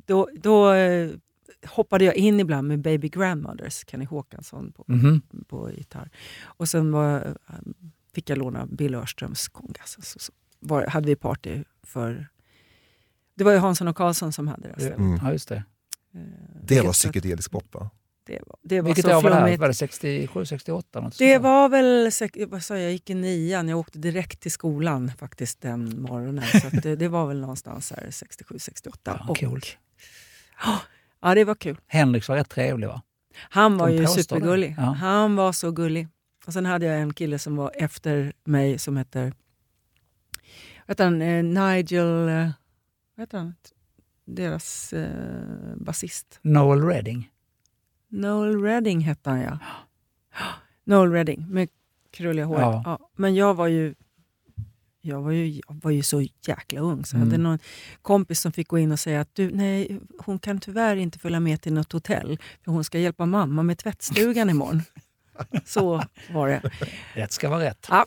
då, 0.07 0.29
då 0.41 0.73
eh, 0.73 1.09
hoppade 1.67 2.05
jag 2.05 2.15
in 2.15 2.39
ibland 2.39 2.67
med 2.67 2.79
Baby 2.81 3.09
Grandmothers, 3.09 3.83
Kenny 3.87 4.05
Håkansson 4.05 4.71
på, 4.71 4.83
Mhm. 4.87 5.21
på 5.47 5.71
gitarr. 5.71 6.09
Och 6.43 6.69
sen 6.69 6.91
var, 6.91 7.35
eh, 7.49 7.55
fick 8.13 8.29
jag 8.29 8.37
låna 8.37 8.65
Bill 8.65 8.95
Örströms 8.95 9.47
kongas. 9.47 9.97
Så, 10.01 10.19
så 10.19 10.31
var, 10.59 10.85
hade 10.87 11.07
vi 11.07 11.15
party 11.15 11.63
för... 11.83 12.27
Det 13.35 13.43
var 13.43 13.51
ju 13.51 13.57
Hansson 13.57 13.87
och 13.87 13.95
Karlsson 13.97 14.33
som 14.33 14.47
hade 14.47 14.61
det. 14.61 14.67
här 14.69 14.75
stället. 14.79 14.97
Mm. 14.97 15.19
Ja, 15.23 15.31
just 15.31 15.49
det. 15.49 15.63
Det 16.63 16.81
var 16.81 16.93
psykedelisk 16.93 17.51
pop 17.51 17.73
va? 17.73 17.89
Det 18.25 18.39
var, 18.47 18.57
det 18.61 18.81
var 18.81 18.85
Vilket 18.89 19.05
så 19.05 19.17
år 19.17 19.21
var 19.21 19.29
det 19.29 19.35
här? 19.35 19.57
Var 19.57 19.67
det 19.67 19.73
67, 19.73 20.45
68? 20.45 21.01
Något 21.01 21.17
Det 21.17 21.37
var 21.37 21.69
väl, 21.69 22.11
vad 22.49 22.63
sa 22.63 22.75
jag, 22.75 22.83
jag 22.85 22.91
gick 22.91 23.09
i 23.09 23.13
nian, 23.13 23.67
jag 23.69 23.79
åkte 23.79 23.99
direkt 23.99 24.39
till 24.39 24.51
skolan 24.51 25.11
faktiskt 25.17 25.61
den 25.61 26.01
morgonen. 26.01 26.43
Så 26.61 26.67
att 26.67 26.83
det, 26.83 26.95
det 26.95 27.07
var 27.07 27.27
väl 27.27 27.39
någonstans 27.39 27.91
här 27.95 28.07
67, 28.11 28.59
68. 28.59 29.23
Ja, 29.27 29.33
kul. 29.33 29.61
Ja, 31.21 31.35
det 31.35 31.43
var 31.43 31.55
kul. 31.55 31.79
Henrik 31.87 32.27
var 32.27 32.35
rätt 32.35 32.49
trevlig 32.49 32.87
va? 32.87 33.01
Han 33.49 33.77
var 33.77 33.87
De 33.87 33.95
ju 33.95 34.07
supergullig. 34.07 34.75
Ja. 34.77 34.83
Han 34.83 35.35
var 35.35 35.51
så 35.51 35.71
gullig. 35.71 36.07
Och 36.45 36.53
sen 36.53 36.65
hade 36.65 36.85
jag 36.85 37.01
en 37.01 37.13
kille 37.13 37.39
som 37.39 37.55
var 37.55 37.71
efter 37.75 38.33
mig 38.43 38.79
som 38.79 38.97
heter, 38.97 39.33
heter 40.87 41.03
han, 41.03 41.21
eh, 41.21 41.43
Nigel, 41.43 42.29
eh, 42.29 42.49
vad 43.15 43.23
heter 43.23 43.37
han? 43.37 43.55
Deras 44.25 44.93
eh, 44.93 45.75
basist. 45.75 46.39
Noel 46.41 46.81
Redding. 46.81 47.31
Noel 48.07 48.61
Redding 48.61 48.99
hette 49.01 49.29
han 49.29 49.41
ja. 49.41 49.59
Noel 50.83 51.11
Redding 51.11 51.45
med 51.49 51.69
krulliga 52.11 52.45
håret. 52.45 52.61
Ja. 52.61 52.81
Ja. 52.85 53.09
Men 53.15 53.35
jag 53.35 53.53
var 53.53 53.67
ju 53.67 53.95
jag 55.09 55.21
var 55.21 55.31
ju, 55.31 55.47
jag 55.67 55.79
var 55.83 55.91
ju 55.91 56.03
så 56.03 56.21
jäkla 56.47 56.79
ung 56.81 57.05
så 57.05 57.15
jag 57.15 57.21
Mm. 57.21 57.31
hade 57.31 57.43
någon 57.43 57.59
kompis 58.01 58.39
som 58.41 58.51
fick 58.51 58.67
gå 58.67 58.77
in 58.77 58.91
och 58.91 58.99
säga 58.99 59.21
att 59.21 59.35
du, 59.35 59.51
nej, 59.51 59.99
hon 60.25 60.39
kan 60.39 60.59
tyvärr 60.59 60.95
inte 60.95 61.19
följa 61.19 61.39
med 61.39 61.61
till 61.61 61.73
något 61.73 61.91
hotell 61.91 62.39
för 62.65 62.71
hon 62.71 62.83
ska 62.83 62.99
hjälpa 62.99 63.25
mamma 63.25 63.63
med 63.63 63.77
tvättstugan 63.77 64.49
imorgon. 64.49 64.81
så 65.65 66.03
var 66.33 66.47
det. 66.47 66.61
Rätt 67.13 67.31
ska 67.31 67.49
vara 67.49 67.63
rätt. 67.63 67.85
Ja. 67.89 68.05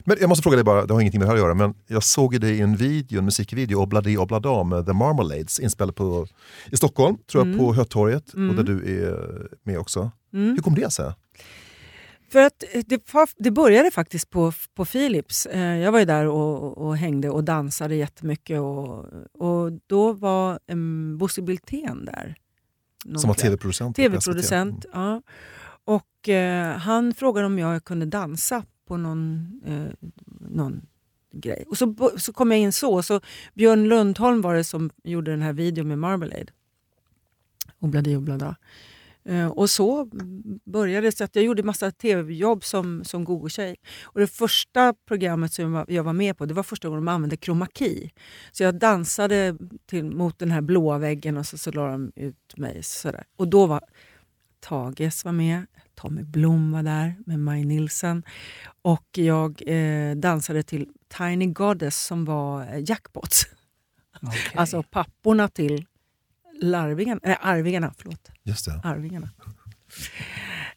Men 0.00 0.16
jag 0.20 0.28
måste 0.28 0.42
fråga 0.42 0.56
dig 0.56 0.64
bara, 0.64 0.86
det 0.86 0.94
har 0.94 1.00
ingenting 1.00 1.18
med 1.18 1.26
det 1.28 1.30
här 1.30 1.36
att 1.36 1.40
göra, 1.44 1.54
men 1.54 1.74
jag 1.86 2.02
såg 2.02 2.32
ju 2.32 2.38
dig 2.38 2.56
i 2.56 2.60
en 2.60 2.76
video, 2.76 3.18
en 3.18 3.24
musikvideo, 3.24 3.82
Obladi 3.82 4.16
Oblada 4.16 4.64
med 4.64 4.86
The 4.86 4.92
Marmalades, 4.92 5.60
inspelad 5.60 5.96
på, 5.96 6.26
i 6.72 6.76
Stockholm, 6.76 7.16
tror 7.30 7.40
jag, 7.40 7.46
Mm. 7.46 7.58
på 7.58 7.74
Hötorget, 7.74 8.28
och 8.28 8.34
Mm. 8.38 8.56
där 8.56 8.62
du 8.62 9.02
är 9.04 9.48
med 9.62 9.78
också. 9.78 10.10
Mm. 10.32 10.50
Hur 10.50 10.58
kom 10.62 10.74
det 10.74 10.90
sig? 10.92 11.12
För 12.28 12.38
att 12.42 12.64
eh, 12.72 12.82
det, 12.86 13.02
det 13.36 13.50
började 13.50 13.90
faktiskt 13.90 14.30
på, 14.30 14.52
på 14.74 14.84
Philips. 14.84 15.46
Eh, 15.46 15.76
Jag 15.78 15.92
var 15.92 15.98
ju 15.98 16.04
där 16.04 16.26
och, 16.26 16.78
och 16.78 16.96
hängde 16.96 17.30
och 17.30 17.44
dansade 17.44 17.94
jättemycket. 17.94 18.60
Och, 18.60 19.04
och 19.32 19.72
då 19.86 20.12
var 20.12 20.58
um, 20.68 21.18
Bosse 21.18 21.42
Biltén 21.42 22.04
där. 22.04 22.36
Någon 23.04 23.18
Som 23.18 23.28
var 23.28 23.34
tv-producent 23.34 23.96
TV-producent, 23.96 24.82
SVT. 24.84 24.90
ja. 24.94 25.22
Och 25.84 26.28
eh, 26.28 26.76
han 26.76 27.14
frågade 27.14 27.46
om 27.46 27.58
jag 27.58 27.84
kunde 27.84 28.06
dansa 28.06 28.64
på 28.88 28.96
någon, 28.96 29.48
eh, 29.66 30.08
någon 30.40 30.86
grej. 31.32 31.64
Och 31.68 31.78
så, 31.78 32.10
så 32.16 32.32
kom 32.32 32.50
jag 32.50 32.60
in 32.60 32.72
så. 32.72 33.02
så. 33.02 33.20
Björn 33.54 33.88
Lundholm 33.88 34.40
var 34.42 34.54
det 34.54 34.64
som 34.64 34.90
gjorde 35.04 35.30
den 35.30 35.42
här 35.42 35.52
videon 35.52 35.88
med 35.88 35.98
Marmalade. 35.98 36.46
Obladi 37.78 38.16
oblada. 38.16 38.56
Eh, 39.28 39.46
och 39.46 39.70
så 39.70 40.08
började 40.64 41.06
det. 41.06 41.12
Så 41.12 41.24
att 41.24 41.36
jag 41.36 41.44
gjorde 41.44 41.62
massa 41.62 41.90
tv-jobb 41.90 42.64
som, 42.64 43.04
som 43.04 43.24
Google-tjej. 43.24 43.76
Och 44.02 44.20
det 44.20 44.26
första 44.26 44.94
programmet 45.08 45.52
som 45.52 45.84
jag 45.88 46.02
var, 46.02 46.12
med 46.12 46.38
på, 46.38 46.46
det 46.46 46.54
var 46.54 46.62
första 46.62 46.88
gången 46.88 47.04
de 47.04 47.12
använde 47.12 47.36
chroma 47.36 47.68
key. 47.74 48.10
Så 48.52 48.62
jag 48.62 48.74
dansade 48.74 49.56
till, 49.86 50.04
mot 50.04 50.38
den 50.38 50.50
här 50.50 50.60
blåa 50.60 50.98
väggen 50.98 51.36
och 51.36 51.46
så, 51.46 51.58
så 51.58 51.72
la 51.72 51.90
de 51.90 52.12
ut 52.16 52.56
mig. 52.56 52.82
Sådär. 52.82 53.24
Och 53.36 53.48
då 53.48 53.66
var 53.66 53.80
Tages 54.60 55.24
var 55.24 55.32
med, 55.32 55.66
Tommy 55.94 56.22
Blom 56.22 56.72
var 56.72 56.82
där 56.82 57.14
med 57.26 57.38
Maj 57.38 57.64
Nilsson. 57.64 58.22
Och 58.82 59.06
jag 59.12 59.62
eh, 59.66 60.16
dansade 60.16 60.62
till 60.62 60.88
Tiny 61.18 61.46
Goddess 61.46 62.06
som 62.06 62.24
var 62.24 62.62
eh, 62.62 62.90
Jackpots. 62.90 63.46
Alltså 64.54 64.82
papporna 64.82 65.48
till 65.48 65.86
larvingarna, 66.60 67.20
nej, 67.24 67.38
arvingarna. 67.40 67.94
Förlåt. 67.98 68.30
Just 68.42 68.64
det. 68.64 68.80
Arvingarna. 68.84 69.30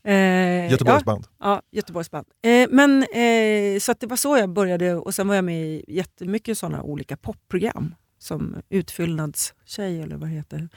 Eh, 0.03 0.71
Göteborgsband. 0.71 1.27
Ja, 1.39 1.45
ja 1.45 1.61
Göteborgsband. 1.71 2.25
Eh, 2.41 2.67
men, 2.71 3.03
eh, 3.03 3.79
så 3.79 3.93
det 3.99 4.07
var 4.07 4.15
så 4.15 4.37
jag 4.37 4.49
började 4.49 4.95
och 4.95 5.15
sen 5.15 5.27
var 5.27 5.35
jag 5.35 5.45
med 5.45 5.61
i 5.67 5.85
jättemycket 5.87 6.57
sådana 6.57 6.83
olika 6.83 7.17
popprogram. 7.17 7.95
Som 8.17 8.55
Utfyllnadstjej 8.69 10.01
eller 10.01 10.15
vad 10.17 10.29
det 10.29 10.33
heter. 10.35 10.69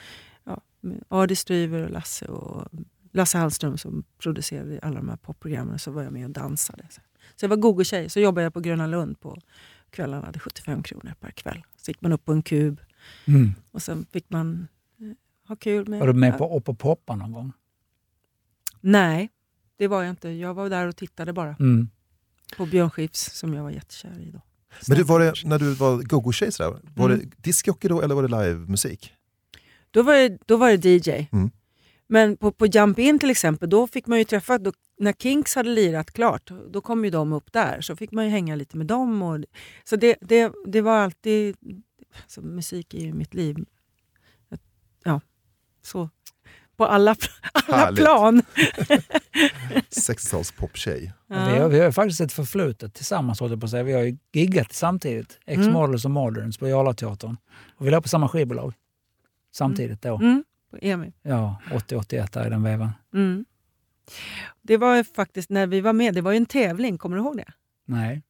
Ja, 0.45 0.61
Adi 1.09 1.37
Stryver 1.37 1.83
och 1.85 1.91
Lasse 1.91 2.27
och 2.27 2.69
Lasse 3.13 3.39
Hallström 3.39 3.79
som 3.79 4.05
producerade 4.19 4.79
alla 4.83 4.97
de 4.97 5.09
här 5.09 5.17
popprogrammen. 5.17 5.79
Så 5.79 5.91
var 5.91 6.03
jag 6.03 6.13
med 6.13 6.25
och 6.25 6.31
dansade. 6.31 6.87
Så 7.37 7.45
jag 7.45 7.49
var 7.49 7.57
Google-tjej. 7.57 8.11
Så 8.11 8.21
jobbade 8.21 8.45
jag 8.45 8.55
på 8.55 8.61
Gröna 8.61 8.87
Lund 8.87 9.21
på 9.21 9.39
kvällarna. 9.91 10.27
hade 10.27 10.39
75 10.39 10.83
kronor 10.83 11.15
per 11.21 11.31
kväll. 11.31 11.63
Så 11.77 11.91
gick 11.91 12.01
man 12.01 12.13
upp 12.13 12.25
på 12.25 12.33
en 12.33 12.43
kub 12.43 12.81
Mm. 13.27 13.53
och 13.71 13.83
sen 13.83 14.07
fick 14.13 14.31
man 14.31 14.69
ha 15.53 15.57
kul 15.57 15.89
med... 15.89 16.01
Var 16.01 16.07
du 16.07 16.13
med 16.13 16.39
på 16.39 16.57
Upp 16.57 16.69
och 16.69 16.79
poppa 16.79 17.17
någon 17.17 17.33
gång? 17.33 17.53
Nej, 18.81 19.31
det 19.77 19.89
var 19.89 20.03
jag 20.03 20.11
inte. 20.11 20.29
Jag 20.29 20.55
var 20.55 20.71
där 20.71 20.87
och 20.87 20.97
tittade 20.97 21.33
bara. 21.33 21.57
Mm. 21.61 21.89
På 22.57 22.67
Björn 22.67 22.91
Skifs 22.91 23.21
som 23.39 23.55
jag 23.55 23.63
var 23.63 23.71
jättekär 23.71 24.21
i 24.21 24.31
då. 24.31 24.41
Men 24.89 24.97
du, 24.97 25.03
var 25.05 25.21
det, 25.21 25.35
när 25.45 25.59
du 25.59 25.75
var 25.75 26.03
go-go-tjej, 26.03 26.51
var 26.59 27.11
Mm. 27.11 27.19
det 27.19 27.43
discjockey 27.43 27.89
då 27.89 28.03
eller 28.03 28.15
var 28.15 28.23
det 28.23 28.29
livemusik? 28.29 29.13
Då 29.91 30.03
var 30.03 30.15
det, 30.15 30.39
då 30.47 30.57
var 30.57 30.77
det 30.77 30.85
DJ. 30.85 31.29
Mm. 31.33 31.51
Men 32.07 32.37
på, 32.37 32.53
på 32.53 32.67
Jump 32.67 32.99
In 32.99 33.19
till 33.19 33.31
exempel, 33.31 33.71
då 33.71 33.87
fick 33.87 34.07
man 34.07 34.19
ju 34.19 34.25
träffa, 34.25 34.59
då, 34.59 34.73
när 34.99 35.13
Kinks 35.13 35.55
hade 35.55 35.69
lirat 35.71 36.11
klart, 36.13 36.51
då 36.71 36.81
kom 36.81 37.05
ju 37.05 37.11
de 37.11 37.33
upp 37.33 37.53
där. 37.53 37.81
Så 37.81 37.97
fick 37.97 38.13
man 38.13 38.25
ju 38.25 38.31
hänga 38.31 38.55
lite 38.57 38.77
med 38.77 38.87
dem. 38.87 39.23
Och, 39.23 39.45
så 39.85 39.97
det, 39.97 40.17
det, 40.21 40.53
det 40.67 40.81
var 40.81 40.99
alltid, 40.99 41.57
alltså, 42.23 42.43
musik 42.43 42.95
är 42.95 43.01
ju 43.01 43.13
mitt 43.13 43.35
liv. 43.35 43.57
Ja, 45.05 45.21
så. 45.83 46.09
På 46.77 46.87
alla, 46.87 47.17
alla 47.53 47.77
Härligt. 47.77 48.01
plan. 48.01 48.43
60-tals 49.91 50.53
poptjej. 50.53 51.13
Ja. 51.27 51.49
Vi, 51.53 51.59
har, 51.59 51.69
vi 51.69 51.79
har 51.79 51.87
ju 51.87 51.93
faktiskt 51.93 52.21
ett 52.21 52.33
förflutet 52.33 52.95
tillsammans, 52.95 53.41
håller 53.41 53.53
jag 53.55 53.61
på 53.61 53.65
att 53.65 53.71
säga. 53.71 53.83
Vi 53.83 53.93
har 53.93 54.01
ju 54.03 54.17
giggat 54.33 54.73
samtidigt. 54.73 55.39
X-Models 55.47 56.05
och 56.05 56.11
Moderns 56.11 56.59
på 56.59 56.69
Jarlateatern. 56.69 57.37
Och 57.77 57.87
vi 57.87 57.91
låg 57.91 58.03
på 58.03 58.09
samma 58.09 58.29
skivbolag 58.29 58.75
samtidigt 59.55 60.03
då. 60.03 60.15
Mm, 60.17 60.45
på 60.71 60.79
EMI. 60.83 61.13
Ja, 61.23 61.57
80-81 61.71 62.29
där 62.33 62.47
i 62.47 62.51
den 62.51 62.63
vevan. 62.63 62.91
Mm. 63.15 63.45
Det 64.63 64.77
var 64.77 64.97
ju 64.97 65.05
faktiskt, 65.05 65.51
när 65.51 65.67
vi 65.67 65.81
var 65.81 65.93
med, 65.93 66.15
det 66.15 66.21
var 66.21 66.31
ju 66.33 66.37
en 66.37 66.47
tävling, 66.47 66.99
kommer 66.99 67.17
du 67.17 67.23
ihåg 67.23 67.37
det? 67.37 67.53
Nej. 67.87 68.23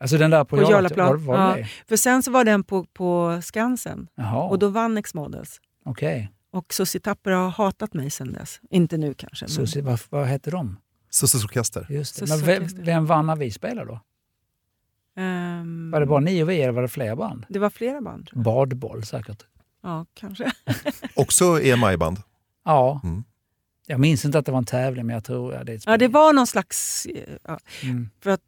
Alltså 0.00 0.18
den 0.18 0.30
där 0.30 0.44
på, 0.44 0.56
På 0.56 0.70
Jarlaplan. 0.70 1.08
var, 1.08 1.36
var 1.36 1.48
Ja. 1.50 1.56
det? 1.56 1.64
För 1.88 1.96
sen 1.96 2.22
så 2.22 2.30
var 2.30 2.44
den 2.44 2.64
på, 2.64 2.84
på 2.84 3.40
Skansen 3.42 4.08
Jaha, 4.14 4.42
och 4.48 4.58
då 4.58 4.68
vann 4.68 4.96
X-Models. 4.98 5.60
okej. 5.84 6.30
Och 6.52 6.74
Susie 6.74 7.00
Tapper 7.00 7.30
har 7.30 7.48
hatat 7.50 7.94
mig 7.94 8.10
sen 8.10 8.32
dess. 8.32 8.60
Inte 8.70 8.96
nu 8.96 9.14
kanske. 9.14 9.44
Men... 9.44 9.50
Susie, 9.50 9.82
vad, 9.82 10.00
vad 10.10 10.26
hette 10.26 10.50
de? 10.50 10.76
Susses 11.10 11.44
orkester. 11.44 11.86
Just 11.90 12.28
Men 12.28 12.40
vem, 12.40 12.66
vem 12.74 13.06
vann 13.06 13.26
när 13.26 13.36
vi 13.36 13.50
spelade 13.50 13.86
då? 13.90 14.00
Ehm, 15.16 15.90
Var 15.90 16.00
det 16.00 16.06
bara 16.06 16.20
ni 16.20 16.42
och 16.42 16.50
vi 16.50 16.60
eller 16.62 16.72
var 16.72 16.82
det 16.82 16.88
fler 16.88 17.16
band? 17.16 17.46
det 17.48 17.58
var 17.58 17.70
flera 17.70 18.00
band. 18.00 18.30
Badboll 18.32 19.02
säkert. 19.06 19.46
Ja, 19.82 20.06
kanske. 20.14 20.52
Också 21.16 21.60
EMI-band. 21.62 22.18
Ja. 22.64 23.00
Mm. 23.04 23.24
Jag 23.90 24.00
minns 24.00 24.24
inte 24.24 24.38
att 24.38 24.46
det 24.46 24.52
var 24.52 24.58
en 24.58 24.64
tävling 24.64 25.06
men 25.06 25.14
jag 25.14 25.24
tror 25.24 25.54
ja, 25.54 25.64
det 25.64 25.72
är 25.72 25.76
ett 25.76 25.82
Ja, 25.86 25.92
det 25.92 25.98
spel. 26.04 26.10
var 26.12 26.32
någon 26.32 26.46
slags... 26.46 27.06
Ja, 27.44 27.58
Mm, 27.82 28.08
för 28.22 28.30
att, 28.30 28.40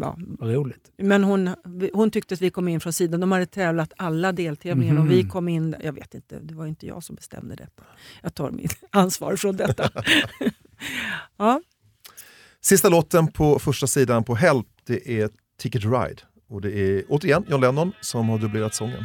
ja, 0.00 0.16
vad 0.18 0.50
roligt. 0.54 0.90
men 0.96 1.24
hon, 1.24 1.50
hon 1.92 2.10
tyckte 2.10 2.34
att 2.34 2.40
vi 2.42 2.50
kom 2.50 2.68
in 2.68 2.80
från 2.80 2.92
sidan. 2.92 3.20
De 3.20 3.32
hade 3.32 3.46
tävlat 3.46 3.92
alla 3.96 4.32
deltävlingar 4.32 4.94
och 4.94 5.00
Mhm. 5.00 5.08
vi 5.08 5.24
kom 5.28 5.48
in... 5.48 5.76
Jag 5.82 5.92
vet 5.92 6.14
inte, 6.14 6.38
det 6.38 6.54
var 6.54 6.66
inte 6.66 6.86
jag 6.86 7.02
som 7.04 7.16
bestämde 7.16 7.54
detta. 7.54 7.82
Jag 8.22 8.34
tar 8.34 8.50
mitt 8.50 8.78
ansvar 8.90 9.36
från 9.36 9.56
detta. 9.56 9.90
ja. 11.36 11.60
Sista 12.60 12.88
låten 12.88 13.26
på 13.32 13.58
första 13.58 13.86
sidan 13.86 14.24
på 14.24 14.34
Help, 14.34 14.66
det 14.86 15.20
är 15.20 15.30
Ticket 15.58 15.82
Ride. 15.84 16.22
Och 16.48 16.60
det 16.60 16.78
är 16.78 17.04
återigen 17.08 17.44
John 17.48 17.60
Lennon 17.60 17.92
som 18.00 18.28
har 18.28 18.38
dubblerat 18.38 18.74
sången. 18.74 19.04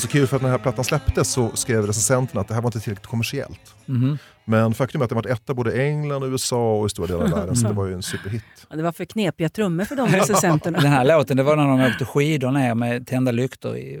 Och 0.00 0.02
så 0.02 0.08
kul 0.08 0.26
för 0.26 0.36
att 0.36 0.42
när 0.42 0.48
den 0.48 0.58
här 0.58 0.62
plattan 0.62 0.84
släpptes 0.84 1.32
så 1.32 1.50
skrev 1.54 1.86
recensenterna 1.86 2.40
att 2.40 2.48
det 2.48 2.54
här 2.54 2.62
var 2.62 2.68
inte 2.68 2.80
tillräckligt 2.80 3.06
kommersiellt. 3.06 3.74
Mhm. 3.86 4.18
Men 4.44 4.74
faktum 4.74 5.00
är 5.00 5.04
att 5.04 5.08
den 5.08 5.16
varit 5.16 5.26
etta 5.26 5.54
både 5.54 5.72
i 5.72 5.88
England, 5.88 6.24
USA 6.24 6.76
och 6.76 6.86
i 6.86 6.88
stora 6.88 7.06
delar 7.06 7.24
av 7.24 7.30
världen, 7.30 7.56
så 7.56 7.68
det 7.68 7.74
var 7.74 7.86
ju 7.86 7.94
en 7.94 8.02
superhit. 8.02 8.42
Ja, 8.70 8.76
det 8.76 8.82
var 8.82 8.92
för 8.92 9.04
knepiga 9.04 9.48
trummor 9.48 9.84
för 9.84 9.96
de 9.96 10.08
recensenterna. 10.16 10.80
Den 10.80 10.90
här 10.90 11.04
låten 11.04 11.36
det 11.36 11.42
var 11.42 11.56
när 11.56 11.64
de 11.64 11.80
åkte 11.80 12.04
skidor 12.04 12.50
ner 12.50 12.74
med 12.74 13.06
tända 13.06 13.32
lyktor 13.32 13.76
i, 13.76 13.80
i, 13.80 13.96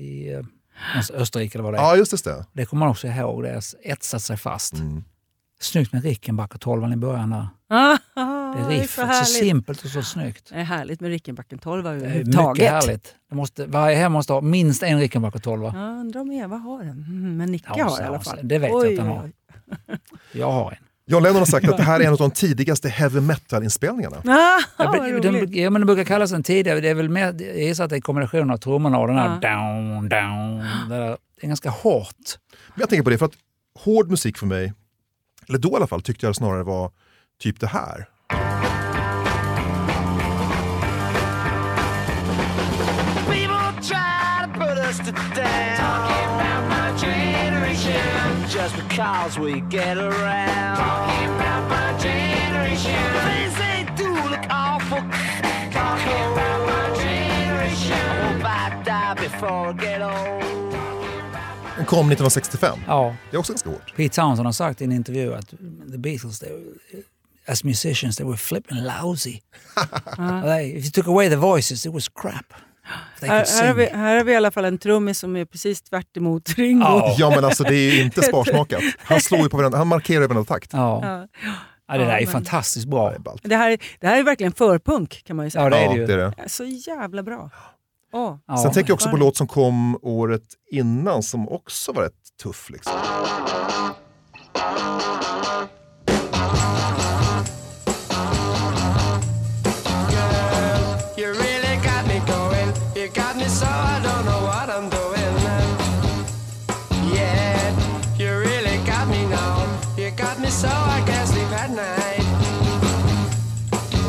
i 0.00 0.32
eh, 0.32 0.42
någonstans 0.90 1.20
Österrike. 1.20 1.58
Eller 1.58 1.64
vad 1.64 1.74
det, 1.74 1.78
är. 1.78 1.82
Ja, 1.82 1.96
just 1.96 2.24
det. 2.24 2.46
det 2.52 2.66
kommer 2.66 2.80
man 2.80 2.88
också 2.88 3.06
ihåg. 3.06 3.42
Det 3.42 3.60
etsat 3.82 4.22
sig 4.22 4.36
fast. 4.36 4.74
Mm. 4.74 5.04
Snyggt 5.60 5.92
med 5.92 6.04
Rickenbacker 6.04 6.58
12 6.58 6.92
i 6.92 6.96
början 6.96 7.30
där. 7.30 7.48
Det 8.54 8.60
är 8.60 8.64
så 8.64 8.70
riffet, 8.70 8.90
så, 8.90 9.02
härligt. 9.02 9.28
simpelt 9.28 9.84
och 9.84 9.90
så 9.90 10.02
snyggt. 10.02 10.48
Det 10.50 10.54
är 10.54 10.64
härligt 10.64 11.00
med 11.00 11.10
Rickenbacken 11.10 11.58
12 11.58 11.82
Det 11.84 11.90
är 11.90 11.94
överhuvudtaget. 11.94 12.56
mycket 12.58 12.70
härligt. 12.72 13.14
Det 13.30 13.36
måste, 13.36 13.66
varje 13.66 13.96
hem 13.96 14.12
måste 14.12 14.32
ha 14.32 14.40
minst 14.40 14.82
en 14.82 14.98
Rickenbacker 15.00 15.38
12. 15.38 15.62
Ja, 15.64 15.70
undrar 15.70 16.20
om 16.20 16.30
Eva 16.32 16.56
har 16.56 16.78
den. 16.78 16.90
Mm, 17.08 17.36
men 17.36 17.52
Nicke 17.52 17.68
Ja, 17.76 17.84
har 17.84 18.00
i 18.00 18.04
alla 18.04 18.20
fall. 18.20 18.38
Det 18.42 18.58
vet 18.58 18.70
jag 18.70 18.92
att 18.92 18.98
han 18.98 19.08
har. 19.08 19.24
oj. 19.24 19.32
Jag 20.32 20.50
har 20.52 20.70
en. 20.70 20.76
John 21.06 21.22
Lennon 21.22 21.38
har 21.38 21.46
sagt 21.46 21.68
att 21.68 21.76
det 21.76 21.82
här 21.82 22.00
är 22.00 22.04
en 22.04 22.12
av 22.12 22.18
de 22.18 22.30
tidigaste 22.30 22.88
heavy 22.88 23.20
metal-inspelningarna. 23.20 24.16
Ah, 24.16 24.60
Ja, 24.84 25.20
den, 25.20 25.52
ja, 25.52 25.70
men 25.70 25.80
det 25.82 25.86
brukar 25.86 26.04
kallas 26.04 26.32
en 26.32 26.42
tidigare. 26.42 26.80
Det 26.80 26.88
är 26.88 26.94
väl 26.94 27.08
mer, 27.08 27.24
jag 27.26 27.58
gissar 27.58 27.84
att 27.84 27.90
det 27.90 27.96
är 27.96 28.00
kombinationen 28.00 28.50
av 28.50 28.56
trummorna 28.56 28.98
och 28.98 29.06
den 29.08 29.16
här 29.16 29.38
Ja. 29.42 29.48
down, 29.56 30.08
down. 30.08 30.58
Det, 30.88 30.96
där. 30.96 31.08
det 31.08 31.42
är 31.42 31.46
ganska 31.46 31.70
hårt. 31.70 32.16
Men 32.68 32.80
jag 32.80 32.88
tänker 32.88 33.02
på 33.04 33.10
det 33.10 33.18
för 33.18 33.26
att 33.26 33.32
hård 33.78 34.10
musik 34.10 34.38
för 34.38 34.46
mig, 34.46 34.72
eller 35.48 35.58
då 35.58 35.68
i 35.70 35.74
alla 35.74 35.86
fall, 35.86 36.02
tyckte 36.02 36.26
jag 36.26 36.36
snarare 36.36 36.62
var 36.62 36.90
typ 37.40 37.60
det 37.60 37.66
här. 37.66 38.08
To 44.98 45.12
down. 45.12 45.76
Talking 45.76 46.28
about 46.36 46.62
my 46.68 46.96
generation. 46.98 48.48
Just 48.48 48.74
because 48.76 49.38
we 49.38 49.60
get 49.60 49.96
around. 49.98 50.76
Talking 50.76 51.28
about 51.36 51.68
my 51.68 51.98
generation. 51.98 53.04
Things 53.28 53.54
they 53.58 53.86
do 53.96 54.10
look 54.30 54.46
awful. 54.50 55.02
Talking 55.72 56.24
about 56.32 56.60
my 56.72 56.86
generation. 57.04 57.92
I 57.92 58.32
hope 58.32 58.44
I 58.44 58.82
die 58.84 59.14
before 59.14 59.68
I 59.68 59.72
get 59.72 60.02
old. 60.02 60.44
Den 61.76 61.86
kom 61.86 61.98
1965. 62.10 62.78
Ja. 62.86 63.16
Det 63.30 63.36
är 63.36 63.38
också 63.40 63.52
ganska 63.52 63.68
hårt. 63.70 63.96
Pete 63.96 64.14
Townsend 64.14 64.46
har 64.46 64.52
sagt 64.52 64.80
i 64.80 64.84
en 64.84 64.92
intervju 64.92 65.34
att 65.34 65.48
the 65.92 65.98
Beatles, 65.98 66.38
they 66.38 66.50
were, 66.50 67.02
as 67.46 67.64
musicians, 67.64 68.16
they 68.16 68.26
were 68.26 68.36
flipping 68.36 68.78
lousy. 68.78 69.40
they, 70.42 70.76
if 70.76 70.84
you 70.84 70.90
took 70.90 71.06
away 71.06 71.28
the 71.28 71.36
voices, 71.36 71.86
it 71.86 71.92
was 71.92 72.08
crap. 72.08 72.52
Här, 73.22 73.28
här, 73.28 73.66
har 73.66 73.74
vi, 73.74 73.86
här 73.86 74.16
har 74.16 74.24
vi 74.24 74.32
i 74.32 74.36
alla 74.36 74.50
fall 74.50 74.64
en 74.64 74.78
trummis 74.78 75.18
som 75.18 75.36
är 75.36 75.44
precis 75.44 75.82
tvärt 75.82 76.16
emot 76.16 76.48
Ringo. 76.58 76.82
Ja. 76.84 77.14
Ja 77.18 77.30
men 77.30 77.44
alltså 77.44 77.62
det 77.64 77.74
är 77.76 77.92
ju 77.94 78.02
inte 78.02 78.22
sparsmakat. 78.28 78.82
Han 78.98 79.20
slår 79.20 79.40
ju 79.40 79.48
på 79.48 79.56
varandra, 79.56 79.78
han 79.78 79.88
markerar 79.88 80.24
i 80.24 80.26
varenda 80.26 80.44
takt. 80.44 80.72
Ja. 80.72 81.00
Ja. 81.02 81.26
Ja, 81.88 81.98
det 81.98 82.04
där 82.04 82.12
är 82.16 82.24
men- 82.24 82.32
fantastiskt 82.32 82.86
bra. 82.86 83.12
Det 83.42 83.56
här, 83.56 83.78
det 84.00 84.06
här 84.06 84.18
är 84.18 84.22
verkligen 84.22 84.52
förpunk 84.52 85.22
kan 85.24 85.36
man 85.36 85.46
ju 85.46 85.50
säga. 85.50 85.64
Ja, 85.64 85.70
det 85.70 85.76
är 85.76 85.88
det 85.88 85.96
ju. 85.96 86.06
det 86.06 86.12
är 86.12 86.18
det. 86.18 86.48
Så 86.48 86.64
jävla 86.64 87.22
bra. 87.22 87.50
Ja. 88.12 88.38
Sen 88.62 88.72
tänker 88.72 88.90
jag 88.90 88.94
också 88.94 89.10
på 89.10 89.16
låt 89.16 89.36
som 89.36 89.46
kom 89.46 89.98
året 90.02 90.42
innan 90.72 91.22
som 91.22 91.48
också 91.48 91.92
var 91.92 92.02
rätt 92.02 92.12
tuff. 92.42 92.70
Liksom. 92.70 92.92
Can't 111.66 111.70
sleep 111.70 111.70
at 111.70 111.70
night. 111.70 112.24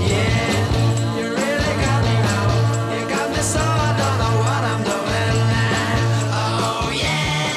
Yeah, 0.10 1.18
you 1.18 1.24
really 1.24 1.76
got 1.86 2.03
me 2.03 2.14
now. 2.14 2.47
You 2.93 3.10
got 3.10 3.30
me 3.30 3.41
so 3.41 3.60
I 3.60 3.95
don't 3.97 4.18
know 4.18 4.39
what 4.43 4.64
I'm 4.64 4.84
doing. 4.84 5.36
Oh 6.32 6.91
yeah, 6.93 7.47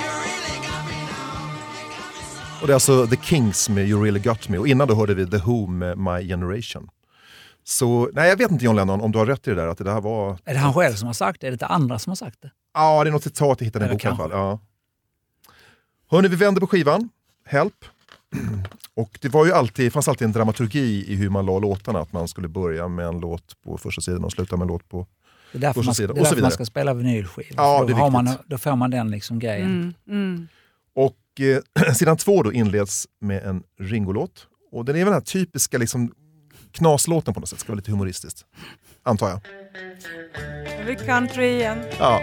you 0.00 0.10
really 0.24 0.58
got 0.68 0.84
me 0.86 0.96
now. 1.06 2.60
Och 2.60 2.66
det 2.66 2.72
är 2.72 2.74
alltså 2.74 3.06
The 3.06 3.16
Kings 3.16 3.68
med 3.68 3.88
You 3.88 4.04
really 4.04 4.20
got 4.20 4.48
me 4.48 4.58
och 4.58 4.68
innan 4.68 4.88
då 4.88 4.94
hörde 4.94 5.14
vi 5.14 5.26
The 5.30 5.38
Who 5.38 5.66
med 5.66 5.98
My 5.98 6.28
Generation. 6.28 6.90
Så 7.64 8.10
nej, 8.12 8.28
jag 8.28 8.36
vet 8.36 8.50
inte 8.50 8.64
John 8.64 8.76
Lennon 8.76 9.00
om 9.00 9.12
du 9.12 9.18
har 9.18 9.26
rätt 9.26 9.46
i 9.46 9.50
det 9.50 9.56
där 9.56 9.66
att 9.66 9.78
det 9.78 9.84
där 9.84 10.00
var... 10.00 10.38
Är 10.44 10.54
det 10.54 10.60
han 10.60 10.74
själv 10.74 10.94
som 10.94 11.06
har 11.06 11.12
sagt 11.12 11.40
det? 11.40 11.46
Är 11.46 11.50
det 11.50 11.54
inte 11.54 11.66
andra 11.66 11.98
som 11.98 12.10
har 12.10 12.16
sagt 12.16 12.42
det? 12.42 12.50
Ja, 12.74 13.04
det 13.04 13.10
är 13.10 13.12
något 13.12 13.22
citat 13.22 13.60
jag 13.60 13.64
hittade 13.64 13.84
i 13.84 13.88
en 13.88 13.94
bok 13.94 14.04
i 14.04 14.08
alla 14.08 14.16
fall. 14.16 14.30
Ja. 14.32 14.60
Hörni, 16.10 16.28
vi 16.28 16.36
vänder 16.36 16.60
på 16.60 16.66
skivan. 16.66 17.08
Help. 17.44 17.84
Och 18.98 19.18
det 19.22 19.28
var 19.28 19.46
ju 19.46 19.52
alltid, 19.52 19.92
fanns 19.92 20.08
alltid 20.08 20.24
en 20.24 20.32
dramaturgi 20.32 21.04
i 21.12 21.14
hur 21.14 21.30
man 21.30 21.46
la 21.46 21.58
låtarna. 21.58 22.00
Att 22.00 22.12
man 22.12 22.28
skulle 22.28 22.48
börja 22.48 22.88
med 22.88 23.06
en 23.06 23.20
låt 23.20 23.62
på 23.64 23.78
första 23.78 24.00
sidan 24.00 24.24
och 24.24 24.32
sluta 24.32 24.56
med 24.56 24.62
en 24.64 24.68
låt 24.68 24.88
på... 24.88 25.06
Det 25.52 25.58
är 25.58 25.60
därför, 25.60 25.80
Första 25.80 25.88
man, 25.88 25.94
sidan, 25.94 26.14
det 26.14 26.18
är 26.18 26.20
och 26.20 26.26
så 26.26 26.34
därför 26.34 26.42
man 26.42 26.50
ska 26.50 26.64
spela 26.64 26.94
vinylskivor. 26.94 27.54
Ja, 27.56 27.84
det 27.84 27.92
då, 27.92 28.10
man, 28.10 28.24
viktigt. 28.24 28.46
då 28.46 28.58
får 28.58 28.76
man 28.76 28.90
den 28.90 29.10
liksom 29.10 29.38
grejen. 29.38 29.66
Mm, 29.66 29.94
mm. 30.08 30.48
Och 30.94 31.40
eh, 31.40 31.92
sidan 31.94 32.16
två 32.16 32.42
då 32.42 32.52
inleds 32.52 33.06
med 33.20 33.42
en 33.42 33.62
Ringo-låt. 33.80 34.46
Och 34.72 34.84
den 34.84 34.96
är 34.96 34.98
väl 34.98 35.06
den 35.06 35.14
här 35.14 35.20
typiska 35.20 35.78
liksom, 35.78 36.12
knaslåten 36.72 37.34
på 37.34 37.40
något 37.40 37.48
sätt, 37.48 37.58
ska 37.58 37.68
vara 37.68 37.76
lite 37.76 37.90
humoristiskt. 37.90 38.44
Antar 39.02 39.28
jag. 39.28 39.40
Nu 40.64 40.82
är 40.82 40.84
vi 40.84 40.96
country 40.96 41.46
igen. 41.46 41.78
Ja. 41.98 42.22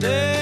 They're 0.00 0.39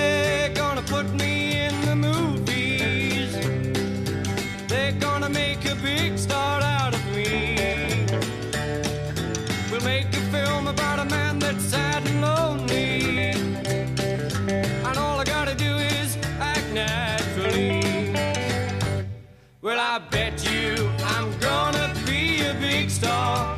I 19.99 20.01
bet 20.11 20.49
you 20.49 20.89
I'm 21.03 21.37
gonna 21.41 21.93
be 22.07 22.43
a 22.43 22.55
big 22.61 22.89
star. 22.89 23.57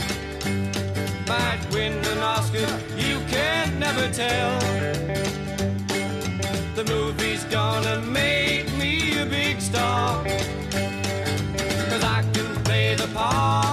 Might 1.28 1.60
win 1.70 1.92
an 1.92 2.18
Oscar, 2.18 2.66
you 2.96 3.20
can't 3.28 3.78
never 3.78 4.08
tell. 4.08 4.58
The 6.76 6.84
movie's 6.88 7.44
gonna 7.44 8.00
make 8.00 8.72
me 8.78 9.18
a 9.18 9.26
big 9.26 9.60
star. 9.60 10.24
Cause 11.90 12.04
I 12.04 12.24
can 12.32 12.64
play 12.64 12.94
the 12.94 13.08
part. 13.08 13.69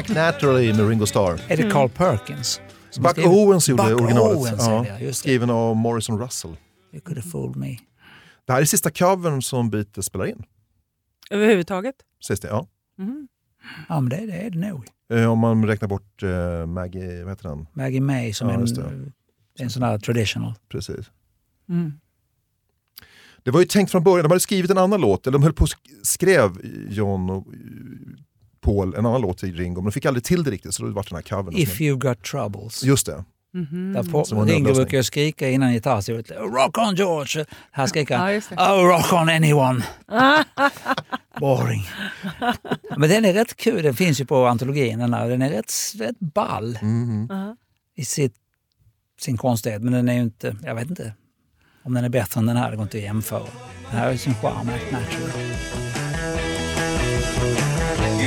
Act 0.00 0.08
Naturally 0.14 0.72
med 0.72 0.88
Ringo 0.88 1.06
Starr. 1.06 1.40
Är 1.48 1.56
det 1.56 1.70
Carl 1.70 1.88
Perkins? 1.88 2.60
som 2.90 3.02
Buck 3.02 3.12
skrev- 3.12 3.26
Owens 3.28 3.68
gjorde 3.68 3.82
Buck 3.82 4.00
originalet. 4.00 4.36
Owens 4.38 4.68
är 4.68 4.98
det, 5.06 5.14
skriven 5.14 5.50
av 5.50 5.76
Morrison 5.76 6.18
Russell. 6.18 6.56
You 6.92 7.00
could 7.00 7.18
have 7.18 7.30
fooled 7.30 7.56
me. 7.56 7.78
Det 8.46 8.52
här 8.52 8.60
är 8.60 8.64
sista 8.64 8.90
covern 8.90 9.42
som 9.42 9.70
Beatles 9.70 10.06
spelar 10.06 10.26
in. 10.26 10.42
Överhuvudtaget? 11.30 11.94
Sägs 12.26 12.40
det, 12.40 12.48
ja. 12.48 12.66
Mhm. 12.98 13.28
Ja, 13.88 14.00
men 14.00 14.10
det, 14.10 14.26
det 14.26 14.32
är 14.32 14.50
det 14.50 14.58
nog. 14.58 14.84
Eh, 15.12 15.32
Om 15.32 15.38
man 15.38 15.66
räknar 15.66 15.88
bort 15.88 16.22
eh, 16.22 16.66
Maggie, 16.66 17.24
vad 17.24 17.32
heter 17.32 17.48
den? 17.48 17.66
Maggie 17.72 18.00
May 18.00 18.32
som 18.32 18.48
Ja, 18.48 18.54
en, 18.54 18.62
är 18.62 19.62
en 19.64 19.70
sån 19.70 19.82
här 19.82 19.98
traditional. 19.98 20.54
Precis. 20.68 21.10
Mm. 21.68 21.92
Det 23.42 23.50
var 23.50 23.60
ju 23.60 23.66
tänkt 23.66 23.90
från 23.90 24.02
början, 24.02 24.22
de 24.22 24.30
hade 24.30 24.40
skrivit 24.40 24.70
en 24.70 24.78
annan 24.78 25.00
låt, 25.00 25.26
eller 25.26 25.32
de 25.38 25.42
höll 25.42 25.52
på 25.52 25.62
och 25.62 25.68
sk- 25.68 26.00
skrev 26.02 26.50
John 26.88 27.30
och 27.30 27.46
eh, 27.54 27.60
Paul 28.60 28.94
en 28.94 29.06
annan 29.06 29.20
låt 29.20 29.38
till 29.38 29.56
Ringo, 29.56 29.80
men 29.80 29.84
de 29.84 29.92
fick 29.92 30.06
aldrig 30.06 30.24
till 30.24 30.42
det 30.44 30.50
riktigt 30.50 30.74
så 30.74 30.82
då 30.82 30.90
vart 30.90 31.08
den 31.10 31.16
här 31.16 31.22
covern. 31.22 31.54
If 31.56 31.80
you've 31.80 31.98
got 31.98 32.22
troubles. 32.22 32.84
Just 32.84 33.06
det. 33.06 33.24
Där 33.94 34.10
på, 34.12 34.24
Som 34.24 34.38
var 34.38 34.44
en 34.44 34.50
Ringo 34.50 34.74
brukar 34.74 34.96
ju 34.96 35.02
skrika 35.02 35.50
innan 35.50 35.72
gitarrsolot. 35.72 36.30
Rock 36.30 36.78
on 36.78 36.94
George! 36.94 37.44
Här 37.70 37.86
skriker 37.86 38.16
han. 38.16 38.34
Ja, 38.34 38.40
det. 38.48 38.56
Oh, 38.56 38.84
rock 38.88 39.12
on 39.12 39.28
anyone! 39.28 39.84
Boring. 41.40 41.82
Men 42.96 43.08
den 43.10 43.24
är 43.24 43.32
rätt 43.32 43.56
kul, 43.56 43.82
den 43.82 43.94
finns 43.94 44.20
ju 44.20 44.24
på 44.24 44.46
antologin. 44.46 44.98
Den, 44.98 45.14
här. 45.14 45.28
den 45.28 45.42
är 45.42 45.50
rätt, 45.50 45.72
rätt 45.98 46.18
ball 46.20 46.78
Mhm. 46.82 47.26
Ja. 47.30 47.56
i 47.96 48.04
sitt, 48.04 48.34
sin 49.20 49.36
konstighet. 49.36 49.82
Men 49.82 49.92
den 49.92 50.08
är 50.08 50.14
ju 50.14 50.20
inte, 50.22 50.56
jag 50.64 50.74
vet 50.74 50.90
inte 50.90 51.12
om 51.82 51.94
den 51.94 52.04
är 52.04 52.08
bättre 52.08 52.40
än 52.40 52.46
den 52.46 52.56
här, 52.56 52.70
det 52.70 52.76
går 52.76 52.82
inte 52.82 52.96
att 52.96 53.02
jämföra. 53.04 53.42
Den 53.90 54.00
här 54.00 54.10
är 54.12 54.16
sin 54.16 54.34
charm, 54.34 54.68
Act 54.68 54.92
Natural. 54.92 55.30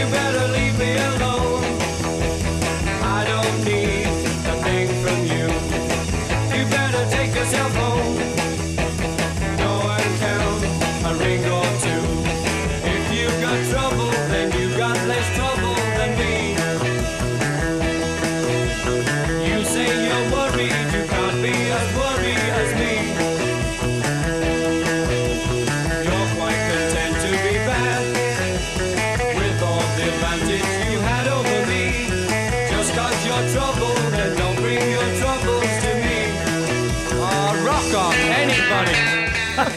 You 0.04 0.10
better 0.10 0.47
leave 0.51 0.62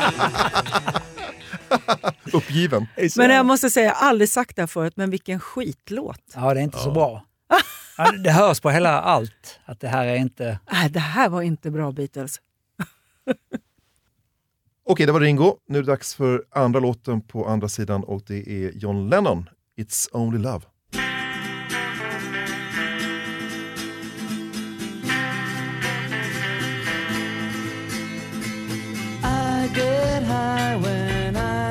Uppgiven. 2.33 2.87
Men 3.17 3.31
jag 3.31 3.47
måste 3.47 3.71
säga, 3.71 3.87
jag 3.87 3.95
har 3.95 4.09
aldrig 4.09 4.29
sagt 4.29 4.57
det 4.57 4.63
här 4.63 4.67
förut, 4.67 4.93
men 4.97 5.11
vilken 5.11 5.41
skitlåt. 5.41 6.21
Ja, 6.35 6.55
det 6.55 6.61
är 6.61 6.65
inte 6.65 6.79
så 6.79 6.91
bra. 6.91 7.25
Ja, 7.99 8.13
Det 8.13 8.31
hörs 8.31 8.61
på 8.61 8.71
hela 8.71 9.01
allt 9.01 9.61
att 9.65 9.81
det 9.81 9.89
här 9.89 10.07
är 10.07 10.17
inte... 10.17 10.59
Nej, 10.73 10.91
det 10.91 11.01
här 11.01 11.29
var 11.29 11.43
inte 11.43 11.71
bra 11.71 11.93
Beatles. 11.93 12.41
Okej, 14.89 15.07
det 15.07 15.13
var 15.13 15.21
Ringo. 15.21 15.57
Nu 15.69 15.79
är 15.79 15.83
det 15.83 15.87
dags 15.93 16.15
för 16.15 16.45
andra 16.51 16.81
låten 16.81 17.21
på 17.21 17.47
andra 17.49 17.69
sidan 17.69 18.05
och 18.05 18.23
det 18.27 18.49
är 18.49 18.73
John 18.73 19.09
Lennon, 19.11 19.49
It's 19.79 20.09
Only 20.13 20.39
Love. 20.39 20.65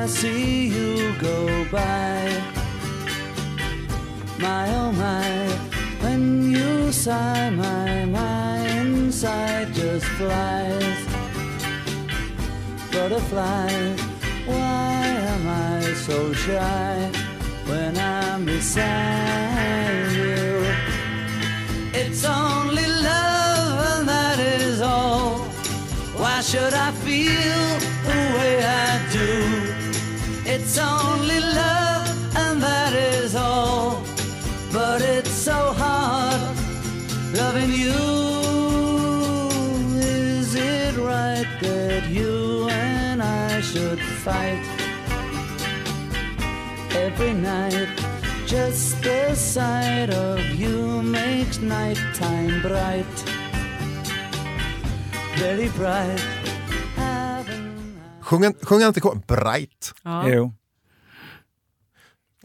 I 0.06 0.08
see 0.08 0.68
you 0.68 1.18
go 1.18 1.64
by. 1.64 2.30
My 4.38 4.72
oh 4.76 4.92
my, 4.92 5.48
when 6.00 6.48
you 6.48 6.92
sigh, 6.92 7.50
my 7.50 8.04
my 8.04 8.58
inside 8.78 9.74
just 9.74 10.06
flies. 10.16 10.98
Butterflies, 12.92 14.00
why 14.46 15.06
am 15.32 15.48
I 15.48 15.82
so 16.06 16.32
shy 16.32 17.10
when 17.66 17.98
I'm 17.98 18.44
beside 18.44 20.12
you? 20.12 20.64
It's 22.00 22.24
only 22.24 22.86
love, 22.86 23.98
and 23.98 24.08
that 24.08 24.38
is 24.38 24.80
all. 24.80 25.38
Why 26.20 26.42
should 26.42 26.74
I 26.74 26.92
feel 26.92 27.62
the 28.06 28.20
way 28.38 28.62
I 28.62 29.08
do? 29.12 29.65
It's 30.76 30.84
only 30.84 31.40
love, 31.40 32.36
and 32.36 32.62
that 32.62 32.92
is 32.92 33.34
all. 33.34 34.02
But 34.74 35.00
it's 35.00 35.30
so 35.30 35.72
hard 35.72 36.54
loving 37.32 37.72
you. 37.72 37.96
Is 39.96 40.54
it 40.54 40.98
right 40.98 41.48
that 41.62 42.10
you 42.10 42.68
and 42.68 43.22
I 43.22 43.62
should 43.62 43.98
fight 44.20 44.60
every 46.90 47.32
night? 47.32 47.88
Just 48.46 49.02
the 49.02 49.34
sight 49.34 50.10
of 50.10 50.40
you 50.60 51.00
makes 51.00 51.58
nighttime 51.58 52.60
bright 52.60 53.16
very 55.38 55.70
bright. 55.70 56.20
Sjunger 58.20 58.52
sjung 58.62 58.80
han 58.80 58.88
inte 58.88 59.00
kvar? 59.00 59.14
Bright. 59.26 59.94
Ja. 60.02 60.28
Jo. 60.28 60.52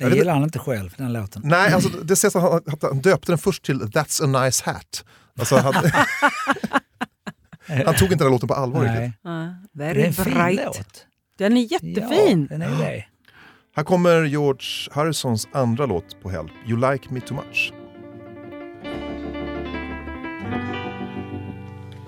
Jag 0.01 0.11
Det 0.11 0.17
gillar 0.17 0.33
han 0.33 0.43
inte 0.43 0.59
själv, 0.59 0.93
den 0.97 1.13
låten. 1.13 1.41
Nej, 1.45 1.73
alltså, 1.73 1.89
det 1.89 2.15
sägs 2.15 2.35
att 2.35 2.41
han, 2.41 2.61
att 2.67 2.83
han 2.83 2.99
döpte 3.01 3.31
den 3.31 3.37
först 3.37 3.63
till 3.63 3.81
That's 3.81 4.23
a 4.37 4.43
nice 4.43 4.63
hat. 4.65 5.05
Alltså, 5.39 5.57
han, 5.57 5.73
han 7.85 7.95
tog 7.95 8.11
inte 8.11 8.23
den 8.23 8.31
låten 8.31 8.47
på 8.47 8.53
allvar 8.53 8.83
Nej. 8.83 9.05
riktigt. 9.05 9.19
Ja, 9.23 9.55
Det 9.71 9.83
är 9.83 9.93
very 9.93 10.03
en 10.03 10.13
fin 10.13 10.33
bright. 10.33 10.61
låt. 10.65 11.05
Den 11.37 11.57
är 11.57 11.71
jättefin. 11.71 12.47
Ja, 12.51 12.57
den 12.57 12.61
är 12.61 12.77
det. 12.79 13.05
Här 13.75 13.83
kommer 13.83 14.23
George 14.23 14.65
Harrisons 14.91 15.47
andra 15.53 15.85
låt 15.85 16.21
på 16.21 16.29
Help, 16.29 16.51
You 16.67 16.91
Like 16.91 17.13
Me 17.13 17.21
Too 17.21 17.35
Much. 17.35 17.73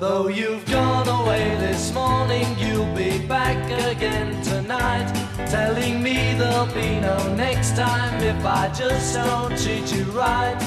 Though 0.03 0.27
you've 0.27 0.65
gone 0.65 1.07
away 1.07 1.55
this 1.61 1.93
morning, 1.93 2.45
you'll 2.59 2.93
be 2.93 3.25
back 3.25 3.57
again 3.89 4.43
tonight. 4.43 5.07
Telling 5.49 6.03
me 6.03 6.33
there'll 6.37 6.65
be 6.73 6.99
no 6.99 7.33
next 7.35 7.77
time 7.77 8.21
if 8.21 8.45
I 8.45 8.67
just 8.77 9.15
don't 9.15 9.57
treat 9.57 9.95
you 9.95 10.03
right. 10.11 10.59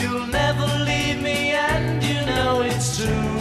You'll 0.00 0.26
never 0.26 0.66
leave 0.86 1.20
me, 1.22 1.50
and 1.50 2.02
you 2.02 2.24
know 2.24 2.62
it's 2.62 2.96
true. 2.96 3.36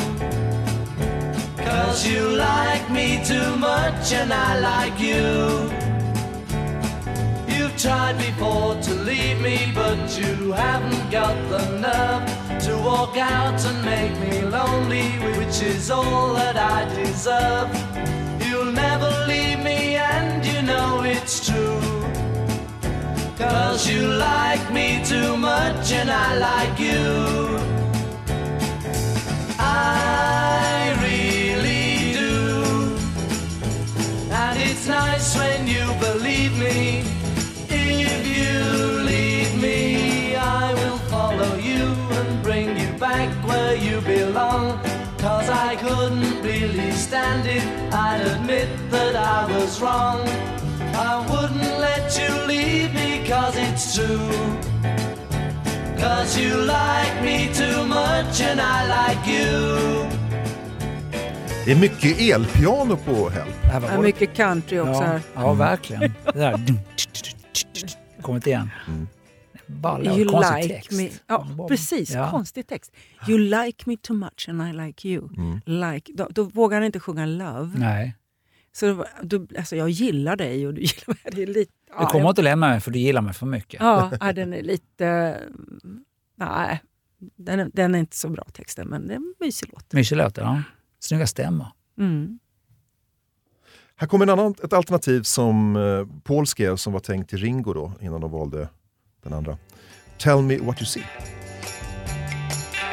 Cause 1.63 2.05
you 2.05 2.27
like 2.32 2.91
me 2.91 3.23
too 3.23 3.55
much, 3.55 4.11
and 4.11 4.34
I 4.34 4.59
like 4.59 4.99
you. 4.99 5.90
You've 7.62 7.78
tried 7.78 8.18
before 8.18 8.74
to 8.74 8.93
leave 8.95 9.39
me, 9.39 9.72
but 9.76 10.18
you 10.18 10.51
haven't 10.51 11.12
got 11.12 11.36
the 11.51 11.64
nerve 11.78 12.64
to 12.64 12.76
walk 12.84 13.18
out 13.18 13.64
and 13.64 13.86
make 13.86 14.16
me 14.20 14.41
lonely, 14.41 15.09
which 15.38 15.62
is 15.62 15.91
all 15.91 16.34
that 16.34 16.57
I 16.57 16.91
deserve. 16.95 17.70
You'll 18.43 18.72
never 18.72 19.12
leave 19.28 19.59
me, 19.59 19.95
and 19.95 20.43
you 20.43 20.64
know 20.64 21.03
it's 21.03 21.45
true. 21.47 21.80
Cause 23.38 23.88
you 23.88 24.07
like 24.07 24.74
me 24.74 25.05
too 25.05 25.38
much, 25.38 25.91
and 25.91 26.09
I 26.09 26.30
like 26.49 26.80
you. 26.80 27.59
I 29.59 30.97
really 31.05 32.14
do. 32.14 32.97
And 34.32 34.59
it's 34.59 34.88
nice 34.88 35.38
when 35.38 35.68
you 35.68 35.86
believe 35.99 36.57
me. 36.57 37.01
Stand 47.12 47.45
it, 47.45 47.64
I'd 47.93 48.22
admit 48.36 48.70
that 48.89 49.16
I 49.18 49.39
was 49.53 49.82
wrong. 49.82 50.22
I 51.09 51.14
wouldn't 51.30 51.80
let 51.88 52.18
you 52.18 52.32
leave 52.47 52.93
me 52.93 53.28
cause 53.28 53.55
it's 53.57 53.95
true. 53.95 54.32
Cause 55.99 56.39
you 56.39 56.55
like 56.55 57.16
me 57.22 57.38
too 57.53 57.86
much 57.86 58.41
and 58.41 58.62
I 58.62 58.78
like 58.97 59.24
you. 59.28 60.07
Det 61.66 61.72
är 61.72 61.76
mycket 61.76 62.22
elpiano 62.22 62.97
på 62.97 63.30
Help. 63.30 63.62
Det 63.62 63.68
här 63.72 63.80
var 63.80 63.89
Ja, 63.89 64.01
mycket 64.01 64.34
country 64.36 64.80
också 64.80 64.91
ja, 64.93 65.07
här. 65.07 65.22
ja, 65.36 65.53
verkligen. 65.53 66.14
Det 66.34 66.39
där. 66.39 66.59
Kommit 68.22 68.47
igen. 68.47 68.70
Bara 68.86 69.20
låt, 69.84 70.17
You 70.17 70.26
konstig 70.30 70.63
like 70.63 70.74
text. 70.76 70.91
me. 70.91 71.09
Ja, 71.28 71.65
precis. 71.67 72.11
Ja. 72.11 72.32
Konstig 72.32 72.67
text. 72.67 72.91
You 73.28 73.38
like 73.39 73.84
me 73.89 73.97
too 73.97 74.13
much 74.17 74.49
and 74.49 74.61
I 74.69 74.74
like 74.86 75.07
you. 75.09 75.30
Like, 75.65 76.13
då, 76.13 76.28
då 76.32 76.43
vågar 76.43 76.78
han 76.78 76.86
inte 76.86 76.99
sjunga 76.99 77.26
love. 77.26 77.72
Nej, 77.80 78.15
Så 78.72 79.05
då, 79.22 79.47
alltså 79.57 79.76
jag 79.76 79.89
gillar 79.89 80.36
dig 80.36 80.67
och 80.67 80.74
du 80.74 80.82
gillar 80.82 81.07
mig. 81.07 81.17
Det 81.32 81.43
är 81.43 81.47
lite, 81.47 81.72
du 81.88 81.93
ja, 81.99 82.07
kommer 82.07 82.26
jag- 82.26 82.32
inte 82.32 82.41
lämna 82.41 82.67
mig 82.69 82.80
för 82.80 82.91
du 82.91 82.99
gillar 82.99 83.22
mig 83.22 83.34
för 83.34 83.45
mycket. 83.45 83.82
Ja, 83.82 84.11
ja, 84.22 84.34
den 84.34 84.53
är 84.53 84.61
lite... 84.63 85.05
mm, 85.07 86.03
Nej, 86.36 86.82
den 87.36 87.59
är, 87.59 87.69
den 87.74 87.95
är 87.95 87.99
inte 87.99 88.17
så 88.17 88.30
bra 88.30 88.43
texten, 88.53 88.88
men 88.88 89.07
det 89.07 89.13
är 89.13 89.17
en 89.17 89.34
mysig 89.39 89.69
låt. 89.74 89.93
Mysig 89.93 90.15
låt, 90.17 90.38
ja. 90.38 90.63
Snygga 90.99 91.28
stämmor. 91.28 91.67
Mm. 91.99 92.39
Här 93.95 94.07
kommer 94.07 94.26
en 94.26 94.30
annan, 94.30 94.55
ett 94.63 94.74
alternativ 94.74 95.22
som 95.24 95.76
eh, 95.76 96.07
Paul 96.24 96.47
skrev 96.47 96.76
som 96.76 96.93
var 96.93 96.99
tänkt 96.99 97.30
till 97.30 97.39
Ringo 97.39 97.74
då, 97.74 97.93
innan 98.01 98.22
de 98.22 98.32
valde 98.32 98.69
den 99.24 99.34
andra. 99.34 99.57
Tell 100.17 100.41
me 100.41 100.57
what 100.57 100.80
you 100.80 100.86
see. 100.86 101.03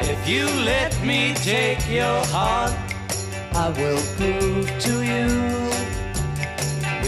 If 0.01 0.27
you 0.27 0.45
let 0.65 0.93
me 1.03 1.33
take 1.35 1.87
your 1.89 2.25
heart, 2.27 2.73
I 3.53 3.69
will 3.69 4.01
prove 4.17 4.79
to 4.79 5.03
you 5.03 5.69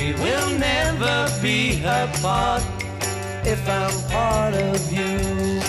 we 0.02 0.14
will 0.14 0.50
never 0.58 1.30
be 1.44 1.84
apart 1.84 2.64
if 3.46 3.62
I'm 3.70 3.96
part 4.10 4.54
of 4.56 4.92
you. 4.92 5.62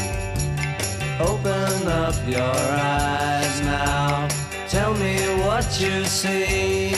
Open 1.21 1.87
up 1.87 2.17
your 2.27 2.41
eyes 2.41 3.61
now, 3.61 4.29
tell 4.69 4.95
me 4.95 5.17
what 5.45 5.67
you 5.79 6.05
see. 6.05 6.95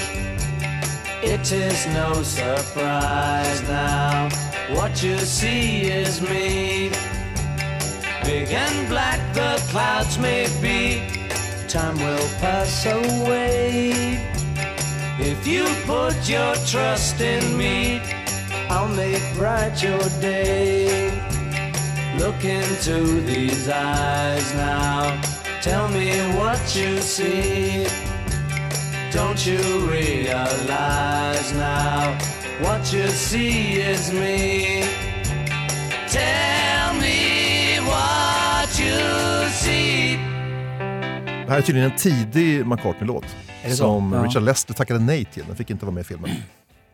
It 1.22 1.50
is 1.50 1.86
no 1.88 2.22
surprise 2.22 3.62
now, 3.62 4.28
what 4.70 5.02
you 5.02 5.18
see 5.18 5.82
is 5.82 6.20
me. 6.20 6.90
Big 8.24 8.50
and 8.50 8.88
black 8.88 9.20
the 9.34 9.62
clouds 9.70 10.18
may 10.18 10.46
be, 10.62 11.02
time 11.68 11.96
will 11.98 12.28
pass 12.40 12.86
away. 12.86 14.18
If 15.18 15.46
you 15.46 15.64
put 15.84 16.28
your 16.28 16.54
trust 16.66 17.20
in 17.20 17.56
me, 17.56 18.00
I'll 18.70 18.88
make 18.88 19.22
bright 19.36 19.82
your 19.82 20.00
day. 20.20 21.10
Look 22.18 22.44
into 22.44 23.20
these 23.22 23.68
eyes 23.68 24.54
now, 24.54 25.20
tell 25.60 25.88
me 25.88 26.10
what 26.38 26.74
you 26.74 26.98
see. 27.00 27.86
Don't 29.10 29.46
you 29.46 29.58
realize 29.88 31.52
now, 31.52 32.18
what 32.62 32.94
you 32.94 33.09
see 33.09 33.90
is 33.92 34.12
me. 34.12 34.82
Tell 36.09 36.94
me 37.00 37.80
what 37.86 38.80
you 38.80 39.48
see. 39.50 40.16
Det 41.46 41.50
här 41.50 41.59
är 41.59 41.62
tydligen 41.62 41.90
en 41.90 41.96
tidig 41.96 42.66
McCartney-låt. 42.66 43.24
Som 43.76 44.12
Ja. 44.12 44.24
Richard 44.24 44.42
Lester 44.42 44.74
tackade 44.74 45.00
nej 45.00 45.24
till. 45.24 45.44
Den 45.46 45.57
fick 45.57 45.70
inte 45.70 45.84
vara 45.84 45.94
med 45.94 46.00
i 46.00 46.05
filmen. 46.05 46.30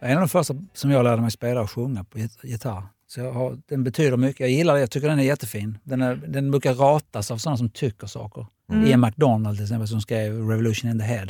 En 0.00 0.12
av 0.16 0.20
de 0.20 0.28
första 0.28 0.54
som 0.74 0.90
jag 0.90 1.04
lärde 1.04 1.22
mig 1.22 1.30
spela 1.30 1.60
och 1.60 1.70
sjunga 1.70 2.04
på 2.04 2.18
git- 2.18 2.38
gitarr. 2.44 2.82
Så 3.06 3.20
jag 3.20 3.32
har, 3.32 3.58
den 3.68 3.84
betyder 3.84 4.16
mycket. 4.16 4.40
Jag 4.40 4.50
gillar 4.50 4.74
det, 4.74 4.80
jag 4.80 4.90
tycker 4.90 5.08
den 5.08 5.18
är 5.18 5.22
jättefin. 5.22 5.78
Den, 5.84 6.02
är, 6.02 6.14
den 6.16 6.50
brukar 6.50 6.74
ratas 6.74 7.30
av 7.30 7.36
sådana 7.36 7.56
som 7.56 7.68
tycker 7.70 8.06
saker. 8.06 8.46
Mm. 8.72 8.86
Ian 8.86 9.00
McDonald 9.00 9.56
till 9.56 9.64
exempel 9.64 9.88
som 9.88 10.00
skrev 10.00 10.48
Revolution 10.48 10.90
in 10.90 10.98
the 10.98 11.04
Head. 11.04 11.26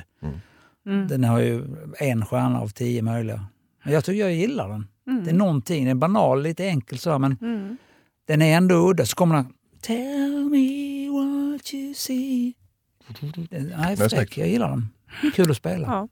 Mm. 0.86 1.08
Den 1.08 1.24
har 1.24 1.38
ju 1.40 1.64
en 1.98 2.26
stjärna 2.26 2.60
av 2.60 2.68
tio 2.68 3.02
möjliga. 3.02 3.44
Men 3.84 3.92
jag 3.94 4.04
tycker 4.04 4.20
jag 4.20 4.32
gillar 4.34 4.68
den. 4.68 4.86
Mm. 5.06 5.24
Det 5.24 5.30
är 5.30 5.34
någonting, 5.34 5.84
den 5.84 5.90
är 5.96 6.00
banal, 6.00 6.42
lite 6.42 6.64
enkel 6.66 6.98
så 6.98 7.18
men 7.18 7.36
Mm. 7.40 7.76
den 8.26 8.42
är 8.42 8.56
ändå 8.56 8.90
udda. 8.90 9.06
Så 9.06 9.16
kommer 9.16 9.34
den 9.36 9.52
Tell 9.82 10.44
me 10.50 11.08
what 11.10 11.74
you 11.74 11.94
see. 11.94 12.52
Den, 13.50 13.96
snyggt. 13.96 14.14
fräck, 14.14 14.38
jag 14.38 14.48
gillar 14.48 14.70
den. 14.70 14.88
Kul 15.34 15.50
att 15.50 15.56
spela. 15.56 15.86
Ja. 15.86 16.08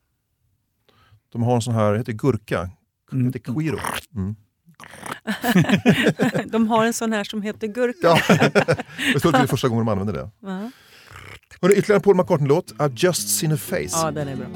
De 1.32 1.42
har 1.42 1.54
en 1.54 1.62
sån 1.62 1.74
här, 1.74 1.94
heter 1.94 2.12
gurka. 2.12 2.70
Mm. 3.12 3.26
Heter 3.26 3.38
Quiro. 3.38 3.78
Mm. 4.14 4.36
De 6.50 6.68
har 6.68 6.84
en 6.86 6.92
sån 6.92 7.12
här 7.12 7.24
som 7.24 7.42
heter 7.42 7.66
Gurka. 7.66 7.98
Ja. 8.02 8.20
jag 9.12 9.22
tror 9.22 9.34
att 9.34 9.40
det 9.40 9.44
är 9.44 9.46
första 9.46 9.68
gången 9.68 9.86
de 9.86 9.92
använder 9.92 10.12
det. 10.14 10.30
Ja. 10.40 10.70
Hörru, 11.62 11.72
ytterligare 11.72 11.96
en 11.96 12.02
Paul 12.02 12.16
McCartney-låt, 12.16 12.72
I've 12.74 12.92
just 12.96 13.28
seen 13.38 13.52
a 13.52 13.56
face. 13.56 13.88
ja, 13.92 14.10
den 14.10 14.28
är 14.28 14.36
bra. 14.36 14.46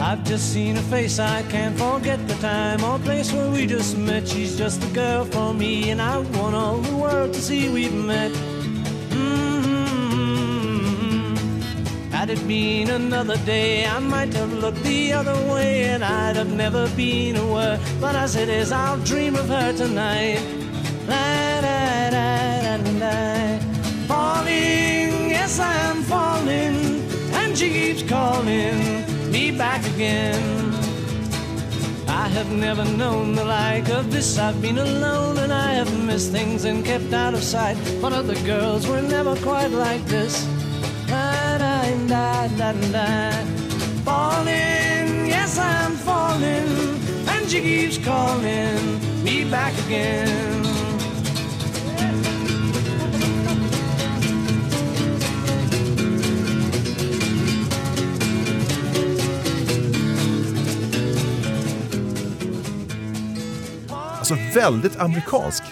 I've 0.00 0.24
just 0.24 0.52
seen 0.52 0.78
a 0.78 0.82
face, 0.82 1.18
I 1.18 1.42
can't 1.42 1.78
forget 1.78 2.26
the 2.26 2.34
time 2.36 2.82
or 2.82 2.98
place 3.00 3.30
where 3.32 3.50
we 3.50 3.66
just 3.66 3.98
met. 3.98 4.26
She's 4.26 4.56
just 4.56 4.80
the 4.80 4.88
girl 4.94 5.26
for 5.26 5.52
me, 5.52 5.90
and 5.90 6.00
I 6.00 6.18
want 6.18 6.54
all 6.54 6.78
the 6.78 6.96
world 6.96 7.34
to 7.34 7.40
see 7.40 7.68
we've 7.68 7.92
met. 7.92 8.32
Mm-hmm. 9.10 9.70
Had 12.10 12.30
it 12.30 12.48
been 12.48 12.88
another 12.88 13.36
day, 13.44 13.84
I 13.84 13.98
might 13.98 14.32
have 14.32 14.50
looked 14.54 14.82
the 14.84 15.12
other 15.12 15.36
way, 15.52 15.84
and 15.84 16.02
I'd 16.02 16.36
have 16.36 16.50
never 16.50 16.88
been 16.96 17.36
aware. 17.36 17.78
But 18.00 18.16
as 18.16 18.36
it 18.36 18.48
is, 18.48 18.72
I'll 18.72 18.96
dream 19.00 19.36
of 19.36 19.48
her 19.48 19.72
tonight. 19.74 20.40
La, 21.06 21.60
da, 21.60 22.10
da, 22.10 22.50
da, 22.60 22.76
da, 22.78 22.92
da. 22.98 23.58
Falling, 24.06 25.28
yes, 25.28 25.60
I 25.60 25.74
am 25.90 26.02
falling, 26.04 26.99
keeps 27.68 28.02
calling 28.02 29.04
me 29.30 29.50
back 29.50 29.84
again. 29.94 30.72
I 32.08 32.26
have 32.28 32.50
never 32.50 32.84
known 32.84 33.34
the 33.34 33.44
like 33.44 33.90
of 33.90 34.10
this. 34.10 34.38
I've 34.38 34.62
been 34.62 34.78
alone 34.78 35.36
and 35.38 35.52
I 35.52 35.72
have 35.74 35.92
missed 36.06 36.32
things 36.32 36.64
and 36.64 36.84
kept 36.84 37.12
out 37.12 37.34
of 37.34 37.42
sight. 37.42 37.76
But 38.00 38.12
other 38.12 38.34
girls 38.46 38.86
were 38.86 39.02
never 39.02 39.36
quite 39.36 39.72
like 39.72 40.04
this. 40.06 40.46
Da, 41.06 41.58
da, 41.58 42.06
da, 42.06 42.48
da, 42.56 42.72
da. 42.92 43.32
Falling, 44.04 45.26
yes, 45.26 45.58
I'm 45.58 45.92
falling, 45.92 46.68
and 47.28 47.50
she 47.50 47.60
keeps 47.60 47.98
calling 47.98 49.00
me 49.22 49.44
back 49.50 49.74
again. 49.86 50.69
Alltså 64.30 64.58
väldigt 64.60 65.00
amerikansk. 65.00 65.62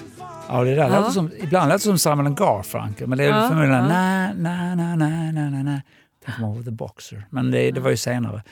Ja, 0.48 0.64
det 0.64 0.74
där 0.74 0.76
Ja. 0.90 0.98
låter 1.00 1.11
som, 1.12 1.30
ibland 1.38 1.68
låter 1.68 1.90
det 1.90 1.98
som 1.98 1.98
Simon 1.98 2.34
Garfunkel, 2.34 3.06
men 3.09 3.18
det 3.18 3.24
är 3.24 3.28
Ja, 3.28 3.48
förmodligen 3.48 3.74
ja. 3.76 3.88
na, 3.88 4.32
na, 4.32 4.74
na, 4.74 4.96
na, 4.96 5.06
na, 5.32 5.50
na, 5.50 5.62
na. 5.62 5.80
Tänker 6.24 6.40
man 6.42 6.56
på 6.56 6.62
The 6.62 6.70
Boxer, 6.70 7.26
men 7.30 7.50
det, 7.50 7.70
det 7.70 7.80
var 7.80 7.90
ju 7.90 7.96
senare. 7.96 8.42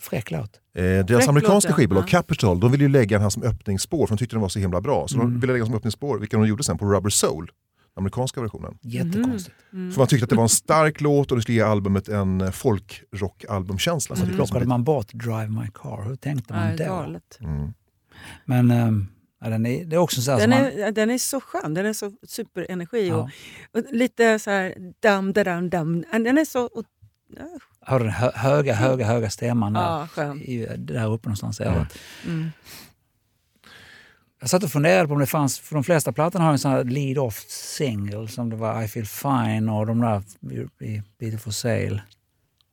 Fräck 0.00 0.30
låt. 0.30 0.60
Eh, 0.74 0.82
deras 0.82 1.06
Fräck 1.08 1.28
amerikanska 1.28 1.68
låt, 1.70 1.72
ja. 1.72 1.76
skivbolag 1.76 2.04
Ja. 2.04 2.06
Capitol 2.08 2.60
de 2.60 2.70
ville 2.72 2.84
ju 2.84 2.88
lägga 2.90 3.16
den 3.16 3.22
här 3.22 3.30
som 3.30 3.42
öppningsspår 3.42 4.06
för 4.06 4.14
de 4.14 4.18
tyckte 4.18 4.36
den 4.36 4.40
var 4.40 4.48
så 4.48 4.58
himla 4.58 4.80
bra. 4.80 5.08
Så 5.08 5.14
Mm. 5.20 5.26
de 5.32 5.40
ville 5.40 5.52
lägga 5.52 5.62
den 5.62 5.66
som 5.66 5.76
öppningsspår, 5.76 6.18
vilket 6.18 6.38
de 6.40 6.46
gjorde 6.46 6.64
sen 6.64 6.78
på 6.78 6.86
Rubber 6.92 7.10
Soul. 7.10 7.46
Den 7.46 8.02
amerikanska 8.02 8.40
versionen. 8.40 8.78
Jättekonstigt. 8.80 9.56
För 9.70 9.98
man 9.98 10.06
tyckte 10.06 10.24
att 10.24 10.30
det 10.30 10.36
var 10.36 10.42
en 10.42 10.48
stark 10.48 11.00
låt 11.00 11.30
och 11.30 11.36
det 11.36 11.42
skulle 11.42 11.56
ge 11.56 11.62
albumet 11.64 12.08
en 12.08 12.40
eh, 12.40 12.50
folkrockalbumkänsla. 12.50 14.16
Så 14.16 14.26
Så 14.26 14.32
plockade 14.32 14.66
man 14.66 14.84
bort 14.84 15.12
Drive 15.12 15.48
My 15.48 15.66
Car. 15.74 16.04
Hur 16.08 16.16
tänkte 16.16 16.52
man 16.54 16.66
Nej, 16.66 16.76
då? 16.76 16.84
galet. 16.84 17.38
Mm. 17.40 17.72
Men 18.44 18.70
ehm, 18.70 19.06
ja, 19.40 19.48
den 19.50 19.66
är, 19.66 19.84
det 19.84 19.96
är 19.96 20.00
också 20.00 20.22
så 20.22 20.30
här 20.30 20.38
Den 20.38 20.50
man, 20.50 20.58
är, 20.58 20.92
den 20.92 21.10
är 21.10 21.18
så 21.18 21.40
skön, 21.40 21.74
den 21.74 21.86
är 21.86 21.92
så 21.92 22.12
superenergi 22.28 23.08
Ja. 23.08 23.16
och, 23.72 23.78
och 23.78 23.92
lite 23.92 24.38
så 24.38 24.50
här 24.50 24.74
dam, 25.00 25.32
dam, 25.32 25.70
dam. 25.70 26.04
Den 26.12 26.38
är 26.38 26.44
så... 26.44 26.64
Och, 26.66 26.84
ja, 27.36 27.44
har 27.80 27.98
den 28.00 28.08
hö, 28.10 28.30
höga, 28.34 28.74
höga, 28.74 29.06
höga 29.06 29.30
stämman 29.30 29.72
där, 29.72 30.08
ja, 30.16 30.34
i, 30.36 30.66
där 30.78 31.12
uppe 31.12 31.28
någonstans. 31.28 31.60
i 31.60 31.64
örat. 31.64 31.98
Mm. 32.26 32.50
Jag 34.40 34.50
satt 34.50 34.62
och 34.64 34.70
funderade 34.70 35.08
på 35.08 35.14
om 35.14 35.20
det 35.20 35.26
fanns, 35.26 35.58
för 35.58 35.74
de 35.74 35.84
flesta 35.84 36.12
plattorna 36.12 36.44
har 36.44 36.52
en 36.52 36.58
sån 36.58 36.70
här 36.70 36.84
lead-off 36.84 37.44
single 37.48 38.28
som 38.28 38.50
det 38.50 38.56
var 38.56 38.82
I 38.82 38.88
feel 38.88 39.06
fine 39.06 39.68
och 39.68 39.86
de 39.86 40.00
där 40.00 40.22
i 40.86 41.02
Beat 41.18 41.42
for 41.42 41.50
sale. 41.50 42.02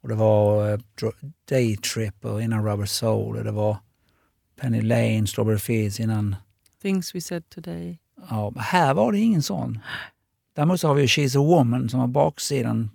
Och 0.01 0.09
det 0.09 0.15
var 0.15 0.69
eh, 0.71 0.77
Dr- 1.01 1.31
Day 1.49 1.77
Tripper 1.77 2.41
innan 2.41 2.65
Rubber 2.65 2.85
Soul 2.85 3.37
och 3.37 3.43
det 3.43 3.51
var 3.51 3.77
Penny 4.61 4.81
Lane, 4.81 5.27
Strawberry 5.27 5.57
Fields 5.57 5.99
innan... 5.99 6.35
Things 6.81 7.15
we 7.15 7.21
said 7.21 7.49
today. 7.49 7.99
Ja, 8.29 8.53
här 8.57 8.93
var 8.93 9.11
det 9.11 9.19
ingen 9.19 9.41
sån. 9.43 9.79
Däremot 10.55 10.79
så 10.79 10.87
har 10.87 10.95
vi 10.95 11.01
ju 11.01 11.07
She's 11.07 11.37
a 11.37 11.43
Woman 11.43 11.89
som 11.89 11.99
var 11.99 12.07
baksidan 12.07 12.89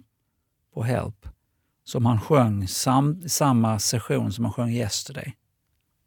på 0.75 0.83
Help. 0.83 1.29
Som 1.85 2.07
han 2.07 2.21
sjöng 2.21 2.69
sam, 2.69 3.29
samma 3.29 3.79
session 3.79 4.33
som 4.33 4.45
han 4.45 4.53
sjöng 4.55 4.71
Yesterday. 4.71 5.35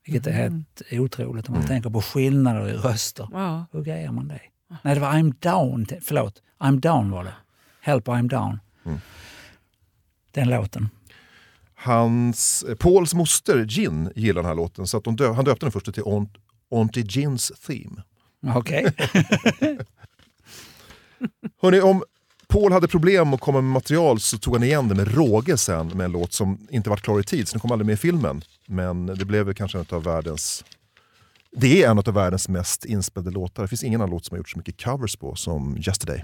Vilket 0.05 0.27
är 0.27 0.31
Mm. 0.31 0.41
helt 0.41 0.83
otroligt 1.01 1.49
om 1.49 1.53
man 1.55 1.65
tänker 1.67 1.89
på 1.89 2.01
skillnader 2.01 2.67
i 2.69 2.73
röster. 2.73 3.27
Ja. 3.31 3.65
Hur 3.71 3.83
grejer 3.83 4.11
man 4.11 4.27
det? 4.27 4.41
Nej, 4.83 4.95
det 4.95 5.01
var 5.01 5.11
I'm 5.13 5.33
down. 5.39 5.85
Förlåt, 6.01 6.41
I'm 6.59 6.79
down 6.79 7.11
var 7.11 7.23
det. 7.23 7.33
Help 7.81 8.07
I'm 8.07 8.27
down. 8.29 8.59
Mm. 8.85 8.99
Den 10.31 10.49
låten. 10.49 10.89
Hans, 11.81 12.63
eh, 12.63 12.75
Pauls 12.75 13.13
moster 13.13 13.65
Gin 13.65 14.11
gillar 14.15 14.41
den 14.41 14.45
här 14.45 14.55
låten 14.55 14.87
så 14.87 14.97
att 14.97 15.17
dö, 15.17 15.31
han 15.33 15.45
döpte 15.45 15.65
den 15.65 15.71
först 15.71 15.93
till 15.93 16.03
Aunt, 16.05 16.33
Auntie 16.71 17.03
Gins 17.03 17.51
Theme. 17.67 18.03
Okej. 18.55 18.93
Hörrni, 21.61 21.81
om 21.81 22.03
Paul 22.47 22.71
hade 22.71 22.87
problem 22.87 23.33
att 23.33 23.41
komma 23.41 23.61
med 23.61 23.71
material 23.71 24.19
så 24.19 24.37
tog 24.37 24.55
han 24.55 24.63
igen 24.63 24.87
det 24.87 24.95
med 24.95 25.15
råge 25.15 25.57
sen 25.57 25.87
med 25.87 26.05
en 26.05 26.11
låt 26.11 26.33
som 26.33 26.67
inte 26.69 26.89
var 26.89 26.97
klar 26.97 27.19
i 27.19 27.23
tid, 27.23 27.47
så 27.47 27.53
den 27.53 27.61
kom 27.61 27.71
aldrig 27.71 27.85
med 27.85 27.93
i 27.93 27.97
filmen. 27.97 28.41
Men 28.67 29.05
det 29.05 29.25
blev 29.25 29.45
väl 29.45 29.55
kanske 29.55 29.77
en 29.77 29.85
av 29.89 30.03
världens 30.03 30.63
det 31.51 31.83
är 31.83 31.89
en 31.89 31.97
av 31.97 32.13
världens 32.13 32.49
mest 32.49 32.85
inspelade 32.85 33.31
låtar. 33.31 33.63
Det 33.63 33.69
finns 33.69 33.83
ingen 33.83 34.01
annan 34.01 34.09
låt 34.09 34.25
som 34.25 34.35
har 34.35 34.37
gjort 34.37 34.49
så 34.49 34.57
mycket 34.57 34.83
covers 34.83 35.15
på 35.15 35.35
som 35.35 35.77
Yesterday. 35.77 36.23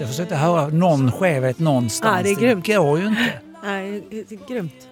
Jag 0.00 0.08
försökte 0.08 0.36
höra 0.36 0.68
någon 0.68 1.12
skevhet 1.12 1.58
någonstans. 1.58 2.16
Ja, 2.16 2.22
det 2.22 2.30
är 2.30 2.40
grymt. 2.40 2.66
går 2.66 2.98
ju 2.98 3.06
inte. 3.06 3.32
Nej, 3.62 4.04
det 4.10 4.32
är 4.32 4.48
grymt. 4.48 4.88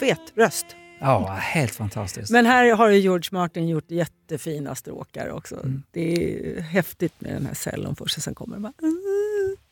Fet 0.00 0.20
röst. 0.34 0.66
Ja, 1.00 1.26
helt 1.40 1.74
fantastiskt. 1.74 2.30
Men 2.30 2.46
här 2.46 2.74
har 2.76 2.88
ju 2.88 2.98
George 2.98 3.28
Martin 3.32 3.68
gjort 3.68 3.90
jättefina 3.90 4.74
stråkar 4.74 5.30
också. 5.30 5.54
Mm. 5.54 5.82
Det 5.90 6.12
är 6.12 6.60
häftigt 6.60 7.20
med 7.20 7.32
den 7.32 7.46
här 7.46 7.54
cellon 7.54 7.96
först 7.96 8.16
och 8.16 8.22
sen 8.22 8.34
kommer 8.34 8.56
det 8.56 8.62
bara... 8.62 8.72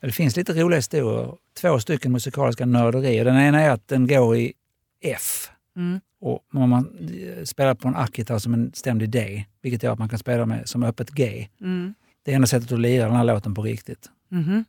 Det 0.01 0.13
finns 0.13 0.37
lite 0.37 0.53
roliga 0.53 0.79
historier. 0.79 1.35
Två 1.61 1.81
stycken 1.81 2.13
musikaliska 2.13 2.67
nörderier. 2.67 3.25
Den 3.25 3.37
ena 3.37 3.61
är 3.61 3.71
att 3.71 3.89
den 3.89 4.07
går 4.07 4.37
i 4.37 4.53
F. 5.01 5.51
Mm. 5.77 6.01
Och 6.21 6.41
om 6.53 6.71
man 6.71 7.11
eh, 7.39 7.45
spelar 7.45 7.75
på 7.75 7.89
en 7.89 7.97
akgitarr 7.97 8.39
som 8.39 8.55
en 8.55 8.73
stämd 8.75 9.09
D, 9.09 9.45
vilket 9.63 9.83
gör 9.83 9.93
att 9.93 9.99
man 9.99 10.09
kan 10.09 10.19
spela 10.19 10.47
med 10.47 10.69
som 10.69 10.83
öppet 10.83 11.11
G. 11.11 11.49
Mm. 11.61 11.95
Det 12.23 12.31
är 12.33 12.35
enda 12.37 12.47
sättet 12.47 12.73
att 12.73 12.81
lira 12.81 13.07
den 13.07 13.17
här 13.17 13.25
låten 13.25 13.55
på 13.55 13.63
riktigt. 13.63 14.11
Mhm. 14.29 14.65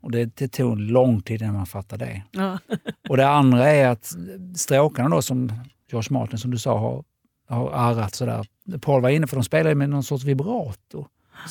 Och 0.00 0.10
det, 0.10 0.36
det 0.36 0.48
tog 0.48 0.80
lång 0.80 1.22
tid 1.22 1.42
innan 1.42 1.54
man 1.54 1.66
fattade 1.66 2.04
det. 2.04 2.22
Ja. 2.30 2.58
Och 3.08 3.16
det 3.16 3.28
andra 3.28 3.66
är 3.68 3.88
att 3.88 4.12
stråkarna 4.56 5.08
då 5.08 5.22
som 5.22 5.52
George 5.90 6.08
Martin 6.10 6.38
som 6.38 6.50
du 6.50 6.58
sa 6.58 6.78
har, 6.78 7.04
har 7.48 7.70
arrat 7.70 8.14
sådär. 8.14 8.46
Paul 8.80 9.02
var 9.02 9.08
inne 9.10 9.26
för 9.26 9.36
de 9.36 9.44
spelar 9.44 9.70
ju 9.70 9.74
med 9.76 9.90
någon 9.90 10.02
sorts 10.04 10.24
vibrato. 10.24 11.06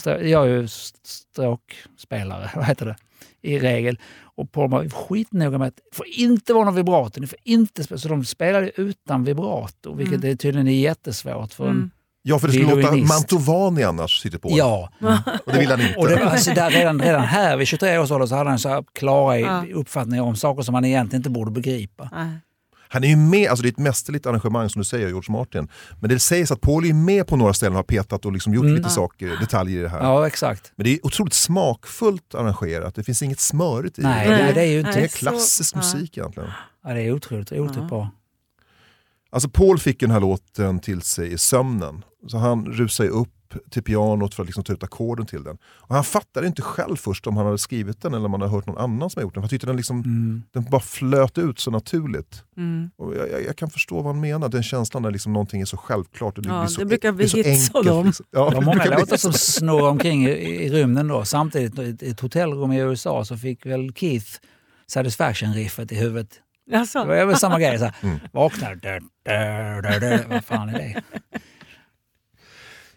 Jag 0.05 0.43
är 0.43 0.45
ju 0.45 0.67
stråkspelare, 1.03 2.51
vad 2.55 2.65
heter 2.65 2.85
det, 2.85 2.95
i 3.41 3.59
regel. 3.59 3.99
Och 4.21 4.51
Paul 4.51 4.69
var 4.69 4.89
skitnoga 4.89 5.57
med 5.57 5.67
att 5.67 5.75
det 5.75 5.95
får 5.95 6.05
inte 6.07 6.53
vara 6.53 6.65
någon 6.65 6.75
vibrato. 6.75 7.21
Ni 7.21 7.27
får 7.27 7.39
inte 7.43 7.83
spela. 7.83 7.97
Så 7.99 8.07
de 8.07 8.25
spelade 8.25 8.71
utan 8.81 9.23
vibrato, 9.23 9.93
vilket 9.93 10.17
Mm. 10.17 10.31
är 10.31 10.35
tydligen 10.35 10.67
är 10.67 10.71
jättesvårt 10.81 11.53
för 11.53 11.69
en 11.69 11.91
Ja, 12.27 12.39
för 12.39 12.47
det 12.47 12.53
skulle 12.53 12.75
låta. 12.75 12.95
Mantovani 12.95 13.83
annars, 13.83 14.21
sitter 14.21 14.37
på. 14.37 14.49
Ja. 14.51 14.89
Och 15.45 15.51
det 15.53 15.59
vill 15.59 15.69
han 15.69 15.81
inte. 15.81 15.95
Och 15.99 16.07
det, 16.07 16.23
alltså 16.29 16.53
där, 16.53 16.69
redan, 16.69 17.01
redan 17.01 17.21
här 17.23 17.57
vid 17.57 17.67
23 17.67 17.97
års 17.97 18.11
ålder 18.11 18.27
så 18.27 18.35
hade 18.35 18.49
han 18.49 18.59
så 18.59 18.69
här 18.69 18.83
klara 18.93 19.39
Ja. 19.39 19.63
uppfattningar 19.73 20.23
om 20.23 20.35
saker 20.35 20.63
som 20.63 20.75
han 20.75 20.85
egentligen 20.85 21.19
inte 21.19 21.29
borde 21.29 21.51
begripa. 21.51 22.09
Nej. 22.13 22.27
Han 22.89 23.03
är 23.03 23.07
ju 23.07 23.15
med, 23.15 23.49
alltså 23.49 23.63
det 23.63 23.67
är 23.69 23.71
ett 23.71 23.77
mästerligt 23.79 24.25
arrangemang 24.25 24.69
som 24.69 24.79
du 24.79 24.83
säger, 24.85 25.07
George 25.07 25.31
Martin. 25.31 25.67
Men 25.99 26.09
det 26.09 26.19
sägs 26.19 26.51
att 26.51 26.61
Paul 26.61 26.85
är 26.85 26.93
med 26.93 27.27
på 27.27 27.35
några 27.35 27.53
ställen 27.53 27.73
och 27.73 27.77
har 27.77 27.83
petat 27.83 28.25
och 28.25 28.31
liksom 28.31 28.53
gjort 28.53 28.63
Mm. 28.63 28.75
lite 28.75 28.87
Ja. 28.87 28.91
saker, 28.95 29.37
detaljer 29.39 29.79
i 29.79 29.81
det 29.81 29.89
här. 29.89 29.99
Ja, 30.03 30.27
exakt. 30.27 30.71
Men 30.75 30.83
det 30.83 30.89
är 30.93 31.05
otroligt 31.05 31.33
smakfullt 31.33 32.35
arrangerat, 32.35 32.95
det 32.95 33.03
finns 33.03 33.21
inget 33.21 33.39
smörigt 33.39 33.99
i 33.99 34.01
Nej, 34.01 34.29
det. 34.29 34.35
det- 34.35 34.51
det 34.53 34.61
är 34.61 34.65
ju 34.65 34.79
inte- 34.79 34.91
Det 34.91 34.97
är 34.97 34.99
Nej, 35.01 35.09
så- 35.09 35.17
klassisk 35.17 35.75
ja. 35.75 35.77
musik 35.79 36.17
egentligen. 36.17 36.49
Ja, 36.83 36.93
det 36.93 37.01
är 37.01 37.11
otroligt, 37.11 37.51
otroligt 37.51 37.89
bra. 37.89 38.09
Alltså 39.31 39.49
Paul 39.49 39.79
fick 39.79 39.99
den 39.99 40.11
här 40.11 40.19
låten 40.19 40.79
till 40.79 41.01
sig 41.01 41.33
i 41.33 41.37
sömnen. 41.37 42.03
Så 42.27 42.37
han 42.37 42.65
rusade 42.65 43.09
upp 43.09 43.29
till 43.71 43.83
pianot 43.83 44.33
för 44.35 44.43
att 44.43 44.47
liksom 44.47 44.63
ta 44.63 44.73
ut 44.73 44.83
ackorden 44.83 45.25
till 45.25 45.43
den. 45.43 45.57
Och 45.65 45.95
han 45.95 46.03
fattade 46.03 46.47
inte 46.47 46.61
själv 46.61 46.95
först 46.95 47.27
om 47.27 47.37
han 47.37 47.45
hade 47.45 47.57
skrivit 47.57 48.01
den 48.01 48.13
eller 48.13 48.25
om 48.25 48.31
han 48.33 48.41
hade 48.41 48.53
hört 48.53 48.65
någon 48.67 48.77
annan 48.77 49.09
som 49.09 49.19
har 49.19 49.23
gjort 49.23 49.33
den. 49.33 49.43
Han 49.43 49.49
tyckte 49.49 49.67
den, 49.67 49.77
liksom, 49.77 50.03
den 50.51 50.63
bara 50.63 50.81
flöt 50.81 51.37
ut 51.37 51.59
så 51.59 51.71
naturligt. 51.71 52.43
Mm. 52.57 52.89
Och 52.97 53.15
jag, 53.15 53.31
jag, 53.31 53.43
jag 53.45 53.55
kan 53.57 53.69
förstå 53.69 53.95
vad 53.95 54.05
han 54.05 54.19
menar, 54.21 54.49
den 54.49 54.63
känslan 54.63 55.03
när 55.03 55.11
liksom 55.11 55.33
någonting 55.33 55.61
är 55.61 55.65
så 55.65 55.77
självklart. 55.77 56.37
Och 56.37 56.43
det, 56.43 56.49
Ja, 56.49 56.59
blir 56.61 56.67
så, 56.69 56.79
det 56.79 56.85
brukar 56.85 57.11
bli 57.11 57.25
hits 57.25 57.69
av 57.69 57.75
enkelt, 57.77 57.85
dem. 57.95 58.05
Liksom. 58.05 58.25
Ja, 58.31 58.49
det 58.49 58.55
var 58.55 58.63
många 58.63 58.85
låtar 58.85 59.17
som 59.17 59.31
så. 59.33 59.37
snurrar 59.37 59.89
omkring 59.89 60.25
i, 60.25 60.29
i 60.65 60.69
rymden 60.69 61.07
då. 61.07 61.25
Samtidigt 61.25 62.03
i 62.03 62.09
ett 62.09 62.19
hotellrum 62.19 62.71
i 62.71 62.79
USA 62.79 63.25
så 63.25 63.37
fick 63.37 63.65
väl 63.65 63.93
Keith 63.95 64.27
Satisfaction-riffet 64.87 65.91
i 65.91 65.95
huvudet. 65.95 66.29
Jaså? 66.71 66.99
Det 66.99 67.05
var 67.05 67.25
väl 67.25 67.37
samma 67.37 67.59
grej. 67.59 67.77
Så 67.77 67.83
här, 67.85 67.95
Mm. 68.01 68.19
Vaknar. 68.31 70.29
Vad 70.29 70.45
fan 70.45 70.69
är 70.69 70.73
det? 70.73 71.03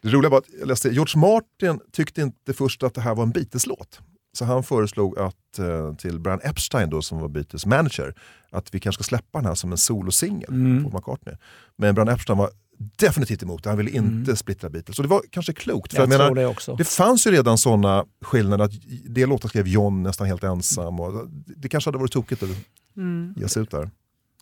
Det 0.03 0.09
roliga 0.09 0.31
var 0.31 0.39
att 0.39 0.49
jag 0.59 0.69
läste, 0.69 0.89
George 0.89 1.19
Martin 1.21 1.81
tyckte 1.93 2.23
inte 2.23 2.53
först 2.53 2.83
att 2.83 2.95
det 2.95 3.01
här 3.01 3.15
var 3.15 3.23
en 3.23 3.31
Beatles-låt. 3.31 4.01
Så 4.33 4.45
han 4.45 4.63
föreslog 4.63 5.19
att, 5.19 5.59
eh, 5.59 5.95
till 5.95 6.21
Brian 6.21 6.41
Epstein 6.43 6.91
då, 6.91 7.03
som 7.03 7.19
var 7.21 7.29
Beatles 7.29 7.67
manager 7.67 8.15
att 8.51 8.75
vi 8.75 8.81
kanske 8.81 9.03
ska 9.05 9.09
släppa 9.09 9.39
den 9.39 9.47
här 9.47 9.55
som 9.55 9.73
en 9.73 9.79
solosingel 9.79 10.49
Mm. 10.49 10.85
på 10.85 10.97
McCartney. 10.97 11.35
Men 11.77 11.95
Brian 11.95 12.09
Epstein 12.09 12.39
var 12.39 12.51
definitivt 12.79 13.43
emot 13.43 13.63
det, 13.65 13.69
han 13.71 13.79
ville 13.79 13.91
inte 13.91 14.37
splittra 14.37 14.71
Beatles. 14.71 14.99
Och 14.99 15.03
det 15.03 15.09
var 15.09 15.23
kanske 15.31 15.53
klokt. 15.53 15.93
För 15.93 15.99
Jag 16.03 16.13
jag 16.13 16.19
menar, 16.19 16.35
det 16.35 16.47
också. 16.47 16.77
det 16.77 16.85
fanns 16.85 17.27
ju 17.27 17.31
redan 17.31 17.59
sådana 17.59 18.05
skillnader, 18.23 18.65
att 18.65 18.73
det 19.05 19.27
låtar 19.27 19.49
skrev 19.49 19.67
John 19.69 20.03
nästan 20.03 20.27
helt 20.27 20.45
ensam. 20.45 21.01
Och 21.01 21.29
det 21.57 21.69
kanske 21.69 21.89
hade 21.89 21.99
varit 21.99 22.13
tokigt 22.13 22.43
att 22.43 22.49
Mm. 22.97 23.35
ge 23.37 23.49
sig 23.49 23.63
ut 23.63 23.71
där. 23.71 23.91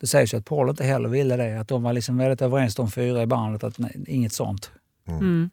Det 0.01 0.07
sägs 0.07 0.33
ju 0.33 0.37
att 0.37 0.45
Paul 0.45 0.69
inte 0.69 0.83
heller 0.83 1.09
ville 1.09 1.37
det. 1.37 1.59
Att 1.59 1.67
de 1.67 1.83
var 1.83 1.93
liksom 1.93 2.17
väldigt 2.17 2.41
överens 2.41 2.75
de 2.75 2.91
fyra 2.91 3.21
i 3.21 3.25
bandet. 3.27 3.63
Att 3.63 3.79
nej, 3.79 4.03
inget 4.07 4.33
sånt. 4.33 4.71
Mm. 5.13 5.49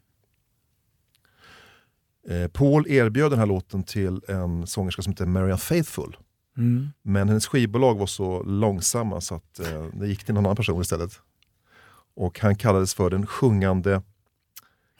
Eh, 2.27 2.47
Paul 2.47 2.87
erbjöd 2.87 3.31
den 3.31 3.39
här 3.39 3.45
låten 3.45 3.83
till 3.83 4.21
en 4.27 4.67
sångerska 4.67 5.01
som 5.01 5.13
heter 5.13 5.25
Marianne 5.25 5.57
Faithfull. 5.57 6.17
Mm. 6.57 6.89
Men 7.01 7.27
hennes 7.27 7.47
skivbolag 7.47 7.97
var 7.97 8.05
så 8.05 8.43
långsamma 8.43 9.21
så 9.21 9.35
att 9.35 9.59
eh, 9.59 9.85
det 9.93 10.07
gick 10.07 10.23
till 10.23 10.33
någon 10.33 10.45
annan 10.45 10.55
person 10.55 10.81
istället. 10.81 11.19
Och 12.15 12.39
han 12.39 12.55
kallades 12.55 12.93
för 12.93 13.09
den 13.09 13.27
sjungande 13.27 14.01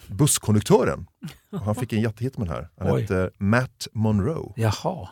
busskonduktören. 0.08 1.08
Och 1.52 1.60
han 1.60 1.76
fick 1.76 1.94
en 1.94 2.02
jättehit 2.02 2.38
med 2.38 2.48
den 2.48 2.56
här. 2.56 2.70
Han 2.78 2.92
Oj. 2.92 3.02
hette 3.02 3.30
Matt 3.38 3.88
Monroe. 3.94 4.54
Jaha. 4.56 5.10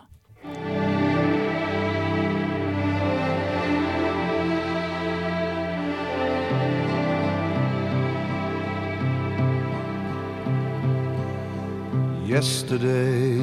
Yesterday, 12.33 13.37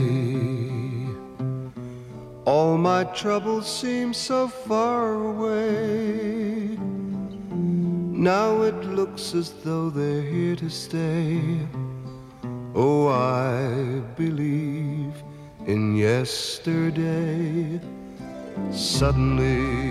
all 2.45 2.76
my 2.76 3.05
troubles 3.14 3.80
seem 3.80 4.12
so 4.12 4.49
far 4.49 5.14
away. 5.14 6.76
Now 8.12 8.62
it 8.62 8.74
looks 8.84 9.32
as 9.34 9.53
though 9.62 9.91
they're 9.91 10.22
here 10.22 10.57
to 10.57 10.68
stay. 10.68 11.41
Oh, 12.74 13.07
I 13.07 14.03
believe 14.16 15.14
in 15.68 15.97
yesterday. 15.97 17.80
Suddenly. 18.72 19.91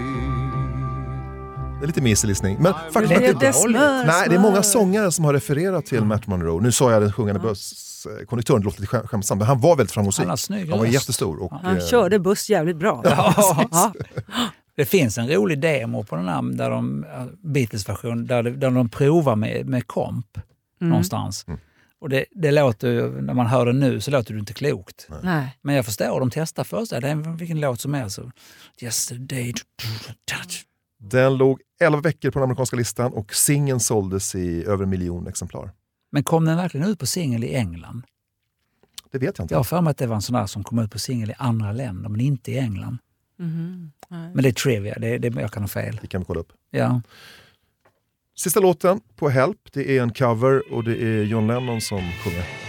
Det 1.80 1.86
är 1.86 1.88
lite 1.88 2.02
misslyssning. 2.02 2.58
Men 2.60 2.74
faktum 2.92 3.10
det 3.10 3.16
är 3.26 3.30
är 3.30 3.40
det 3.40 3.54
smör, 3.54 4.06
Nej, 4.06 4.30
det 4.30 4.36
är 4.36 4.40
många 4.40 4.64
sångare 4.64 5.12
som 5.12 5.26
har 5.26 5.34
refererat 5.34 5.86
till 5.86 6.06
Matt 6.06 6.28
Monroe. 6.28 6.62
Nu 6.62 6.72
sa 6.72 6.92
jag 6.92 7.02
den 7.02 7.12
sjungande 7.12 7.42
busskonduktören, 8.06 8.62
det 8.62 8.66
låter 8.66 8.82
lite 8.82 8.98
skäm- 8.98 9.08
skämsamt, 9.08 9.40
men 9.40 9.48
han 9.48 9.60
var 9.60 9.76
väldigt 9.76 9.92
framgångsrik. 9.94 10.28
Han 10.28 10.38
snygg 10.38 10.70
Han 10.70 10.80
var 10.80 10.86
jättestor. 10.86 11.44
Och, 11.44 11.52
Han 11.62 11.78
eh, 11.78 11.86
körde 11.86 12.20
buss 12.20 12.50
jävligt 12.50 12.78
bra. 12.78 13.02
Ja. 13.06 13.94
Det 14.76 14.86
finns 14.86 15.18
en 15.18 15.28
rolig 15.30 15.60
demo 15.62 16.04
på 16.04 16.16
den 16.16 16.28
här 16.28 16.42
där 16.58 16.70
de, 16.70 17.06
Beatles-version 17.44 18.26
där, 18.26 18.44
de- 18.44 18.50
där 18.52 18.72
de 18.72 18.90
provar 18.90 19.36
med, 19.36 19.66
med 19.70 19.88
komp 19.88 20.38
Mm. 20.82 20.90
någonstans. 20.90 21.46
Och 22.02 22.10
det, 22.10 22.26
det 22.32 22.52
låter 22.52 23.10
när 23.22 23.34
man 23.34 23.46
hör 23.48 23.66
det 23.66 23.74
nu 23.74 24.02
så 24.02 24.12
låter 24.12 24.34
det 24.34 24.40
inte 24.40 24.54
klokt. 24.54 25.08
Nej. 25.24 25.58
Men 25.62 25.76
jag 25.76 25.86
förstår, 25.86 26.20
de 26.20 26.30
testar 26.30 26.64
för 26.64 26.86
sig. 26.86 27.02
Det 27.02 27.10
är 27.10 27.16
vilken 27.38 27.60
låt 27.60 27.82
som 27.82 27.94
helst. 27.94 28.16
Så, 28.16 28.32
Yesterday, 28.82 29.54
touch. 30.32 30.64
Den 31.00 31.38
låg 31.38 31.60
11 31.82 32.02
veckor 32.02 32.32
på 32.32 32.40
den 32.40 32.44
amerikanska 32.44 32.76
listan 32.76 33.14
och 33.14 33.34
singeln 33.36 33.80
såldes 33.80 34.36
i 34.36 34.66
över 34.66 34.84
en 34.84 34.90
miljon 34.90 35.28
exemplar. 35.28 35.72
Men 36.10 36.24
kom 36.24 36.46
den 36.46 36.58
verkligen 36.58 36.88
ut 36.88 37.00
på 37.00 37.06
singel 37.06 37.44
i 37.44 37.56
England? 37.56 38.04
Det 39.12 39.18
vet 39.18 39.38
jag 39.38 39.46
inte. 39.46 39.54
Jag 39.54 39.60
har 39.60 39.64
för 39.64 39.82
mig 39.82 39.92
att 39.92 39.98
det 39.98 40.08
var 40.08 40.16
en 40.16 40.22
sån 40.22 40.34
där 40.34 40.46
som 40.46 40.64
kom 40.64 40.80
ut 40.80 40.92
på 40.92 41.00
singel 41.00 41.30
i 41.30 41.34
andra 41.38 41.72
länder, 41.72 42.10
men 42.10 42.22
inte 42.22 42.52
i 42.52 42.58
England. 42.58 42.98
Nej. 44.10 44.32
Men 44.34 44.44
det 44.44 44.50
är 44.50 44.54
trivia, 44.54 45.00
det, 45.00 45.18
det, 45.18 45.42
jag 45.42 45.52
kan 45.52 45.64
ha 45.64 45.68
fel. 45.68 46.00
Det 46.02 46.08
kan 46.08 46.22
vi 46.22 46.26
kolla 46.26 46.40
upp. 46.40 46.52
Ja. 46.72 47.02
Sista 48.36 48.60
låten 48.60 49.02
på 49.16 49.30
Help, 49.30 49.58
det 49.72 49.98
är 49.98 50.04
en 50.04 50.14
cover 50.14 50.74
och 50.74 50.84
det 50.84 51.04
är 51.04 51.24
John 51.24 51.48
Lennon 51.48 51.82
som 51.82 52.12
sjunger. 52.24 52.69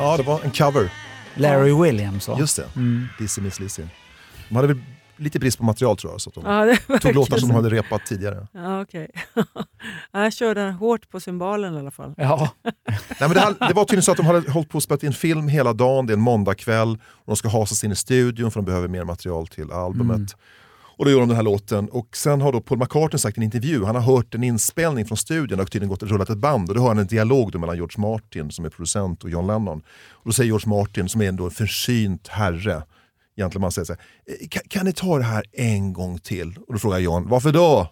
Ja, 0.00 0.16
det 0.16 0.22
var 0.22 0.40
en 0.44 0.50
cover. 0.50 0.92
Larry 1.34 1.72
Williams 1.82 2.28
va? 2.28 2.36
Just 2.38 2.56
det, 2.56 2.64
Mm. 2.76 3.08
Dizzy 3.18 3.40
Miss 3.40 3.60
Lizzy. 3.60 3.82
De 4.48 4.56
hade 4.56 4.68
väl 4.68 4.80
lite 5.16 5.38
brist 5.38 5.58
på 5.58 5.64
material 5.64 5.96
tror 5.96 6.12
jag, 6.12 6.20
så 6.20 6.30
att 6.30 6.34
de 6.34 6.44
Ja, 6.90 6.98
tog 6.98 7.14
låtar 7.14 7.36
som 7.36 7.48
de 7.48 7.54
hade 7.54 7.68
repat 7.70 8.06
tidigare. 8.06 8.46
Ja, 8.52 8.82
okej. 8.82 9.10
Jag 10.12 10.32
körde 10.32 10.60
hårt 10.70 11.10
på 11.10 11.20
cymbalen 11.20 11.74
i 11.74 11.78
alla 11.78 11.90
fall. 11.90 12.14
Ja. 12.16 12.48
Nej, 12.88 12.98
men 13.18 13.30
det, 13.30 13.40
här, 13.40 13.68
det 13.68 13.74
var 13.74 13.84
tydligen 13.84 14.02
så 14.02 14.10
att 14.10 14.16
de 14.16 14.26
hade 14.26 14.50
hållit 14.50 14.68
på 14.68 14.78
att 14.78 14.84
spela 14.84 14.98
in 15.02 15.12
film 15.12 15.48
hela 15.48 15.72
dagen, 15.72 16.06
det 16.06 16.12
är 16.12 16.16
en 16.16 16.20
måndagkväll, 16.22 16.90
och 16.92 17.26
de 17.26 17.36
ska 17.36 17.48
hasas 17.48 17.84
in 17.84 17.92
i 17.92 17.96
studion 17.96 18.50
för 18.50 18.60
de 18.60 18.64
behöver 18.64 18.88
mer 18.88 19.04
material 19.04 19.46
till 19.46 19.72
albumet. 19.72 20.16
Mm. 20.16 20.26
Och 21.00 21.06
då 21.06 21.12
gör 21.12 21.20
de 21.20 21.28
den 21.28 21.36
här 21.36 21.42
låten. 21.42 21.88
Och 21.88 22.16
sen 22.16 22.40
har 22.40 22.52
då 22.52 22.60
Paul 22.60 22.78
McCartney 22.78 23.18
sagt 23.18 23.38
i 23.38 23.40
en 23.40 23.44
intervju, 23.44 23.84
han 23.84 23.94
har 23.94 24.02
hört 24.02 24.34
en 24.34 24.44
inspelning 24.44 25.06
från 25.06 25.18
studion 25.18 25.60
och 25.60 25.70
tydligen 25.70 25.88
gått 25.88 26.02
och 26.02 26.08
rullat 26.08 26.30
ett 26.30 26.38
band. 26.38 26.68
Och 26.68 26.74
då 26.74 26.80
hör 26.80 26.88
han 26.88 26.98
en 26.98 27.06
dialog 27.06 27.52
då 27.52 27.58
mellan 27.58 27.76
George 27.76 28.00
Martin 28.00 28.50
som 28.50 28.64
är 28.64 28.70
producent 28.70 29.24
och 29.24 29.30
John 29.30 29.46
Lennon. 29.46 29.78
Och 30.10 30.24
då 30.24 30.32
säger 30.32 30.46
George 30.46 30.68
Martin, 30.68 31.08
som 31.08 31.20
är 31.20 31.28
ändå 31.28 31.44
en 31.44 31.50
försynt 31.50 32.28
herre, 32.28 32.82
egentligen 33.36 33.60
man 33.60 33.72
säger 33.72 33.86
så 33.86 33.92
här, 33.92 34.00
eh, 34.26 34.48
kan, 34.48 34.62
kan 34.68 34.86
ni 34.86 34.92
ta 34.92 35.18
det 35.18 35.24
här 35.24 35.44
en 35.52 35.92
gång 35.92 36.18
till? 36.18 36.58
Och 36.66 36.72
då 36.72 36.78
frågar 36.78 36.98
John, 36.98 37.28
varför 37.28 37.52
då? 37.52 37.88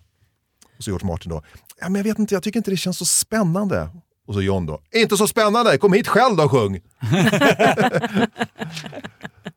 Och 0.79 0.85
så 0.85 0.91
George 0.91 1.07
Martin 1.07 1.31
då, 1.31 1.43
ja, 1.81 1.89
men 1.89 1.95
jag 1.95 2.05
vet 2.05 2.19
inte, 2.19 2.35
jag 2.35 2.43
tycker 2.43 2.59
inte 2.59 2.71
det 2.71 2.77
känns 2.77 2.99
så 2.99 3.05
spännande. 3.05 3.89
Och 4.29 4.35
så 4.35 4.43
John 4.43 4.67
då, 4.67 4.81
inte 4.95 5.17
så 5.17 5.27
spännande, 5.27 5.79
kom 5.79 5.93
hit 5.93 6.09
själv 6.09 6.37
då 6.37 6.45
och 6.45 6.51
sjung. 6.51 6.81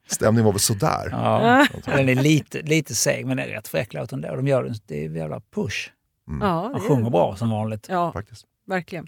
Stämningen 0.07 0.45
var 0.45 0.51
väl 0.51 0.59
sådär. 0.59 1.07
Ja. 1.11 1.67
Den 1.85 2.09
är 2.09 2.15
lite, 2.15 2.61
lite 2.61 2.95
seg, 2.95 3.25
men 3.25 3.37
det 3.37 3.43
är 3.43 3.47
rätt 3.47 3.67
fräck 3.67 3.93
låt 3.93 4.11
ändå. 4.11 4.35
De 4.35 4.47
gör 4.47 4.63
den, 4.63 4.75
det 4.85 5.01
är 5.01 5.05
en 5.05 5.15
jävla 5.15 5.41
push. 5.55 5.91
Ja, 6.41 6.61
Han 6.61 6.71
det 6.71 6.77
är- 6.77 6.81
sjunger 6.87 7.09
bra 7.09 7.35
som 7.35 7.49
vanligt. 7.49 7.85
Ja, 7.89 8.11
Faktiskt. 8.13 8.45
verkligen. 8.67 9.07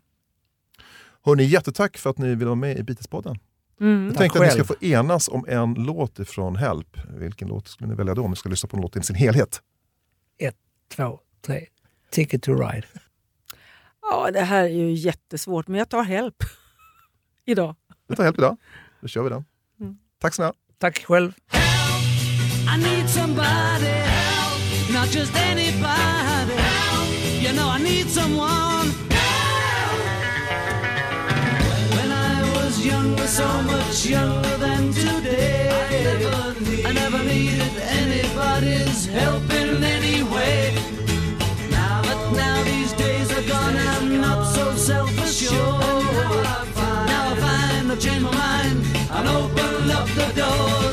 Hörni, 1.26 1.44
jättetack 1.44 1.98
för 1.98 2.10
att 2.10 2.18
ni 2.18 2.28
ville 2.30 2.46
vara 2.46 2.56
med 2.56 2.78
i 2.78 2.82
Beatles-podden. 2.84 3.40
Mm. 3.82 4.06
Jag 4.08 4.18
tänkte 4.18 4.40
att 4.40 4.46
ni 4.46 4.52
ska 4.52 4.64
få 4.64 4.76
enas 4.82 5.28
om 5.30 5.46
en 5.48 5.74
låt 5.74 6.20
ifrån 6.20 6.56
Help. 6.56 6.98
Vilken 7.18 7.48
låt 7.48 7.68
skulle 7.68 7.90
ni 7.90 7.96
välja 7.96 8.14
då 8.16 8.24
om 8.24 8.30
ni 8.30 8.36
ska 8.36 8.50
lyssna 8.50 8.68
på 8.70 8.78
en 8.78 8.82
låt 8.82 8.96
i 8.96 9.02
sin 9.04 9.16
helhet? 9.16 9.62
Ett, 10.38 10.56
två, 10.96 11.20
tre. 11.46 11.66
Ticket 12.12 12.44
to 12.44 12.54
ride. 12.54 12.88
Ja, 14.10 14.32
det 14.32 14.42
här 14.42 14.64
är 14.64 14.68
ju 14.70 14.94
jättesvårt, 14.94 15.68
men 15.68 15.78
jag 15.80 15.90
tar 15.90 16.06
hjälp 16.06 16.44
idag. 17.46 17.76
Vi 18.08 18.16
tar 18.16 18.24
Help 18.24 18.38
idag. 18.38 18.58
Då 19.02 19.08
kör 19.08 19.24
vi 19.24 19.30
den. 19.30 19.46
Mm. 19.80 19.98
Tack 20.20 20.34
snälla. 20.34 20.54
Tack 20.78 21.06
själv. 21.06 21.34
I 22.74 22.78
need 22.78 23.10
somebody 23.10 23.86
help, 23.86 24.94
not 24.94 25.16
just 25.16 25.36
anybody 25.36 26.54
help. 26.54 27.44
You 27.44 27.54
know 27.54 27.70
I 27.78 27.84
need 27.84 28.10
someone 28.10 28.90
help. 29.10 30.00
When 31.96 32.12
I 32.12 32.42
was 32.56 32.86
younger, 32.86 33.28
so 33.28 33.48
much 33.64 34.06
younger 34.06 34.58
than 34.58 34.94
today, 34.94 35.70
I 36.86 36.94
never, 36.94 37.24
needed 37.24 37.74
anybody's 38.02 39.06
help 39.08 39.44
in 39.54 39.84
any 39.84 40.24
way. 40.24 40.74
I've 47.94 48.00
changed 48.00 48.24
my 48.24 48.32
mind 48.32 48.84
and 49.12 49.28
opened 49.28 49.92
up 49.92 50.08
the 50.08 50.34
doors. 50.36 50.93